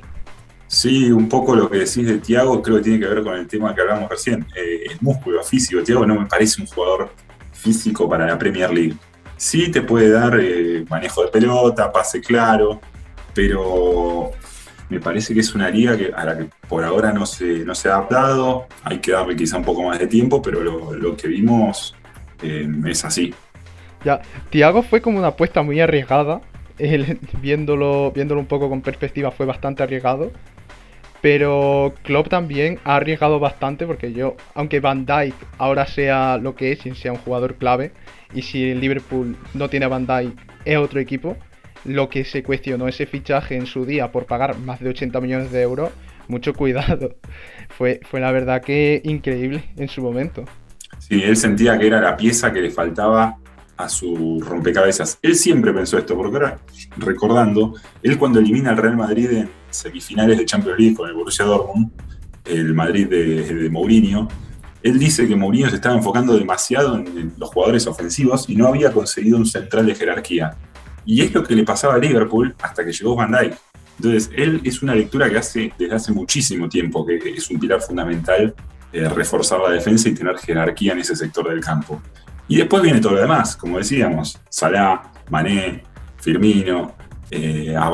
Sí, 0.68 1.12
un 1.12 1.28
poco 1.28 1.56
lo 1.56 1.68
que 1.68 1.80
decís 1.80 2.06
de 2.06 2.20
Tiago 2.20 2.62
creo 2.62 2.78
que 2.78 2.84
tiene 2.84 3.00
que 3.00 3.08
ver 3.08 3.24
con 3.24 3.34
el 3.34 3.48
tema 3.48 3.74
que 3.74 3.82
hablamos 3.82 4.08
recién, 4.12 4.46
eh, 4.56 4.84
el 4.92 4.98
músculo 5.02 5.44
físico. 5.44 5.82
Tiago 5.82 6.06
no 6.06 6.14
me 6.20 6.28
parece 6.28 6.62
un 6.62 6.68
jugador 6.68 7.10
físico 7.52 8.08
para 8.08 8.28
la 8.28 8.38
Premier 8.38 8.72
League. 8.72 8.94
Sí 9.38 9.72
te 9.72 9.82
puede 9.82 10.12
dar 10.12 10.40
eh, 10.40 10.86
manejo 10.88 11.24
de 11.24 11.30
pelota, 11.30 11.92
pase 11.92 12.22
claro, 12.22 12.80
pero 13.34 14.34
me 14.90 15.00
parece 15.00 15.34
que 15.34 15.40
es 15.40 15.54
una 15.54 15.70
liga 15.70 15.96
que, 15.96 16.12
a 16.16 16.26
la 16.26 16.38
que 16.38 16.50
por 16.68 16.84
ahora 16.84 17.14
no 17.14 17.26
se, 17.26 17.60
no 17.60 17.76
se 17.76 17.90
ha 17.90 17.96
adaptado. 17.96 18.68
Hay 18.84 18.98
que 18.98 19.12
darle 19.12 19.36
quizá 19.36 19.58
un 19.58 19.64
poco 19.64 19.84
más 19.84 20.00
de 20.00 20.08
tiempo, 20.08 20.42
pero 20.42 20.62
lo, 20.62 21.16
que 21.16 21.28
vimos 21.28 21.96
eh, 22.42 22.68
es 22.88 23.06
así. 23.06 23.34
Ya, 24.04 24.22
Tiago 24.50 24.82
fue 24.82 25.02
como 25.02 25.20
una 25.20 25.28
apuesta 25.28 25.62
muy 25.62 25.80
arriesgada. 25.80 26.42
viéndolo, 27.42 28.12
viéndolo 28.12 28.40
un 28.40 28.48
poco 28.48 28.70
con 28.70 28.82
perspectiva, 28.82 29.32
fue 29.32 29.46
bastante 29.46 29.84
arriesgado. 29.84 30.32
Pero 31.22 31.94
Klopp 32.04 32.30
también 32.30 32.80
ha 32.86 32.96
arriesgado 32.96 33.40
bastante 33.40 33.86
porque 33.86 34.14
yo, 34.14 34.38
aunque 34.56 34.80
Van 34.80 35.06
Dijk 35.06 35.36
ahora 35.58 35.86
sea 35.86 36.38
lo 36.38 36.56
que 36.56 36.72
es 36.72 36.86
y 36.86 36.96
sea 36.96 37.12
un 37.12 37.18
jugador 37.18 37.56
clave, 37.56 37.92
y 38.34 38.42
si 38.42 38.74
Liverpool 38.74 39.36
no 39.54 39.70
tiene 39.70 39.86
a 39.86 39.90
Van 39.90 40.08
Dijk 40.08 40.34
es 40.64 40.78
otro 40.78 41.00
equipo, 41.00 41.36
lo 41.86 42.10
que 42.10 42.26
se 42.26 42.44
cuestionó 42.44 42.88
ese 42.88 43.06
fichaje 43.06 43.56
en 43.56 43.66
su 43.66 43.86
día 43.86 44.12
por 44.12 44.26
pagar 44.26 44.58
más 44.60 44.80
de 44.80 44.90
80 44.90 45.22
millones 45.22 45.52
de 45.52 45.62
euros, 45.62 45.92
mucho 46.28 46.54
cuidado. 46.54 47.16
Fue, 47.70 48.02
fue 48.10 48.20
la 48.20 48.32
verdad 48.32 48.62
que 48.62 49.00
increíble 49.06 49.64
en 49.78 49.88
su 49.88 50.02
momento. 50.02 50.44
Sí, 50.98 51.22
él 51.24 51.38
sentía 51.38 51.78
que 51.78 51.88
era 51.88 52.02
la 52.02 52.18
pieza 52.18 52.52
que 52.52 52.62
le 52.62 52.72
faltaba 52.72 53.38
a 53.78 53.88
su 53.88 54.42
rompecabezas. 54.46 55.20
Él 55.22 55.36
siempre 55.36 55.72
pensó 55.72 55.98
esto, 55.98 56.18
porque 56.18 56.36
ahora, 56.36 56.60
recordando, 56.98 57.76
él 58.04 58.18
cuando 58.18 58.40
elimina 58.40 58.72
al 58.72 58.78
Real 58.78 58.98
Madrid 58.98 59.32
en 59.32 59.50
semifinales 59.70 60.38
de 60.38 60.46
Champions 60.46 60.78
League 60.78 60.96
con 60.96 61.08
el 61.08 61.16
Borussia 61.16 61.46
Dortmund, 61.46 61.90
el 62.44 62.74
Madrid 62.74 63.08
de, 63.08 63.54
de 63.54 63.70
Mourinho, 63.70 64.28
él 64.84 65.00
dice 65.00 65.28
que 65.28 65.36
Mourinho 65.36 65.70
se 65.70 65.76
estaba 65.76 65.96
enfocando 65.96 66.38
demasiado 66.38 66.98
en 66.98 67.34
los 67.38 67.50
jugadores 67.50 67.88
ofensivos 67.88 68.50
y 68.50 68.56
no 68.56 68.68
había 68.68 68.92
conseguido 68.92 69.38
un 69.38 69.46
central 69.46 69.86
de 69.86 69.96
jerarquía. 69.96 70.58
Y 71.10 71.24
es 71.24 71.34
lo 71.34 71.44
que 71.44 71.56
le 71.56 71.64
pasaba 71.64 71.96
a 71.96 71.98
Liverpool 71.98 72.54
hasta 72.62 72.86
que 72.86 72.92
llegó 72.92 73.16
Van 73.16 73.32
Dijk. 73.32 73.58
Entonces, 73.98 74.30
él 74.36 74.62
es 74.64 74.84
una 74.84 74.94
lectura 74.94 75.28
que 75.28 75.40
hace 75.40 75.74
desde 75.76 75.96
hace 75.96 76.12
muchísimo 76.12 76.70
tiempo, 76.70 77.04
que 77.04 77.18
es 77.36 77.50
un 77.50 77.60
pilar 77.60 77.82
fundamental 77.82 78.54
eh, 78.94 79.10
reforzar 79.10 79.60
la 79.60 79.72
defensa 79.72 80.08
y 80.08 80.14
tener 80.14 80.38
jerarquía 80.38 80.92
en 80.94 81.00
ese 81.00 81.16
sector 81.16 81.50
del 81.50 81.62
campo. 81.62 82.00
Y 82.48 82.58
después 82.58 82.84
viene 82.84 83.02
todo 83.02 83.14
lo 83.14 83.22
demás, 83.22 83.58
como 83.58 83.80
decíamos, 83.80 84.40
Salah, 84.50 85.12
Mané, 85.32 85.84
Firmino, 86.18 86.94
eh, 87.32 87.76
a 87.76 87.90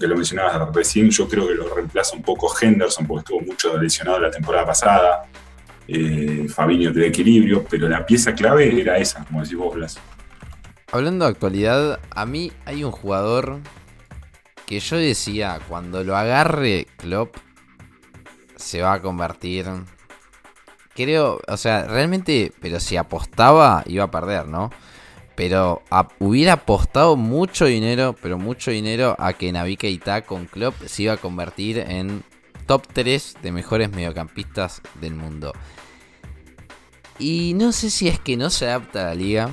que 0.00 0.06
lo 0.06 0.16
mencionabas 0.16 0.74
recién, 0.74 1.10
yo 1.10 1.28
creo 1.28 1.46
que 1.46 1.54
lo 1.56 1.74
reemplaza 1.74 2.16
un 2.16 2.22
poco 2.22 2.50
Henderson, 2.58 3.06
porque 3.06 3.24
estuvo 3.24 3.40
mucho 3.42 3.76
lesionado 3.76 4.20
la 4.20 4.30
temporada 4.30 4.64
pasada. 4.64 5.24
Eh, 5.86 6.46
Fabinho 6.48 6.94
de 6.94 7.08
equilibrio, 7.08 7.62
pero 7.68 7.90
la 7.90 8.06
pieza 8.06 8.34
clave 8.34 8.80
era 8.80 8.96
esa, 8.96 9.22
como 9.22 9.42
decís 9.42 9.58
vos, 9.58 9.74
Blas. 9.74 10.00
Hablando 10.94 11.24
de 11.24 11.32
actualidad, 11.32 11.98
a 12.12 12.24
mí 12.24 12.52
hay 12.66 12.84
un 12.84 12.92
jugador 12.92 13.58
que 14.64 14.78
yo 14.78 14.96
decía, 14.96 15.58
cuando 15.68 16.04
lo 16.04 16.16
agarre 16.16 16.86
Klopp, 16.98 17.36
se 18.54 18.80
va 18.80 18.92
a 18.92 19.02
convertir. 19.02 19.66
Creo, 20.94 21.40
o 21.48 21.56
sea, 21.56 21.88
realmente, 21.88 22.52
pero 22.60 22.78
si 22.78 22.96
apostaba, 22.96 23.82
iba 23.86 24.04
a 24.04 24.10
perder, 24.12 24.46
¿no? 24.46 24.70
Pero 25.34 25.82
hubiera 26.20 26.52
apostado 26.52 27.16
mucho 27.16 27.64
dinero, 27.64 28.14
pero 28.22 28.38
mucho 28.38 28.70
dinero 28.70 29.16
a 29.18 29.32
que 29.32 29.50
Navi 29.50 29.76
Keita 29.76 30.22
con 30.22 30.46
Klopp 30.46 30.80
se 30.86 31.02
iba 31.02 31.14
a 31.14 31.16
convertir 31.16 31.80
en 31.80 32.22
top 32.66 32.86
3 32.92 33.38
de 33.42 33.50
mejores 33.50 33.90
mediocampistas 33.90 34.80
del 35.00 35.16
mundo. 35.16 35.54
Y 37.18 37.54
no 37.54 37.72
sé 37.72 37.90
si 37.90 38.06
es 38.06 38.20
que 38.20 38.36
no 38.36 38.48
se 38.48 38.66
adapta 38.66 39.00
a 39.00 39.06
la 39.06 39.14
liga, 39.16 39.50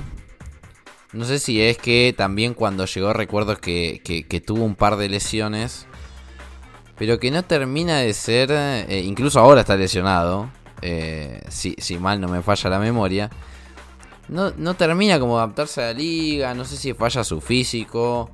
no 1.12 1.24
sé 1.26 1.38
si 1.38 1.60
es 1.60 1.76
que 1.76 2.14
también 2.16 2.54
cuando 2.54 2.86
llegó 2.86 3.12
recuerdo 3.12 3.56
que, 3.58 4.42
tuvo 4.46 4.64
un 4.64 4.74
par 4.74 4.96
de 4.96 5.08
lesiones. 5.08 5.86
Pero 6.96 7.18
que 7.18 7.30
no 7.30 7.42
termina 7.42 7.98
de 7.98 8.14
ser... 8.14 8.50
Eh, 8.52 9.02
incluso 9.04 9.40
ahora 9.40 9.62
está 9.62 9.76
lesionado. 9.76 10.50
Eh, 10.80 11.42
si, 11.48 11.98
mal 11.98 12.20
no 12.20 12.28
me 12.28 12.42
falla 12.42 12.70
la 12.70 12.78
memoria. 12.78 13.30
No, 14.28 14.52
no 14.56 14.74
termina 14.74 15.18
como 15.18 15.36
adaptarse 15.36 15.82
a 15.82 15.86
la 15.86 15.92
liga. 15.94 16.54
No 16.54 16.64
sé 16.64 16.76
si 16.76 16.94
falla 16.94 17.24
su 17.24 17.40
físico. 17.40 18.30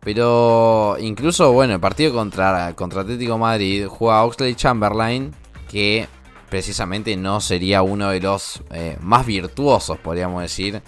Pero 0.00 0.96
incluso, 1.00 1.52
bueno, 1.52 1.74
el 1.74 1.80
partido 1.80 2.12
contra, 2.12 2.74
contra 2.74 3.02
Atlético 3.02 3.38
Madrid 3.38 3.86
juega 3.88 4.24
Oxley 4.24 4.54
Chamberlain. 4.54 5.34
Que 5.68 6.06
precisamente 6.50 7.16
no 7.16 7.40
sería 7.40 7.80
uno 7.82 8.10
de 8.10 8.20
los 8.20 8.62
eh, 8.72 8.98
más 9.00 9.24
virtuosos, 9.24 9.98
podríamos 9.98 10.42
decir, 10.42 10.82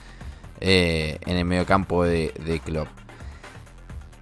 eh, 0.64 1.18
en 1.26 1.36
el 1.36 1.44
mediocampo 1.44 2.04
de, 2.04 2.32
de 2.46 2.60
Klopp. 2.60 2.88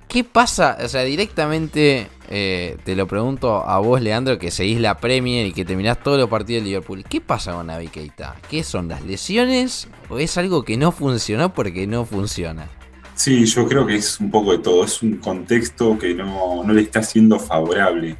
¿Qué 0.09 0.25
pasa? 0.25 0.77
O 0.83 0.89
sea, 0.89 1.03
directamente 1.03 2.09
eh, 2.31 2.77
te 2.83 2.97
lo 2.97 3.07
pregunto 3.07 3.63
a 3.65 3.79
vos, 3.79 4.01
Leandro, 4.01 4.39
que 4.39 4.51
seguís 4.51 4.81
la 4.81 4.97
Premier 4.97 5.47
y 5.47 5.53
que 5.53 5.65
terminás 5.65 6.03
todos 6.03 6.19
los 6.19 6.29
partidos 6.29 6.65
de 6.65 6.71
Liverpool. 6.71 7.05
¿Qué 7.09 7.21
pasa 7.21 7.53
con 7.53 7.69
Navi 7.69 7.89
Keita? 7.89 8.35
¿Qué 8.51 8.65
son 8.65 8.89
las 8.89 9.05
lesiones 9.05 9.87
o 10.09 10.19
es 10.19 10.37
algo 10.37 10.65
que 10.65 10.77
no 10.77 10.91
funcionó 10.91 11.55
porque 11.55 11.87
no 11.87 12.05
funciona? 12.05 12.69
Sí, 13.15 13.45
yo 13.45 13.69
creo 13.69 13.87
que 13.87 13.97
es 13.97 14.19
un 14.19 14.31
poco 14.31 14.53
de 14.53 14.59
todo. 14.59 14.85
Es 14.85 15.01
un 15.03 15.19
contexto 15.19 15.97
que 15.97 16.15
no, 16.15 16.65
no 16.65 16.73
le 16.73 16.81
está 16.81 17.03
siendo 17.03 17.39
favorable. 17.39 18.17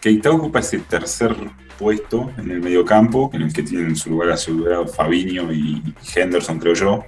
Keita 0.00 0.30
ocupa 0.30 0.58
ese 0.58 0.78
tercer 0.78 1.36
puesto 1.78 2.32
en 2.36 2.50
el 2.50 2.60
mediocampo, 2.60 3.30
en 3.32 3.42
el 3.42 3.52
que 3.52 3.62
tienen 3.62 3.94
su 3.94 4.10
lugar 4.10 4.30
asegurado 4.30 4.88
Fabinho 4.88 5.52
y 5.52 5.82
Henderson, 6.16 6.58
creo 6.58 6.74
yo. 6.74 7.04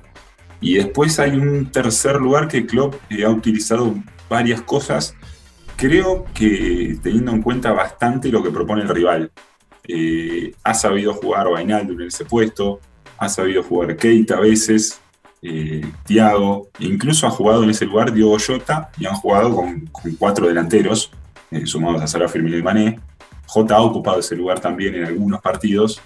Y 0.60 0.74
después 0.74 1.18
hay 1.18 1.32
un 1.32 1.70
tercer 1.70 2.16
lugar 2.16 2.48
que 2.48 2.66
Klopp 2.66 2.96
eh, 3.10 3.24
ha 3.24 3.30
utilizado 3.30 3.94
varias 4.28 4.60
cosas, 4.62 5.14
creo 5.76 6.26
que 6.34 6.98
teniendo 7.02 7.32
en 7.32 7.42
cuenta 7.42 7.72
bastante 7.72 8.28
lo 8.28 8.42
que 8.42 8.50
propone 8.50 8.82
el 8.82 8.88
rival. 8.88 9.32
Eh, 9.88 10.52
ha 10.62 10.74
sabido 10.74 11.14
jugar 11.14 11.48
Vainaldo 11.50 11.94
en 11.94 12.02
ese 12.02 12.24
puesto, 12.24 12.80
ha 13.18 13.28
sabido 13.28 13.62
jugar 13.62 13.96
Keita 13.96 14.36
a 14.36 14.40
veces, 14.40 15.00
eh, 15.42 15.82
Thiago, 16.04 16.68
incluso 16.80 17.26
ha 17.26 17.30
jugado 17.30 17.64
en 17.64 17.70
ese 17.70 17.86
lugar 17.86 18.12
Diogo 18.12 18.36
Jota 18.38 18.90
y 18.98 19.06
han 19.06 19.14
jugado 19.14 19.56
con, 19.56 19.88
cuatro 20.18 20.46
delanteros, 20.46 21.10
eh, 21.50 21.66
sumados 21.66 22.02
a 22.02 22.06
Sara 22.06 22.28
Firmino 22.28 22.58
y 22.58 22.62
Mané. 22.62 23.00
Jota 23.46 23.76
ha 23.76 23.80
ocupado 23.80 24.20
ese 24.20 24.36
lugar 24.36 24.60
también 24.60 24.94
en 24.94 25.04
algunos 25.06 25.40
partidos. 25.40 26.00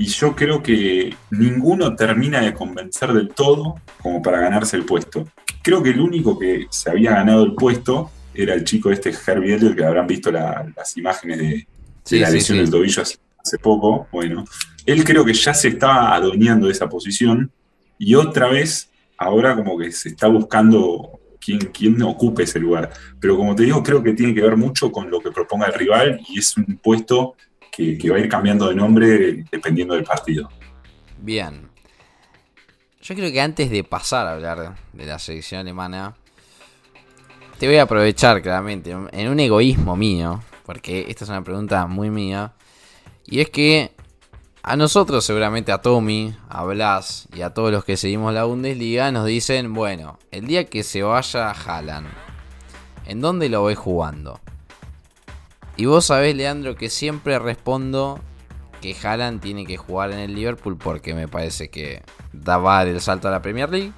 Y 0.00 0.06
yo 0.06 0.34
creo 0.34 0.62
que 0.62 1.14
ninguno 1.30 1.94
termina 1.94 2.40
de 2.40 2.54
convencer 2.54 3.12
del 3.12 3.28
todo 3.28 3.74
como 4.00 4.22
para 4.22 4.40
ganarse 4.40 4.78
el 4.78 4.86
puesto. 4.86 5.28
Creo 5.62 5.82
que 5.82 5.90
el 5.90 6.00
único 6.00 6.38
que 6.38 6.66
se 6.70 6.88
había 6.88 7.10
ganado 7.10 7.44
el 7.44 7.54
puesto 7.54 8.10
era 8.32 8.54
el 8.54 8.64
chico 8.64 8.90
este 8.90 9.10
Herbie 9.10 9.56
Elder, 9.56 9.76
que 9.76 9.84
habrán 9.84 10.06
visto 10.06 10.32
las 10.32 10.96
imágenes 10.96 11.38
de, 11.38 11.66
la 12.18 12.30
lesión 12.30 12.56
del 12.56 12.70
tobillo 12.70 13.02
hace, 13.02 13.58
poco. 13.58 14.08
Bueno, 14.10 14.46
él 14.86 15.04
creo 15.04 15.22
que 15.22 15.34
ya 15.34 15.52
se 15.52 15.68
estaba 15.68 16.14
adueñando 16.14 16.68
de 16.68 16.72
esa 16.72 16.88
posición 16.88 17.52
y 17.98 18.14
otra 18.14 18.48
vez 18.48 18.90
ahora 19.18 19.54
como 19.54 19.76
que 19.76 19.92
se 19.92 20.08
está 20.08 20.28
buscando 20.28 21.20
quién, 21.38 21.58
quién 21.58 22.00
ocupe 22.00 22.44
ese 22.44 22.58
lugar. 22.58 22.90
Pero 23.20 23.36
como 23.36 23.54
te 23.54 23.64
digo, 23.64 23.82
creo 23.82 24.02
que 24.02 24.14
tiene 24.14 24.34
que 24.34 24.40
ver 24.40 24.56
mucho 24.56 24.90
con 24.90 25.10
lo 25.10 25.20
que 25.20 25.30
proponga 25.30 25.66
el 25.66 25.74
rival 25.74 26.22
y 26.26 26.38
es 26.38 26.56
un 26.56 26.78
puesto 26.82 27.34
que, 27.70 28.10
va 28.10 28.16
a 28.16 28.20
ir 28.20 28.28
cambiando 28.28 28.68
de 28.68 28.74
nombre 28.74 29.44
dependiendo 29.50 29.94
del 29.94 30.04
partido. 30.04 30.48
Bien. 31.18 31.68
Yo 33.02 33.14
creo 33.14 33.32
que 33.32 33.40
antes 33.40 33.70
de 33.70 33.82
pasar 33.82 34.26
a 34.26 34.32
hablar 34.32 34.76
de 34.92 35.06
la 35.06 35.18
selección 35.18 35.60
alemana, 35.60 36.14
te 37.58 37.66
voy 37.66 37.76
a 37.76 37.82
aprovechar 37.82 38.42
claramente 38.42 38.90
en 38.90 39.28
un 39.28 39.40
egoísmo 39.40 39.96
mío, 39.96 40.42
porque 40.66 41.06
esta 41.08 41.24
es 41.24 41.30
una 41.30 41.42
pregunta 41.42 41.86
muy 41.86 42.10
mía, 42.10 42.52
y 43.26 43.40
es 43.40 43.50
que 43.50 43.92
a 44.62 44.76
nosotros, 44.76 45.24
seguramente 45.24 45.72
a 45.72 45.78
Tommy, 45.78 46.34
a 46.48 46.64
Blas 46.64 47.26
y 47.34 47.40
a 47.40 47.54
todos 47.54 47.72
los 47.72 47.82
que 47.84 47.96
seguimos 47.96 48.34
la 48.34 48.44
Bundesliga, 48.44 49.10
nos 49.10 49.24
dicen, 49.26 49.72
bueno, 49.72 50.18
el 50.30 50.46
día 50.46 50.66
que 50.66 50.82
se 50.82 51.02
vaya 51.02 51.50
Haaland, 51.50 52.08
¿en 53.06 53.22
dónde 53.22 53.48
lo 53.48 53.64
ves 53.64 53.78
jugando? 53.78 54.38
Y 55.80 55.86
vos 55.86 56.04
sabés, 56.04 56.36
Leandro, 56.36 56.76
que 56.76 56.90
siempre 56.90 57.38
respondo 57.38 58.20
que 58.82 58.94
Haaland 59.02 59.40
tiene 59.40 59.64
que 59.64 59.78
jugar 59.78 60.10
en 60.10 60.18
el 60.18 60.34
Liverpool 60.34 60.76
porque 60.76 61.14
me 61.14 61.26
parece 61.26 61.70
que 61.70 62.02
da 62.34 62.82
el 62.82 63.00
salto 63.00 63.28
a 63.28 63.30
la 63.30 63.40
Premier 63.40 63.70
League, 63.70 63.94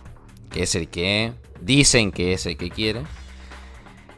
que 0.48 0.62
es 0.62 0.76
el 0.76 0.86
que 0.86 1.32
dicen 1.60 2.12
que 2.12 2.34
es 2.34 2.46
el 2.46 2.56
que 2.56 2.70
quiere. 2.70 3.02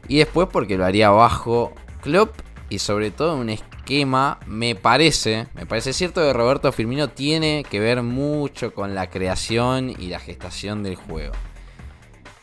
Y 0.07 0.19
después 0.19 0.47
porque 0.51 0.77
lo 0.77 0.85
haría 0.85 1.09
bajo 1.09 1.73
Klopp 2.03 2.35
y 2.69 2.77
sobre 2.77 3.09
todo 3.09 3.33
en 3.33 3.39
un 3.39 3.49
esquema, 3.49 4.39
me 4.45 4.75
parece, 4.75 5.47
me 5.55 5.65
parece 5.65 5.91
cierto 5.91 6.21
que 6.21 6.33
Roberto 6.33 6.71
Firmino 6.71 7.09
tiene 7.09 7.65
que 7.67 7.79
ver 7.79 8.03
mucho 8.03 8.75
con 8.75 8.93
la 8.93 9.09
creación 9.09 9.89
y 9.89 10.09
la 10.09 10.19
gestación 10.19 10.83
del 10.83 10.97
juego. 10.97 11.33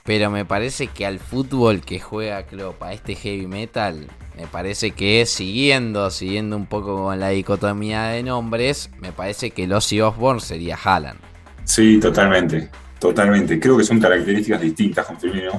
Pero 0.04 0.30
me 0.30 0.44
parece 0.44 0.88
que 0.88 1.06
al 1.06 1.20
fútbol 1.20 1.80
que 1.80 2.00
juega 2.00 2.42
Klopp, 2.44 2.82
a 2.82 2.92
este 2.92 3.14
heavy 3.14 3.46
metal, 3.46 4.08
me 4.36 4.46
parece 4.46 4.92
que 4.92 5.24
siguiendo, 5.26 6.10
siguiendo 6.10 6.56
un 6.56 6.66
poco 6.66 7.04
con 7.04 7.20
la 7.20 7.28
dicotomía 7.28 8.04
de 8.04 8.22
nombres, 8.22 8.90
me 8.98 9.12
parece 9.12 9.50
que 9.50 9.66
Lossie 9.66 10.02
Osborne 10.02 10.40
sería 10.40 10.76
Haaland. 10.82 11.20
Sí, 11.64 12.00
totalmente, 12.00 12.68
totalmente. 12.98 13.60
Creo 13.60 13.76
que 13.76 13.84
son 13.84 14.00
características 14.00 14.60
distintas 14.60 15.06
con 15.06 15.16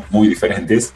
muy 0.09 0.27
diferentes, 0.27 0.93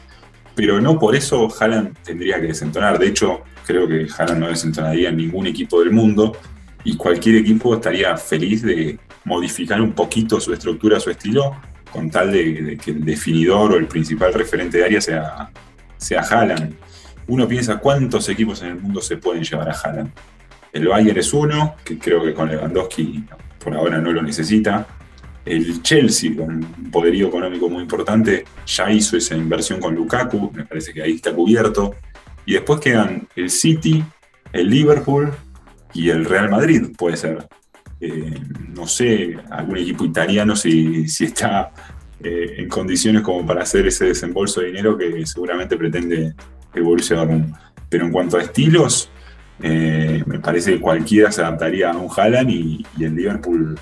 pero 0.54 0.80
no 0.80 0.98
por 0.98 1.16
eso 1.16 1.48
Haaland 1.58 1.96
tendría 2.02 2.40
que 2.40 2.48
desentonar. 2.48 2.98
De 2.98 3.06
hecho, 3.06 3.42
creo 3.64 3.88
que 3.88 4.06
Haaland 4.16 4.40
no 4.40 4.48
desentonaría 4.48 5.08
en 5.08 5.16
ningún 5.16 5.46
equipo 5.46 5.80
del 5.80 5.92
mundo 5.92 6.36
y 6.84 6.96
cualquier 6.96 7.36
equipo 7.36 7.74
estaría 7.74 8.16
feliz 8.16 8.62
de 8.62 8.98
modificar 9.24 9.80
un 9.80 9.92
poquito 9.92 10.40
su 10.40 10.52
estructura, 10.52 11.00
su 11.00 11.10
estilo, 11.10 11.56
con 11.98 12.10
tal 12.10 12.30
de, 12.30 12.78
que 12.80 12.92
el 12.92 13.04
definidor 13.04 13.72
o 13.72 13.76
el 13.76 13.88
principal 13.88 14.32
referente 14.32 14.78
de 14.78 14.84
área 14.84 15.00
sea, 15.00 15.50
sea 15.96 16.20
Haaland. 16.20 16.76
Uno 17.26 17.48
piensa 17.48 17.78
cuántos 17.78 18.28
equipos 18.28 18.62
en 18.62 18.68
el 18.68 18.80
mundo 18.80 19.00
se 19.00 19.16
pueden 19.16 19.42
llevar 19.42 19.68
a 19.68 19.72
Haaland. 19.72 20.12
El 20.72 20.86
Bayern 20.86 21.18
es 21.18 21.32
uno, 21.32 21.74
que 21.84 21.98
creo 21.98 22.22
que 22.22 22.34
con 22.34 22.48
Lewandowski 22.48 23.24
por 23.58 23.74
ahora 23.74 23.98
no 23.98 24.12
lo 24.12 24.22
necesita. 24.22 24.86
El 25.44 25.82
Chelsea, 25.82 26.36
con 26.36 26.54
un 26.54 26.90
poderío 26.92 27.26
económico 27.26 27.68
muy 27.68 27.82
importante, 27.82 28.44
ya 28.64 28.92
hizo 28.92 29.16
esa 29.16 29.34
inversión 29.34 29.80
con 29.80 29.96
Lukaku, 29.96 30.52
me 30.54 30.66
parece 30.66 30.92
que 30.92 31.02
ahí 31.02 31.16
está 31.16 31.32
cubierto. 31.34 31.96
Y 32.46 32.52
después 32.52 32.78
quedan 32.78 33.26
el 33.34 33.50
City, 33.50 34.04
el 34.52 34.70
Liverpool 34.70 35.32
y 35.94 36.10
el 36.10 36.24
Real 36.24 36.48
Madrid, 36.48 36.92
puede 36.96 37.16
ser. 37.16 37.48
Eh, 38.00 38.34
no 38.74 38.86
sé, 38.86 39.36
algún 39.50 39.78
equipo 39.78 40.04
italiano 40.04 40.54
si, 40.54 41.04
está 41.20 41.72
eh, 42.22 42.54
en 42.58 42.68
condiciones 42.68 43.22
como 43.22 43.44
para 43.44 43.62
hacer 43.62 43.86
ese 43.86 44.06
desembolso 44.06 44.60
de 44.60 44.68
dinero 44.68 44.96
que 44.96 45.26
seguramente 45.26 45.76
pretende 45.76 46.34
el 46.74 46.82
Borussia 46.82 47.16
Dortmund. 47.16 47.54
Pero 47.88 48.06
en 48.06 48.12
cuanto 48.12 48.36
a 48.36 48.42
estilos, 48.42 49.10
eh, 49.62 50.22
me 50.26 50.38
parece 50.38 50.74
que 50.74 50.80
cualquiera 50.80 51.32
se 51.32 51.42
adaptaría 51.42 51.90
a 51.90 51.96
un 51.96 52.08
Haaland 52.14 52.50
y 52.50 52.84
el 53.00 53.16
Liverpool 53.16 53.78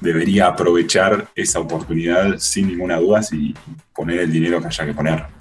debería 0.00 0.48
aprovechar 0.48 1.28
esa 1.34 1.60
oportunidad 1.60 2.38
sin 2.38 2.68
ninguna 2.68 2.96
duda 2.96 3.20
y 3.32 3.54
poner 3.94 4.20
el 4.20 4.32
dinero 4.32 4.60
que 4.60 4.68
haya 4.68 4.86
que 4.86 4.94
poner. 4.94 5.35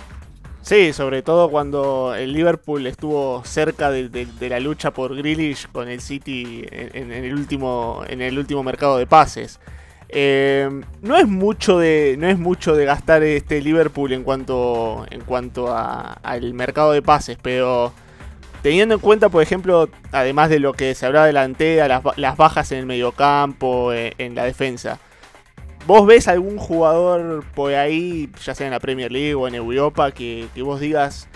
Sí, 0.66 0.94
sobre 0.94 1.22
todo 1.22 1.52
cuando 1.52 2.16
el 2.16 2.34
Liverpool 2.34 2.88
estuvo 2.88 3.44
cerca 3.46 3.92
de, 3.92 4.28
la 4.50 4.60
lucha 4.60 4.90
por 4.90 5.16
Grealish 5.16 5.68
con 5.72 5.88
el 5.88 6.02
City 6.02 6.66
en, 6.72 7.12
el, 7.12 7.36
último, 7.36 8.02
en 8.08 8.24
el 8.24 8.40
último 8.40 8.64
mercado 8.64 8.98
de 8.98 9.06
pases. 9.06 9.60
Eh, 10.10 10.68
no 11.04 11.18
es 11.18 11.28
mucho 11.28 11.78
de 11.78 12.16
no 12.18 12.28
es 12.28 12.40
mucho 12.40 12.76
de 12.76 12.86
gastar 12.86 13.22
este 13.22 13.62
Liverpool 13.62 14.12
en 14.12 14.24
cuanto 14.24 15.06
en 15.12 15.22
cuanto 15.22 15.76
al 15.76 16.54
mercado 16.56 16.94
de 16.94 17.04
pases, 17.04 17.38
pero 17.40 17.94
Teniendo 18.64 18.96
en 18.96 19.02
cuenta, 19.02 19.30
por 19.30 19.44
ejemplo, 19.44 19.90
además 20.12 20.50
de 20.50 20.58
lo 20.58 20.74
que 20.74 20.96
se 20.96 21.06
hablaba 21.06 21.28
delante, 21.28 21.88
las, 21.88 22.02
las 22.16 22.36
bajas 22.36 22.72
en 22.72 22.80
el 22.80 22.88
mediocampo, 22.88 23.94
eh, 23.94 24.16
en 24.18 24.34
la 24.34 24.44
defensa. 24.44 24.98
¿Vos 25.88 26.08
ves 26.08 26.28
algún 26.28 26.58
jugador 26.58 27.46
por 27.54 27.74
ahí, 27.74 28.30
ya 28.44 28.56
sea 28.56 28.66
en 28.66 28.72
la 28.74 28.80
Premier 28.80 29.12
League 29.12 29.36
o 29.36 29.48
en 29.48 29.54
Europa, 29.54 30.12
que, 30.12 30.48
vos 30.58 30.80
digas, 30.80 31.28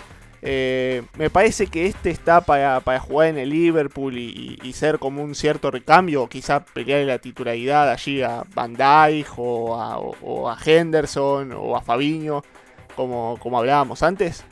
eh, 0.42 1.02
me 1.16 1.30
parece 1.30 1.68
que 1.68 1.86
este 1.86 2.10
está 2.10 2.40
para, 2.40 2.80
jugar 2.98 3.28
en 3.28 3.38
el 3.38 3.50
Liverpool 3.50 4.18
y, 4.18 4.72
ser 4.72 4.98
como 4.98 5.22
un 5.22 5.36
cierto 5.36 5.70
recambio, 5.70 6.26
quizá 6.28 6.64
pelear 6.64 7.06
la 7.06 7.18
titularidad 7.18 7.90
allí 7.90 8.22
a 8.22 8.42
Van 8.52 8.74
Dijk 8.74 9.28
o 9.36 10.48
a, 10.48 10.58
Henderson 10.64 11.52
o 11.52 11.76
a 11.76 11.82
Fabinho, 11.82 12.42
como, 12.96 13.38
como 13.40 13.56
hablábamos 13.56 14.02
antes? 14.02 14.42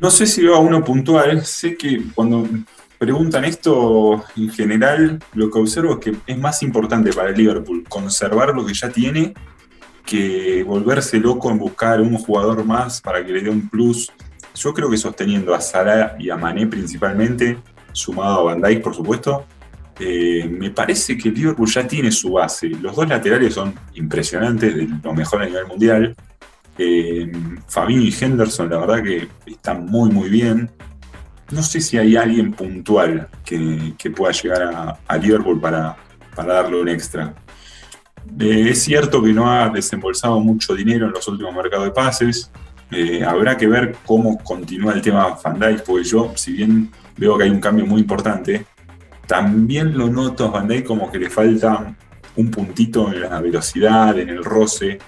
No 0.00 0.10
sé 0.10 0.26
si 0.26 0.42
veo 0.42 0.54
a 0.54 0.60
uno 0.60 0.82
puntual, 0.82 1.44
sé 1.44 1.76
que 1.76 2.02
cuando 2.14 2.48
preguntan 2.98 3.44
esto 3.44 4.24
en 4.36 4.50
general, 4.50 5.18
lo 5.34 5.50
que 5.50 5.58
observo 5.58 5.94
es 5.94 5.98
que 5.98 6.16
es 6.26 6.38
más 6.38 6.62
importante 6.62 7.12
para 7.12 7.30
el 7.30 7.36
Liverpool 7.36 7.84
conservar 7.88 8.54
lo 8.54 8.64
que 8.64 8.74
ya 8.74 8.88
tiene 8.88 9.34
que 10.04 10.62
volverse 10.64 11.18
loco 11.18 11.50
en 11.50 11.58
buscar 11.58 12.00
un 12.00 12.16
jugador 12.16 12.64
más 12.64 13.00
para 13.00 13.24
que 13.24 13.32
le 13.32 13.42
dé 13.42 13.50
un 13.50 13.68
plus. 13.68 14.12
Yo 14.54 14.72
creo 14.74 14.90
que 14.90 14.96
sosteniendo 14.96 15.54
a 15.54 15.60
Salah 15.60 16.16
y 16.18 16.30
a 16.30 16.36
Mané 16.36 16.66
principalmente, 16.66 17.58
sumado 17.92 18.40
a 18.40 18.54
Van 18.54 18.60
Dijk 18.60 18.82
por 18.82 18.94
supuesto, 18.94 19.46
eh, 19.98 20.48
me 20.48 20.70
parece 20.70 21.16
que 21.16 21.28
el 21.28 21.34
Liverpool 21.34 21.68
ya 21.68 21.86
tiene 21.86 22.10
su 22.10 22.32
base. 22.32 22.68
Los 22.68 22.96
dos 22.96 23.08
laterales 23.08 23.54
son 23.54 23.74
impresionantes, 23.94 24.74
de 24.74 24.88
lo 25.02 25.14
mejor 25.14 25.42
a 25.42 25.46
nivel 25.46 25.66
mundial. 25.66 26.14
Eh, 26.76 27.30
Fabinho 27.68 28.02
y 28.02 28.14
Henderson, 28.18 28.68
la 28.68 28.78
verdad 28.78 29.02
que 29.02 29.28
están 29.46 29.86
muy, 29.86 30.10
muy 30.10 30.28
bien. 30.28 30.70
No 31.54 31.62
sé 31.62 31.80
si 31.80 31.96
hay 31.96 32.16
alguien 32.16 32.52
puntual 32.52 33.28
que, 33.44 33.94
pueda 34.14 34.32
llegar 34.32 34.98
a, 35.06 35.16
Liverpool 35.16 35.60
para, 35.60 35.96
para 36.34 36.54
darle 36.54 36.80
un 36.80 36.88
extra. 36.88 37.34
Eh, 38.38 38.70
es 38.70 38.82
cierto 38.82 39.22
que 39.22 39.32
no 39.32 39.50
ha 39.50 39.68
desembolsado 39.68 40.40
mucho 40.40 40.74
dinero 40.74 41.06
en 41.06 41.12
los 41.12 41.26
últimos 41.28 41.54
mercados 41.54 41.86
de 41.86 41.90
pases. 41.92 42.50
Eh, 42.90 43.24
habrá 43.24 43.56
que 43.56 43.66
ver 43.66 43.96
cómo 44.04 44.38
continúa 44.38 44.92
el 44.92 45.02
tema 45.02 45.38
Van 45.42 45.58
Dijk, 45.58 45.84
porque 45.84 46.04
yo, 46.04 46.32
si 46.36 46.52
bien 46.52 46.90
veo 47.16 47.36
que 47.38 47.44
hay 47.44 47.50
un 47.50 47.60
cambio 47.60 47.86
muy 47.86 48.00
importante, 48.00 48.66
también 49.26 49.96
lo 49.96 50.08
noto 50.08 50.46
a 50.46 50.50
Van 50.50 50.68
Dijk 50.68 50.84
como 50.84 51.10
que 51.10 51.18
le 51.18 51.30
falta 51.30 51.94
un 52.36 52.50
puntito 52.50 53.12
en 53.12 53.20
la 53.20 53.40
velocidad, 53.40 54.18
en 54.18 54.28
el 54.28 54.44
roce, 54.44 54.98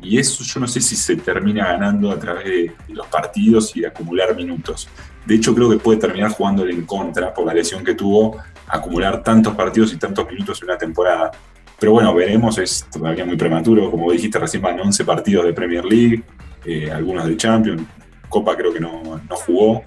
y 0.00 0.18
eso 0.18 0.44
yo 0.44 0.60
no 0.60 0.68
sé 0.68 0.80
si 0.80 0.94
se 0.96 1.16
termina 1.16 1.66
ganando 1.66 2.10
a 2.10 2.18
través 2.18 2.44
de, 2.44 2.72
los 2.88 3.06
partidos 3.08 3.76
y 3.76 3.80
de 3.80 3.88
acumular 3.88 4.34
minutos. 4.34 4.88
De 5.28 5.34
hecho, 5.34 5.54
creo 5.54 5.68
que 5.68 5.76
puede 5.76 5.98
terminar 5.98 6.30
jugándole 6.30 6.72
en 6.72 6.86
contra 6.86 7.34
por 7.34 7.44
la 7.44 7.52
lesión 7.52 7.84
que 7.84 7.94
tuvo, 7.94 8.38
acumular 8.66 9.22
tantos 9.22 9.54
partidos 9.54 9.92
y 9.92 9.98
tantos 9.98 10.26
minutos 10.26 10.62
en 10.62 10.70
una 10.70 10.78
temporada. 10.78 11.30
Pero 11.78 11.92
bueno, 11.92 12.14
veremos, 12.14 12.56
es 12.56 12.86
todavía 12.90 13.26
muy 13.26 13.36
prematuro. 13.36 13.90
Como 13.90 14.10
dijiste, 14.10 14.38
recién 14.38 14.62
van 14.62 14.80
11 14.80 15.04
partidos 15.04 15.44
de 15.44 15.52
Premier 15.52 15.84
League, 15.84 16.22
eh, 16.64 16.90
algunos 16.90 17.26
de 17.26 17.36
Champions, 17.36 17.82
Copa 18.26 18.56
creo 18.56 18.72
que 18.72 18.80
no, 18.80 19.20
jugó. 19.46 19.82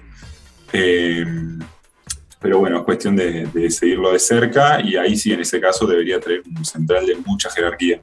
Eh, 0.72 1.26
pero 2.38 2.60
bueno, 2.60 2.78
es 2.78 2.84
cuestión 2.84 3.16
de, 3.16 3.68
seguirlo 3.68 4.12
de 4.12 4.20
cerca 4.20 4.80
y 4.80 4.94
ahí 4.94 5.16
sí, 5.16 5.32
en 5.32 5.40
ese 5.40 5.60
caso, 5.60 5.88
debería 5.88 6.20
tener 6.20 6.42
un 6.56 6.64
central 6.64 7.04
de 7.04 7.16
mucha 7.16 7.50
jerarquía. 7.50 8.00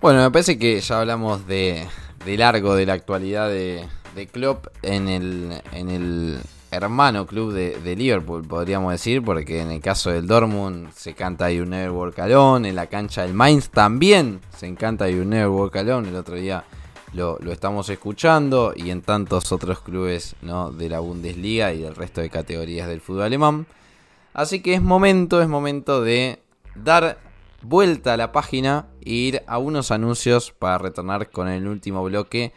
Bueno, 0.00 0.22
me 0.22 0.30
parece 0.30 0.58
que 0.58 0.80
ya 0.80 1.00
hablamos 1.00 1.46
de, 1.46 1.86
largo 2.24 2.74
de 2.74 2.86
la 2.86 2.94
actualidad 2.94 3.50
de, 3.50 3.84
de 4.16 4.26
Klopp 4.28 4.68
en 4.80 5.08
el, 5.08 5.60
en 5.74 5.90
el 5.90 6.40
hermano 6.70 7.26
club 7.26 7.52
de, 7.52 7.96
Liverpool, 7.96 8.46
podríamos 8.46 8.92
decir, 8.92 9.22
porque 9.22 9.60
en 9.60 9.70
el 9.70 9.80
caso 9.80 10.10
del 10.10 10.26
Dortmund 10.26 10.92
se 10.92 11.14
canta 11.14 11.50
You 11.50 11.64
Never 11.64 11.90
Walk 11.90 12.18
Alone, 12.20 12.68
en 12.68 12.76
la 12.76 12.86
cancha 12.86 13.22
del 13.22 13.34
Mainz 13.34 13.70
también 13.70 14.40
se 14.56 14.66
encanta 14.66 15.08
You 15.08 15.24
Never 15.24 15.48
Walk 15.48 15.76
Alone, 15.76 16.08
el 16.08 16.16
otro 16.16 16.36
día 16.36 16.64
lo, 17.12 17.38
estamos 17.50 17.88
escuchando, 17.88 18.72
y 18.76 18.90
en 18.90 19.02
tantos 19.02 19.50
otros 19.50 19.80
clubes 19.80 20.36
¿no? 20.42 20.70
de 20.70 20.88
la 20.88 21.00
Bundesliga 21.00 21.72
y 21.72 21.82
del 21.82 21.96
resto 21.96 22.20
de 22.20 22.30
categorías 22.30 22.88
del 22.88 23.00
fútbol 23.00 23.22
alemán. 23.22 23.66
Así 24.32 24.60
que 24.60 24.74
es 24.74 24.82
momento, 24.82 25.42
es 25.42 25.48
momento 25.48 26.02
de 26.02 26.40
dar 26.76 27.18
vuelta 27.62 28.14
a 28.14 28.16
la 28.16 28.30
página 28.30 28.86
e 29.04 29.10
ir 29.10 29.42
a 29.48 29.58
unos 29.58 29.90
anuncios 29.90 30.52
para 30.52 30.78
retornar 30.78 31.30
con 31.30 31.48
el 31.48 31.66
último 31.66 32.04
bloque 32.04 32.52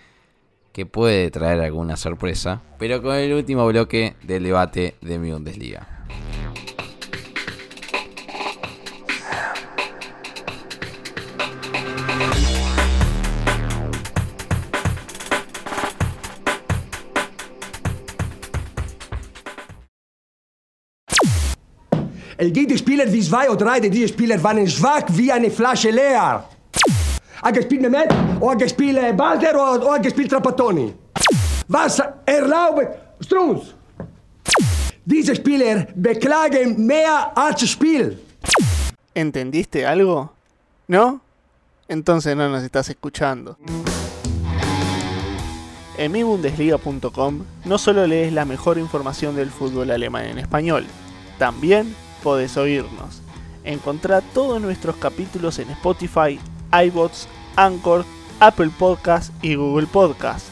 que 0.74 0.88
puede 0.88 1.30
traer 1.30 1.61
alguna 1.61 1.95
sorpresa, 1.95 2.61
pero 2.80 3.01
con 3.01 3.15
el 3.15 3.32
último 3.32 3.65
bloque 3.67 4.15
del 4.24 4.43
debate 4.43 4.95
de 5.01 5.19
mi 5.19 5.32
Bundesliga. 5.32 5.88
El 22.36 22.51
Gegenspieler 22.51 23.09
wie 23.13 23.21
zwei 23.21 23.47
oder 23.47 23.65
drei 23.65 23.80
der 23.80 24.07
Spieler 24.07 24.43
waren 24.43 24.67
schwach 24.67 25.05
wie 25.09 25.32
eine 25.32 25.49
Flasche 25.49 25.91
leer. 25.91 26.43
Ha 27.44 27.52
gespielt 27.52 27.82
Mehmet, 27.82 28.12
o 28.39 28.50
ha 28.50 28.56
gespielt 28.56 29.16
Balder, 29.18 29.56
o 29.58 29.91
ha 29.91 30.00
gespielt 30.02 30.30
Trapattoni. 30.30 30.94
Was 31.68 32.02
erlaubt 32.26 32.88
Strunz? 33.22 33.74
Diese 35.06 35.36
Spieler 35.36 35.89
beklagen 35.96 36.86
mehr 36.86 37.32
als 37.36 37.62
Spiel. 37.66 38.18
¿Entendiste 39.14 39.86
algo? 39.86 40.32
¿No? 40.88 41.20
Entonces 41.89 42.36
no 42.38 42.48
nos 42.48 42.64
estás 42.64 42.89
escuchando. 42.89 43.58
En 45.98 46.12
mibundesliga.com 46.12 47.44
no 47.66 47.78
solo 47.78 48.08
lees 48.08 48.32
la 48.32 48.46
mejor 48.46 48.78
información 48.78 49.36
del 49.36 49.50
fútbol 49.52 49.91
alemán 49.91 50.26
en 50.26 50.39
español, 50.39 50.86
también 51.38 51.94
podés 52.24 52.56
oírnos. 52.56 53.22
Encontrá 53.66 54.22
todos 54.22 54.62
nuestros 54.62 54.96
capítulos 54.96 55.60
en 55.60 55.70
Spotify, 55.72 56.39
iBots, 56.82 57.28
Anchor, 57.55 58.05
Apple 58.39 58.71
Podcast 58.78 59.32
y 59.41 59.55
Google 59.55 59.88
Podcast. 59.88 60.47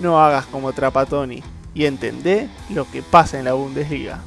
No 0.00 0.20
hagas 0.20 0.46
como 0.46 0.72
Trapatoni 0.72 1.42
y 1.74 1.84
entendé 1.84 2.48
lo 2.70 2.90
que 2.90 3.02
pasa 3.02 3.38
en 3.38 3.44
la 3.44 3.52
Bundesliga. 3.52 4.20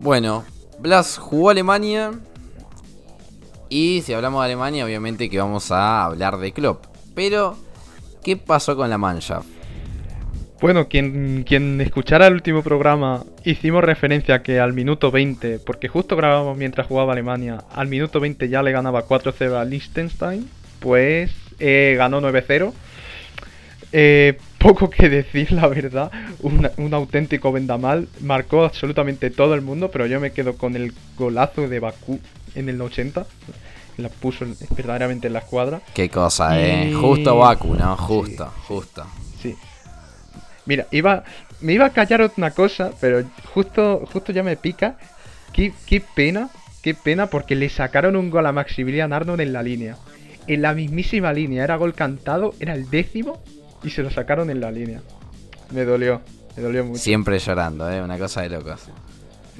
Bueno, 0.00 0.44
Blas 0.78 1.18
jugó 1.18 1.50
Alemania 1.50 2.12
y 3.72 4.02
si 4.02 4.12
hablamos 4.12 4.42
de 4.42 4.44
Alemania, 4.44 4.84
obviamente 4.84 5.30
que 5.30 5.38
vamos 5.38 5.72
a 5.72 6.04
hablar 6.04 6.36
de 6.36 6.52
Klopp. 6.52 6.84
Pero, 7.14 7.56
¿qué 8.22 8.36
pasó 8.36 8.76
con 8.76 8.90
la 8.90 8.98
Mannschaft? 8.98 9.46
Bueno, 10.60 10.88
quien, 10.88 11.42
quien 11.44 11.80
escuchara 11.80 12.26
el 12.26 12.34
último 12.34 12.62
programa, 12.62 13.24
hicimos 13.44 13.82
referencia 13.82 14.42
que 14.42 14.60
al 14.60 14.74
minuto 14.74 15.10
20, 15.10 15.58
porque 15.60 15.88
justo 15.88 16.16
grabamos 16.16 16.54
mientras 16.54 16.86
jugaba 16.86 17.14
Alemania, 17.14 17.64
al 17.74 17.88
minuto 17.88 18.20
20 18.20 18.46
ya 18.50 18.62
le 18.62 18.72
ganaba 18.72 19.08
4-0 19.08 19.54
a 19.54 19.64
Liechtenstein, 19.64 20.46
pues 20.78 21.32
eh, 21.58 21.94
ganó 21.96 22.20
9-0. 22.20 22.74
Eh, 23.94 24.38
poco 24.58 24.90
que 24.90 25.08
decir, 25.08 25.50
la 25.52 25.66
verdad. 25.66 26.12
Un, 26.40 26.68
un, 26.76 26.92
auténtico 26.92 27.52
vendamal. 27.52 28.08
Marcó 28.20 28.64
absolutamente 28.64 29.30
todo 29.30 29.54
el 29.54 29.62
mundo, 29.62 29.90
pero 29.90 30.06
yo 30.06 30.20
me 30.20 30.32
quedo 30.32 30.56
con 30.56 30.76
el 30.76 30.92
golazo 31.16 31.68
de 31.68 31.80
Bakú 31.80 32.20
en 32.54 32.68
el 32.68 32.80
80. 32.80 33.26
La 33.98 34.08
puso 34.08 34.46
verdaderamente 34.74 35.26
en 35.26 35.34
la 35.34 35.40
escuadra. 35.40 35.82
Qué 35.94 36.08
cosa, 36.08 36.60
eh. 36.60 36.92
Justo 36.94 37.36
Baku, 37.36 37.74
¿no? 37.74 37.96
Justo, 37.96 38.50
justo. 38.66 39.06
Sí. 39.40 39.54
Mira, 40.64 40.86
iba, 40.90 41.24
me 41.60 41.74
iba 41.74 41.86
a 41.86 41.90
callar 41.90 42.30
una 42.36 42.52
cosa, 42.52 42.92
pero 43.00 43.22
justo, 43.52 44.04
justo 44.10 44.32
ya 44.32 44.42
me 44.42 44.56
pica. 44.56 44.96
Qué, 45.52 45.74
qué 45.86 46.00
pena, 46.00 46.48
qué 46.82 46.94
pena, 46.94 47.26
porque 47.26 47.54
le 47.54 47.68
sacaron 47.68 48.16
un 48.16 48.30
gol 48.30 48.46
a 48.46 48.52
Maximilian 48.52 49.12
Arnold 49.12 49.40
en 49.40 49.52
la 49.52 49.62
línea. 49.62 49.96
En 50.46 50.62
la 50.62 50.72
mismísima 50.72 51.32
línea, 51.32 51.62
era 51.62 51.76
gol 51.76 51.94
cantado, 51.94 52.54
era 52.60 52.74
el 52.74 52.88
décimo 52.88 53.42
y 53.82 53.90
se 53.90 54.02
lo 54.02 54.10
sacaron 54.10 54.50
en 54.50 54.60
la 54.60 54.70
línea. 54.70 55.02
Me 55.70 55.84
dolió, 55.84 56.22
me 56.56 56.62
dolió 56.62 56.84
mucho. 56.84 57.00
Siempre 57.00 57.38
llorando, 57.38 57.90
¿eh? 57.90 58.00
Una 58.00 58.18
cosa 58.18 58.42
de 58.42 58.48
locos. 58.50 58.88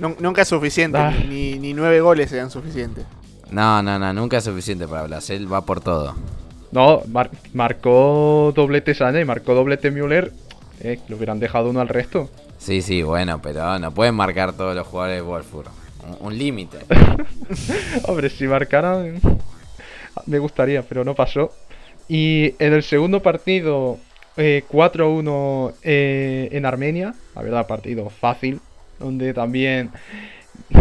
Nunca 0.03 0.43
es 0.43 0.49
suficiente, 0.49 0.99
ah. 0.99 1.15
ni, 1.29 1.75
nueve 1.75 2.01
goles 2.01 2.29
sean 2.29 2.51
suficientes. 2.51 3.05
No, 3.51 3.83
no, 3.83 4.01
no, 4.01 4.13
nunca 4.13 4.39
es 4.39 4.45
suficiente 4.45 4.89
para 4.89 5.05
Blas. 5.05 5.31
Él 5.31 5.53
va 5.53 5.65
por 5.65 5.81
todo. 5.81 6.17
No, 6.73 7.03
marcó 7.53 8.53
doblete 8.55 8.95
Sana 8.95 9.21
y 9.21 9.25
marcó 9.25 9.55
doblete 9.55 9.93
Müller. 9.93 10.33
Eh, 10.81 10.99
lo 11.09 11.17
hubieran 11.17 11.39
dejado 11.39 11.71
uno 11.71 11.81
al 11.81 11.89
resto. 11.89 12.29
Sí, 12.59 12.83
sí, 12.83 13.03
bueno, 13.05 13.41
pero 13.41 13.79
no 13.79 13.93
pueden 13.93 14.17
marcar 14.17 14.55
todos 14.55 14.75
los 14.75 14.87
jugadores 14.87 15.19
de 15.19 15.23
Wolfsburg. 15.23 15.71
Un, 16.19 16.37
límite. 16.37 16.79
Hombre, 18.05 18.29
si 18.29 18.49
marcaran, 18.49 19.21
me 20.27 20.39
gustaría, 20.41 20.83
pero 20.83 21.05
no 21.05 21.15
pasó. 21.15 21.53
Y 22.09 22.57
en 22.59 22.73
el 22.73 22.83
segundo 22.83 23.23
partido, 23.23 23.99
4-1 24.37 25.71
eh, 25.71 25.75
eh, 25.85 26.49
en 26.51 26.67
Armenia. 26.67 27.15
La 27.37 27.43
verdad, 27.43 27.69
partido 27.69 28.11
fácil 28.11 28.61
donde 29.03 29.35
también 29.35 29.91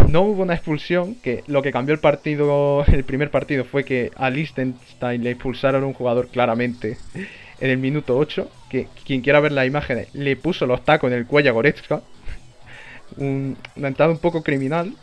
no 0.07 0.21
hubo 0.21 0.43
una 0.43 0.53
expulsión, 0.53 1.15
que 1.15 1.43
lo 1.47 1.61
que 1.61 1.71
cambió 1.71 1.93
el 1.93 1.99
partido, 1.99 2.83
el 2.87 3.03
primer 3.03 3.31
partido 3.31 3.65
fue 3.65 3.83
que 3.83 4.11
a 4.15 4.29
Liechtenstein 4.29 5.23
le 5.23 5.31
expulsaron 5.31 5.83
un 5.83 5.93
jugador 5.93 6.27
claramente 6.27 6.97
en 7.59 7.69
el 7.69 7.77
minuto 7.77 8.17
8, 8.17 8.49
que 8.69 8.87
quien 9.05 9.21
quiera 9.21 9.39
ver 9.39 9.51
la 9.51 9.65
imagen 9.65 10.05
le 10.13 10.35
puso 10.35 10.65
los 10.65 10.83
tacos 10.83 11.11
en 11.11 11.17
el 11.17 11.25
cuello 11.25 11.51
a 11.51 11.53
Goretzka, 11.53 12.01
un, 13.17 13.57
una 13.75 13.87
entrada 13.89 14.11
un 14.11 14.19
poco 14.19 14.41
criminal, 14.41 14.93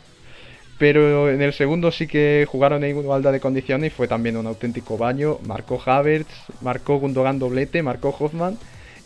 pero 0.77 1.29
en 1.29 1.41
el 1.41 1.53
segundo 1.53 1.91
sí 1.91 2.07
que 2.07 2.47
jugaron 2.49 2.83
en 2.83 2.97
igualdad 2.97 3.31
de 3.31 3.39
condiciones 3.39 3.91
y 3.91 3.95
fue 3.95 4.07
también 4.07 4.37
un 4.37 4.47
auténtico 4.47 4.97
baño, 4.97 5.37
marcó 5.45 5.81
Havertz, 5.85 6.33
marcó 6.61 6.97
Gundogan 6.99 7.37
doblete, 7.37 7.83
marcó 7.83 8.15
Hoffman 8.17 8.57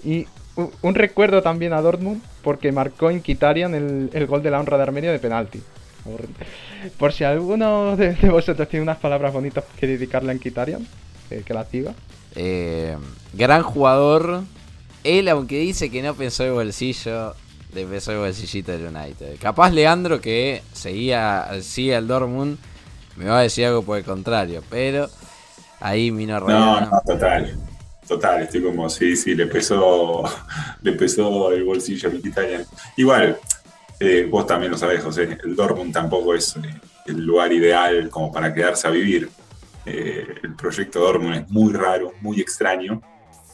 y 0.03 0.27
un, 0.55 0.71
un 0.81 0.95
recuerdo 0.95 1.41
también 1.41 1.73
a 1.73 1.81
Dortmund 1.81 2.21
porque 2.43 2.71
marcó 2.71 3.09
en 3.09 3.21
Kitarian 3.21 3.73
el, 3.75 4.09
el 4.13 4.27
gol 4.27 4.43
de 4.43 4.51
la 4.51 4.59
honra 4.59 4.77
de 4.77 4.83
Armenia 4.83 5.11
de 5.11 5.19
penalti. 5.19 5.61
Por, 6.03 6.21
por 6.97 7.13
si 7.13 7.23
alguno 7.23 7.95
de, 7.95 8.13
de 8.13 8.29
vosotros 8.29 8.67
tiene 8.67 8.83
unas 8.83 8.97
palabras 8.97 9.31
bonitas 9.31 9.63
que 9.79 9.87
dedicarle 9.87 10.33
a 10.33 10.37
Kitarian, 10.37 10.85
que, 11.29 11.43
que 11.43 11.53
las 11.53 11.71
diga. 11.71 11.93
Eh, 12.35 12.97
gran 13.33 13.63
jugador. 13.63 14.43
Él, 15.03 15.27
aunque 15.29 15.59
dice 15.59 15.89
que 15.89 16.01
no 16.01 16.13
pensó 16.13 16.43
el 16.45 16.51
bolsillo, 16.53 17.35
le 17.73 17.85
pensó 17.85 18.11
el 18.11 18.19
bolsillito 18.19 18.71
del 18.71 18.87
United. 18.95 19.37
Capaz 19.39 19.71
Leandro, 19.71 20.21
que 20.21 20.61
seguía, 20.71 21.47
sigue 21.61 21.95
al 21.95 22.07
Dortmund, 22.07 22.57
me 23.15 23.25
va 23.25 23.39
a 23.39 23.41
decir 23.43 23.65
algo 23.65 23.83
por 23.83 23.97
el 23.97 24.03
contrario. 24.03 24.63
Pero 24.69 25.09
ahí 25.79 26.11
Mino 26.11 26.39
No, 26.39 26.81
no, 26.81 27.01
total. 27.05 27.57
Total, 28.07 28.41
estoy 28.41 28.61
como, 28.61 28.89
sí, 28.89 29.15
sí, 29.15 29.33
le 29.33 29.47
pesó, 29.47 30.23
le 30.81 30.91
pesó 30.93 31.51
el 31.51 31.63
bolsillo 31.63 32.09
a 32.09 32.11
Mkhitaryan. 32.11 32.65
Igual, 32.97 33.37
eh, 33.99 34.27
vos 34.29 34.45
también 34.45 34.71
lo 34.71 34.77
sabés, 34.77 35.01
José, 35.01 35.37
el 35.43 35.55
Dortmund 35.55 35.93
tampoco 35.93 36.33
es 36.35 36.55
eh, 36.57 36.59
el 37.05 37.25
lugar 37.25 37.53
ideal 37.53 38.09
como 38.09 38.31
para 38.31 38.53
quedarse 38.53 38.87
a 38.87 38.91
vivir. 38.91 39.29
Eh, 39.85 40.27
el 40.43 40.55
proyecto 40.55 40.99
Dortmund 40.99 41.35
es 41.35 41.49
muy 41.49 41.73
raro, 41.73 42.13
muy 42.21 42.39
extraño. 42.39 43.01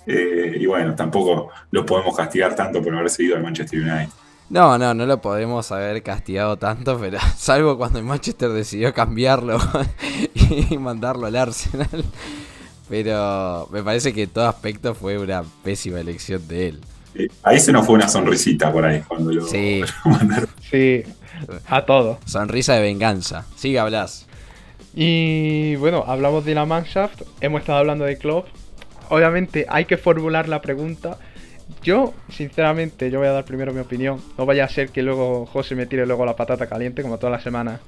Y 0.08 0.66
bueno, 0.66 0.96
tampoco 0.96 1.50
lo 1.70 1.86
podemos 1.86 2.18
castigar 2.18 2.56
tanto 2.56 2.82
por 2.82 2.96
haber 2.96 3.12
seguido 3.12 3.36
al 3.36 3.44
Manchester 3.44 3.80
United. 3.80 4.10
No, 4.50 4.80
no, 4.80 4.96
no 4.96 5.06
lo 5.06 5.22
podemos 5.22 5.72
haber 5.72 6.02
castigado 6.02 6.58
tanto, 6.58 6.98
pero 7.00 7.20
salvo 7.38 7.78
cuando 7.78 8.00
el 8.00 8.06
Manchester 8.06 8.50
decidió 8.50 8.92
cambiarlo 8.92 9.60
y 10.34 10.76
mandarlo 10.80 11.28
al 11.28 11.36
Arsenal. 11.36 12.04
Pero 12.90 13.68
me 13.72 13.84
parece 13.84 14.14
que 14.14 14.24
en 14.24 14.30
todo 14.30 14.48
aspecto 14.48 14.96
fue 14.96 15.18
una 15.18 15.44
pésima 15.64 16.00
elección 16.00 16.48
de 16.48 16.70
él. 16.70 16.80
Eh, 17.16 17.28
ahí 17.44 17.60
se 17.60 17.72
nos 17.72 17.86
fue 17.86 17.96
una 17.96 18.08
sonrisita 18.08 18.72
por 18.72 18.86
ahí 18.86 19.02
cuando 19.08 19.32
lo, 19.32 19.46
Sí. 19.46 19.82
lo 20.06 20.12
mandaron. 20.12 20.50
Sí, 20.70 21.04
a 21.68 21.86
todos. 21.86 22.18
Sonrisa 22.26 22.74
de 22.76 22.82
venganza. 22.82 23.46
Siga, 23.56 23.86
Blas. 23.86 24.26
Y 24.94 25.76
bueno, 25.76 26.04
hablamos 26.08 26.46
de 26.46 26.56
la 26.56 26.66
Mannschaft, 26.66 27.22
hemos 27.42 27.62
estado 27.62 27.80
hablando 27.80 28.06
de 28.06 28.18
Klopp. 28.18 28.48
Obviamente 29.10 29.66
hay 29.70 29.86
que 29.86 29.98
formular 29.98 30.50
la 30.50 30.62
pregunta. 30.62 31.18
Yo, 31.84 32.14
sinceramente, 32.30 33.12
yo 33.12 33.20
voy 33.20 33.28
a 33.28 33.32
dar 33.32 33.46
primero 33.46 33.72
mi 33.74 33.80
opinión. 33.80 34.20
No 34.38 34.46
vaya 34.46 34.66
a 34.66 34.70
ser 34.70 34.90
que 34.90 35.04
luego 35.04 35.46
José 35.46 35.76
me 35.76 35.86
tire 35.86 36.06
luego 36.06 36.26
la 36.26 36.36
patata 36.36 36.68
caliente, 36.68 37.04
como 37.04 37.18
todas 37.18 37.32
las 37.32 37.44
semanas. 37.44 37.80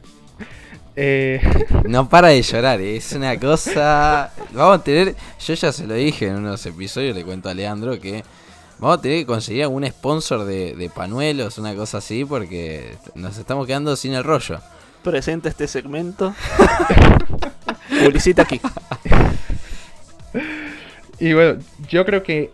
Eh, 0.95 1.41
No 1.87 2.07
para 2.09 2.29
de 2.29 2.41
llorar, 2.41 2.81
¿eh? 2.81 2.97
es 2.97 3.11
una 3.13 3.39
cosa. 3.39 4.31
Vamos 4.51 4.79
a 4.79 4.83
tener. 4.83 5.15
Yo 5.45 5.53
ya 5.53 5.71
se 5.71 5.87
lo 5.87 5.93
dije 5.93 6.27
en 6.27 6.35
unos 6.37 6.65
episodios, 6.65 7.15
le 7.15 7.23
cuento 7.23 7.49
a 7.49 7.53
Leandro 7.53 7.99
que 7.99 8.23
vamos 8.79 8.97
a 8.97 9.01
tener 9.01 9.19
que 9.19 9.25
conseguir 9.25 9.63
algún 9.63 9.85
sponsor 9.87 10.43
de, 10.45 10.75
de 10.75 10.89
panuelos, 10.89 11.57
una 11.57 11.75
cosa 11.75 11.99
así, 11.99 12.25
porque 12.25 12.95
nos 13.15 13.37
estamos 13.37 13.67
quedando 13.67 13.95
sin 13.95 14.13
el 14.13 14.23
rollo. 14.23 14.59
Presenta 15.03 15.49
este 15.49 15.67
segmento. 15.67 16.33
Publicita 18.03 18.43
aquí. 18.43 18.59
y 21.19 21.33
bueno, 21.33 21.59
yo 21.89 22.05
creo 22.05 22.23
que 22.23 22.51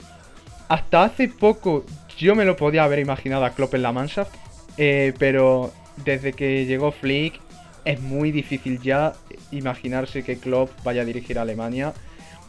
hasta 0.67 1.03
hace 1.03 1.27
poco 1.27 1.85
yo 2.17 2.35
me 2.35 2.45
lo 2.45 2.55
podía 2.55 2.83
haber 2.83 2.99
imaginado 2.99 3.45
a 3.45 3.51
Klopp 3.51 3.75
en 3.75 3.81
la 3.83 3.91
Mannschaft. 3.91 4.33
eh, 4.77 5.13
pero 5.17 5.71
desde 6.03 6.33
que 6.33 6.65
llegó 6.65 6.91
Flick 6.91 7.39
es 7.87 8.01
muy 8.01 8.31
difícil 8.31 8.81
ya 8.81 9.13
imaginarse 9.51 10.21
que 10.21 10.37
Klopp 10.37 10.69
vaya 10.83 11.03
a 11.03 11.05
dirigir 11.05 11.39
a 11.39 11.43
Alemania. 11.43 11.93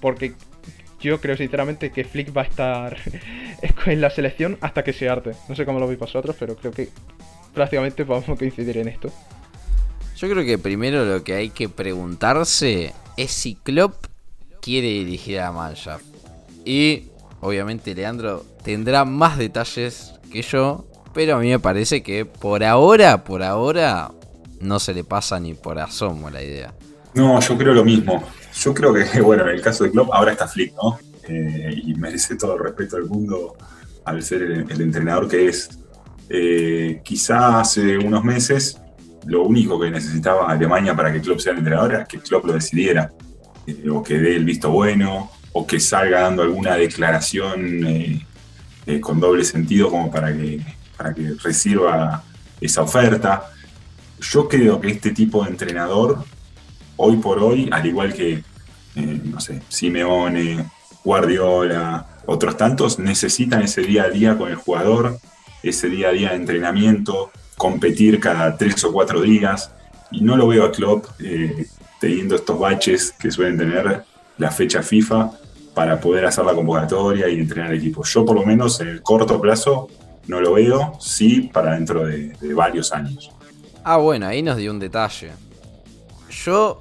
Porque 0.00 0.34
yo 1.00 1.20
creo 1.20 1.36
sinceramente 1.36 1.92
que 1.92 2.02
Flick 2.02 2.36
va 2.36 2.42
a 2.42 2.44
estar 2.44 2.96
en 3.86 4.00
la 4.00 4.10
selección 4.10 4.58
hasta 4.60 4.82
que 4.82 4.92
se 4.92 5.08
arte. 5.08 5.32
No 5.48 5.54
sé 5.54 5.64
cómo 5.64 5.78
lo 5.78 5.86
veis 5.86 5.98
vosotros, 5.98 6.34
pero 6.38 6.56
creo 6.56 6.72
que 6.72 6.88
prácticamente 7.54 8.04
podemos 8.04 8.36
coincidir 8.36 8.78
en 8.78 8.88
esto. 8.88 9.12
Yo 10.16 10.28
creo 10.28 10.44
que 10.44 10.58
primero 10.58 11.04
lo 11.04 11.22
que 11.22 11.34
hay 11.34 11.50
que 11.50 11.68
preguntarse 11.68 12.92
es 13.16 13.30
si 13.30 13.54
Klopp 13.54 14.06
quiere 14.60 14.88
dirigir 14.88 15.38
a 15.38 15.52
Mannschaft. 15.52 16.04
Y 16.64 17.04
obviamente 17.40 17.94
Leandro 17.94 18.44
tendrá 18.64 19.04
más 19.04 19.38
detalles 19.38 20.14
que 20.32 20.42
yo, 20.42 20.84
pero 21.14 21.36
a 21.36 21.38
mí 21.38 21.48
me 21.48 21.60
parece 21.60 22.02
que 22.02 22.24
por 22.24 22.64
ahora, 22.64 23.22
por 23.22 23.44
ahora, 23.44 24.10
no 24.60 24.78
se 24.78 24.94
le 24.94 25.04
pasa 25.04 25.38
ni 25.40 25.54
por 25.54 25.78
asomo 25.78 26.30
la 26.30 26.42
idea. 26.42 26.74
No, 27.14 27.40
yo 27.40 27.56
creo 27.56 27.74
lo 27.74 27.84
mismo. 27.84 28.22
Yo 28.60 28.74
creo 28.74 28.92
que, 28.92 29.20
bueno, 29.22 29.44
en 29.44 29.56
el 29.56 29.62
caso 29.62 29.84
de 29.84 29.90
Klopp, 29.90 30.10
ahora 30.12 30.32
está 30.32 30.46
Flick, 30.46 30.74
¿no? 30.74 30.98
Eh, 31.28 31.82
y 31.84 31.94
merece 31.94 32.36
todo 32.36 32.54
el 32.54 32.64
respeto 32.64 32.96
del 32.96 33.06
mundo 33.06 33.54
al 34.04 34.22
ser 34.22 34.42
el, 34.42 34.80
entrenador 34.80 35.28
que 35.28 35.48
es. 35.48 35.68
Eh, 36.30 37.00
quizá 37.04 37.60
hace 37.60 37.96
unos 37.96 38.22
meses 38.22 38.78
lo 39.26 39.42
único 39.42 39.78
que 39.78 39.90
necesitaba 39.90 40.50
Alemania 40.50 40.94
para 40.94 41.12
que 41.12 41.20
Klopp 41.20 41.40
sea 41.40 41.52
el 41.52 41.58
entrenador 41.58 41.94
era 41.94 42.04
que 42.04 42.18
Klopp 42.18 42.46
lo 42.46 42.52
decidiera, 42.54 43.12
eh, 43.66 43.88
o 43.90 44.02
que 44.02 44.18
dé 44.18 44.36
el 44.36 44.44
visto 44.44 44.70
bueno, 44.70 45.30
o 45.52 45.66
que 45.66 45.78
salga 45.78 46.20
dando 46.20 46.42
alguna 46.42 46.76
declaración 46.76 47.86
eh, 47.86 49.00
con 49.00 49.20
doble 49.20 49.44
sentido 49.44 49.90
como 49.90 50.10
para 50.10 50.32
que, 50.32 50.60
para 50.96 51.12
que 51.12 51.34
reciba 51.42 52.22
esa 52.60 52.82
oferta. 52.82 53.50
Yo 54.20 54.48
creo 54.48 54.80
que 54.80 54.90
este 54.90 55.12
tipo 55.12 55.44
de 55.44 55.50
entrenador, 55.50 56.24
hoy 56.96 57.16
por 57.16 57.38
hoy, 57.38 57.68
al 57.70 57.86
igual 57.86 58.12
que, 58.12 58.42
eh, 58.96 59.20
no 59.24 59.40
sé, 59.40 59.62
Simeone, 59.68 60.64
Guardiola, 61.04 62.06
otros 62.26 62.56
tantos, 62.56 62.98
necesitan 62.98 63.62
ese 63.62 63.82
día 63.82 64.04
a 64.04 64.10
día 64.10 64.36
con 64.36 64.50
el 64.50 64.56
jugador, 64.56 65.18
ese 65.62 65.88
día 65.88 66.08
a 66.08 66.12
día 66.12 66.30
de 66.30 66.36
entrenamiento, 66.36 67.30
competir 67.56 68.20
cada 68.20 68.56
tres 68.56 68.82
o 68.84 68.92
cuatro 68.92 69.22
días. 69.22 69.70
Y 70.10 70.22
no 70.22 70.36
lo 70.36 70.48
veo 70.48 70.64
a 70.64 70.72
Klopp 70.72 71.06
eh, 71.20 71.66
teniendo 72.00 72.34
estos 72.34 72.58
baches 72.58 73.12
que 73.12 73.30
suelen 73.30 73.58
tener 73.58 74.04
la 74.38 74.50
fecha 74.50 74.82
FIFA 74.82 75.30
para 75.74 76.00
poder 76.00 76.26
hacer 76.26 76.44
la 76.44 76.54
convocatoria 76.54 77.28
y 77.28 77.38
entrenar 77.38 77.72
el 77.72 77.78
equipo. 77.78 78.02
Yo 78.04 78.24
por 78.24 78.36
lo 78.36 78.44
menos 78.44 78.80
en 78.80 78.88
el 78.88 79.02
corto 79.02 79.40
plazo 79.40 79.88
no 80.26 80.40
lo 80.40 80.54
veo, 80.54 80.94
sí 81.00 81.50
para 81.52 81.74
dentro 81.74 82.06
de, 82.06 82.30
de 82.40 82.54
varios 82.54 82.92
años. 82.92 83.30
Ah, 83.84 83.96
bueno, 83.96 84.26
ahí 84.26 84.42
nos 84.42 84.56
dio 84.56 84.70
un 84.70 84.78
detalle. 84.78 85.32
Yo 86.44 86.78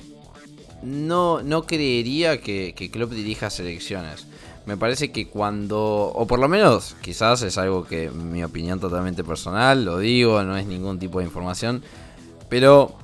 no, 0.84 1.42
no 1.42 1.64
creería 1.64 2.42
que, 2.42 2.74
que 2.76 2.92
Klopp 2.92 3.12
dirija 3.12 3.50
selecciones. 3.50 4.28
Me 4.66 4.76
parece 4.76 5.12
que 5.12 5.28
cuando, 5.28 6.12
o 6.14 6.28
por 6.28 6.40
lo 6.40 6.50
menos 6.50 6.96
quizás 7.02 7.42
es 7.42 7.58
algo 7.58 7.86
que 7.86 8.10
mi 8.10 8.44
opinión 8.44 8.80
totalmente 8.80 9.24
personal, 9.24 9.86
lo 9.86 10.00
digo, 10.00 10.44
no 10.44 10.58
es 10.58 10.66
ningún 10.66 11.00
tipo 11.00 11.20
de 11.20 11.26
información, 11.26 11.82
pero 12.50 12.98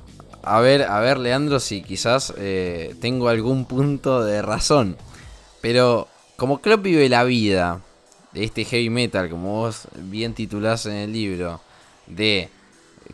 a 0.43 0.59
ver, 0.59 0.83
a 0.83 0.99
ver 0.99 1.17
Leandro 1.17 1.61
si 1.61 1.81
quizás 1.81 2.33
eh, 2.37 2.95
tengo 2.99 3.29
algún 3.29 3.63
punto 3.63 4.23
de 4.23 4.41
razón. 4.41 4.97
Pero 5.61 6.09
como 6.35 6.59
Klopp 6.59 6.83
vive 6.83 7.07
la 7.07 7.23
vida 7.23 7.79
de 8.33 8.43
este 8.43 8.65
heavy 8.65 8.89
metal, 8.89 9.29
como 9.29 9.61
vos 9.61 9.87
bien 9.95 10.33
titulás 10.33 10.85
en 10.85 10.95
el 10.95 11.13
libro, 11.13 11.61
de 12.07 12.49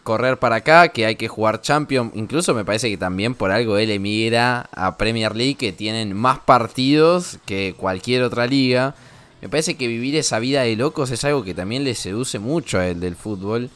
correr 0.03 0.39
para 0.39 0.57
acá, 0.57 0.89
que 0.89 1.05
hay 1.05 1.15
que 1.15 1.27
jugar 1.27 1.61
Champions. 1.61 2.11
Incluso 2.15 2.53
me 2.53 2.65
parece 2.65 2.89
que 2.89 2.97
también 2.97 3.35
por 3.35 3.51
algo 3.51 3.77
él 3.77 3.91
emigra 3.91 4.69
a 4.71 4.97
Premier 4.97 5.35
League, 5.35 5.55
que 5.55 5.71
tienen 5.71 6.15
más 6.15 6.39
partidos 6.39 7.39
que 7.45 7.75
cualquier 7.77 8.23
otra 8.23 8.47
liga. 8.47 8.95
Me 9.41 9.49
parece 9.49 9.75
que 9.75 9.87
vivir 9.87 10.15
esa 10.15 10.39
vida 10.39 10.63
de 10.63 10.75
locos 10.75 11.11
es 11.11 11.23
algo 11.23 11.43
que 11.43 11.53
también 11.53 11.83
le 11.83 11.95
seduce 11.95 12.39
mucho 12.39 12.79
a 12.79 12.87
él 12.87 12.99
del 12.99 13.15
fútbol. 13.15 13.69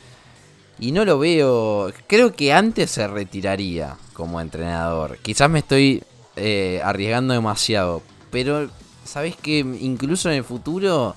Y 0.80 0.91
no 0.91 1.05
lo 1.05 1.20
veo. 1.20 1.91
Creo 2.07 2.34
que 2.34 2.51
antes 2.51 2.91
se 2.91 3.07
retiraría 3.07 3.95
como 4.14 4.41
entrenador. 4.41 5.18
Quizás 5.22 5.49
me 5.49 5.59
estoy 5.59 6.03
eh, 6.36 6.82
arriesgando 6.84 7.34
demasiado. 7.34 8.01
Pero, 8.32 8.70
¿sabes 9.05 9.36
que 9.36 9.59
Incluso 9.59 10.30
en 10.30 10.38
el 10.38 10.43
futuro. 10.43 11.16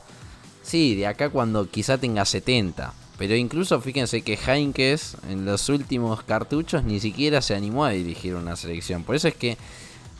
Sí, 0.62 0.94
de 0.94 1.06
acá 1.06 1.30
cuando 1.30 1.68
quizá 1.70 1.96
tenga 1.96 2.24
70. 2.24 2.92
Pero 3.18 3.34
incluso 3.34 3.80
fíjense 3.80 4.20
que 4.22 4.38
Heinkes 4.46 5.16
en 5.30 5.44
los 5.46 5.68
últimos 5.70 6.22
cartuchos 6.22 6.84
ni 6.84 7.00
siquiera 7.00 7.40
se 7.40 7.54
animó 7.54 7.84
a 7.84 7.90
dirigir 7.90 8.34
una 8.34 8.56
selección. 8.56 9.04
Por 9.04 9.16
eso 9.16 9.28
es 9.28 9.34
que 9.34 9.56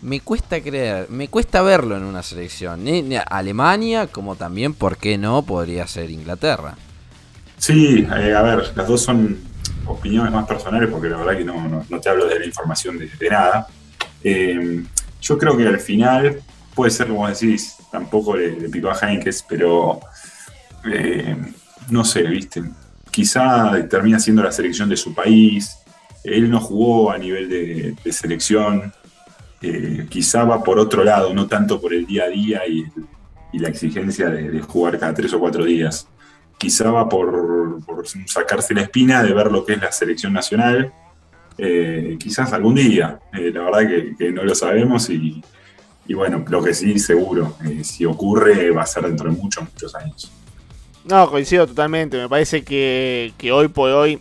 me 0.02 0.20
cuesta 0.20 0.60
creer, 0.62 1.06
me 1.10 1.28
cuesta 1.28 1.60
verlo 1.62 1.96
en 1.96 2.04
una 2.04 2.22
selección. 2.22 2.84
Ni- 2.84 3.02
ni 3.02 3.16
Alemania, 3.16 4.06
como 4.06 4.36
también, 4.36 4.72
¿por 4.72 4.96
qué 4.96 5.18
no? 5.18 5.42
Podría 5.42 5.86
ser 5.86 6.10
Inglaterra. 6.10 6.74
Sí, 7.58 8.06
eh, 8.16 8.34
a 8.34 8.42
ver, 8.42 8.72
las 8.74 8.86
dos 8.88 9.02
son 9.02 9.38
opiniones 9.86 10.32
más 10.32 10.46
personales 10.46 10.88
porque 10.90 11.08
la 11.08 11.18
verdad 11.18 11.36
que 11.36 11.44
no, 11.44 11.84
no- 11.88 12.00
te 12.00 12.08
hablo 12.08 12.26
de 12.26 12.38
la 12.38 12.46
información 12.46 12.98
de, 12.98 13.08
de 13.08 13.28
nada. 13.28 13.66
Eh, 14.24 14.84
yo 15.20 15.36
creo 15.38 15.56
que 15.56 15.66
al 15.66 15.80
final 15.80 16.40
puede 16.74 16.90
ser, 16.90 17.08
como 17.08 17.28
decís, 17.28 17.76
tampoco 17.92 18.36
le, 18.36 18.58
le 18.58 18.68
picó 18.68 18.90
a 18.90 18.98
Heinkes, 18.98 19.44
pero 19.48 20.00
eh, 20.90 21.36
no 21.90 22.04
sé, 22.04 22.22
viste. 22.22 22.62
Quizá 23.16 23.72
termina 23.88 24.18
siendo 24.18 24.42
la 24.42 24.52
selección 24.52 24.90
de 24.90 24.96
su 24.98 25.14
país. 25.14 25.78
Él 26.22 26.50
no 26.50 26.60
jugó 26.60 27.10
a 27.10 27.16
nivel 27.16 27.48
de, 27.48 28.12
selección. 28.12 28.92
Eh, 29.62 30.06
quizá 30.10 30.44
va 30.44 30.62
por 30.62 30.78
otro 30.78 31.02
lado, 31.02 31.32
no 31.32 31.46
tanto 31.46 31.80
por 31.80 31.94
el 31.94 32.04
día 32.04 32.24
a 32.24 32.28
día 32.28 32.60
y 32.66 33.58
la 33.58 33.70
exigencia 33.70 34.28
de, 34.28 34.60
jugar 34.60 34.98
cada 34.98 35.14
tres 35.14 35.32
o 35.32 35.40
cuatro 35.40 35.64
días. 35.64 36.06
Quizá 36.58 36.90
va 36.90 37.08
por, 37.08 37.78
sacarse 38.26 38.74
la 38.74 38.82
espina 38.82 39.22
de 39.22 39.32
ver 39.32 39.50
lo 39.50 39.64
que 39.64 39.72
es 39.72 39.80
la 39.80 39.92
selección 39.92 40.34
nacional, 40.34 40.92
eh, 41.56 42.18
quizás 42.20 42.52
algún 42.52 42.74
día, 42.74 43.18
eh, 43.32 43.50
la 43.50 43.62
verdad 43.62 44.14
que, 44.18 44.30
no 44.30 44.44
lo 44.44 44.54
sabemos 44.54 45.08
y, 45.08 45.42
y 46.06 46.12
bueno, 46.12 46.44
lo 46.50 46.62
que 46.62 46.74
sí, 46.74 46.98
seguro, 46.98 47.56
si 47.82 48.04
ocurre 48.04 48.70
va 48.72 48.82
a 48.82 48.86
ser 48.86 49.04
dentro 49.04 49.30
de 49.30 49.38
muchos, 49.38 49.64
muchos 49.64 49.94
años. 49.94 50.30
No, 51.06 51.30
coincido 51.30 51.66
totalmente. 51.66 52.16
Me 52.18 52.28
parece 52.28 52.62
que, 52.64 53.32
que 53.38 53.52
hoy 53.52 53.68
por 53.68 53.90
hoy. 53.90 54.18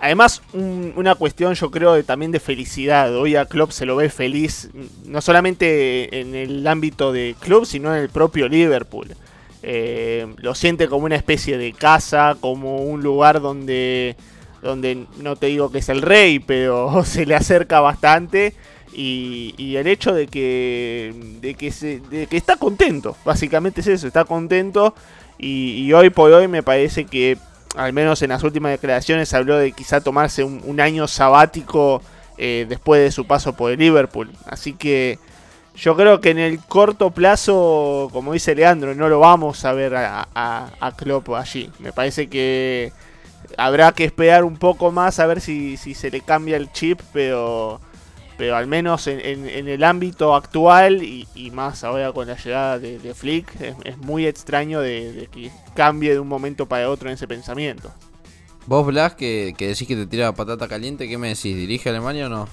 Además, 0.00 0.42
un- 0.52 0.92
una 0.96 1.14
cuestión 1.14 1.54
yo 1.54 1.70
creo 1.70 1.94
de, 1.94 2.02
también 2.02 2.32
de 2.32 2.40
felicidad. 2.40 3.14
Hoy 3.16 3.36
a 3.36 3.46
Klopp 3.46 3.70
se 3.70 3.86
lo 3.86 3.96
ve 3.96 4.10
feliz, 4.10 4.70
no 5.06 5.20
solamente 5.20 6.20
en 6.20 6.34
el 6.34 6.66
ámbito 6.66 7.12
de 7.12 7.34
club, 7.40 7.64
sino 7.66 7.94
en 7.94 8.02
el 8.02 8.08
propio 8.10 8.48
Liverpool. 8.48 9.14
Eh, 9.62 10.26
lo 10.38 10.54
siente 10.54 10.88
como 10.88 11.06
una 11.06 11.16
especie 11.16 11.58
de 11.58 11.72
casa, 11.72 12.36
como 12.40 12.84
un 12.84 13.02
lugar 13.02 13.40
donde, 13.40 14.16
donde 14.62 15.06
no 15.18 15.36
te 15.36 15.46
digo 15.46 15.70
que 15.72 15.78
es 15.78 15.88
el 15.88 16.02
rey, 16.02 16.38
pero 16.40 17.04
se 17.06 17.24
le 17.26 17.34
acerca 17.34 17.80
bastante. 17.80 18.54
Y, 18.92 19.54
y 19.58 19.76
el 19.76 19.86
hecho 19.88 20.14
de 20.14 20.26
que, 20.26 21.14
de, 21.40 21.54
que 21.54 21.70
se- 21.70 22.00
de 22.00 22.26
que 22.26 22.36
está 22.36 22.56
contento, 22.56 23.16
básicamente 23.24 23.80
es 23.82 23.86
eso, 23.88 24.06
está 24.06 24.24
contento. 24.24 24.94
Y, 25.38 25.92
hoy 25.92 26.10
por 26.10 26.32
hoy 26.32 26.48
me 26.48 26.62
parece 26.62 27.04
que, 27.04 27.38
al 27.76 27.92
menos 27.92 28.22
en 28.22 28.30
las 28.30 28.42
últimas 28.42 28.72
declaraciones, 28.72 29.32
habló 29.34 29.58
de 29.58 29.72
quizá 29.72 30.00
tomarse 30.00 30.44
un, 30.44 30.62
un 30.64 30.80
año 30.80 31.06
sabático 31.08 32.02
eh, 32.38 32.66
después 32.68 33.02
de 33.02 33.10
su 33.10 33.26
paso 33.26 33.54
por 33.54 33.70
el 33.70 33.78
Liverpool. 33.78 34.30
Así 34.46 34.72
que 34.72 35.18
yo 35.76 35.94
creo 35.94 36.20
que 36.20 36.30
en 36.30 36.38
el 36.38 36.58
corto 36.58 37.10
plazo, 37.10 38.08
como 38.12 38.32
dice 38.32 38.54
Leandro, 38.54 38.94
no 38.94 39.08
lo 39.08 39.20
vamos 39.20 39.64
a 39.64 39.72
ver 39.72 39.94
a, 39.94 40.26
a, 40.34 40.70
a 40.80 40.96
Klopp 40.96 41.30
allí. 41.30 41.70
Me 41.78 41.92
parece 41.92 42.28
que 42.28 42.92
habrá 43.58 43.92
que 43.92 44.04
esperar 44.04 44.44
un 44.44 44.56
poco 44.56 44.90
más 44.90 45.18
a 45.18 45.26
ver 45.26 45.40
si, 45.40 45.76
si 45.76 45.94
se 45.94 46.10
le 46.10 46.20
cambia 46.20 46.56
el 46.56 46.72
chip, 46.72 47.00
pero 47.12 47.80
pero 48.36 48.56
al 48.56 48.66
menos 48.66 49.06
en, 49.06 49.20
en- 49.20 49.48
en 49.48 49.68
el 49.68 49.82
ámbito 49.84 50.34
actual 50.34 51.02
y, 51.02 51.26
y 51.34 51.50
más 51.50 51.84
ahora 51.84 52.12
con 52.12 52.26
la 52.28 52.36
llegada 52.36 52.78
de, 52.78 52.98
de 52.98 53.14
Flick, 53.14 53.60
es, 53.60 53.74
es 53.84 53.98
muy 53.98 54.26
extraño 54.26 54.80
de, 54.80 55.12
de 55.12 55.26
que 55.28 55.50
cambie 55.74 56.12
de 56.12 56.20
un 56.20 56.28
momento 56.28 56.66
para 56.66 56.90
otro 56.90 57.08
en 57.08 57.14
ese 57.14 57.26
pensamiento. 57.26 57.90
Vos, 58.66 58.84
Blas, 58.86 59.14
que, 59.14 59.54
que 59.56 59.68
decís 59.68 59.86
que 59.86 59.94
te 59.96 60.06
tira 60.06 60.32
patata 60.32 60.66
caliente, 60.68 61.08
¿qué 61.08 61.16
me 61.18 61.28
decís? 61.28 61.56
¿Dirige 61.56 61.88
a 61.88 61.92
Alemania 61.92 62.26
o 62.26 62.28
no? 62.28 62.48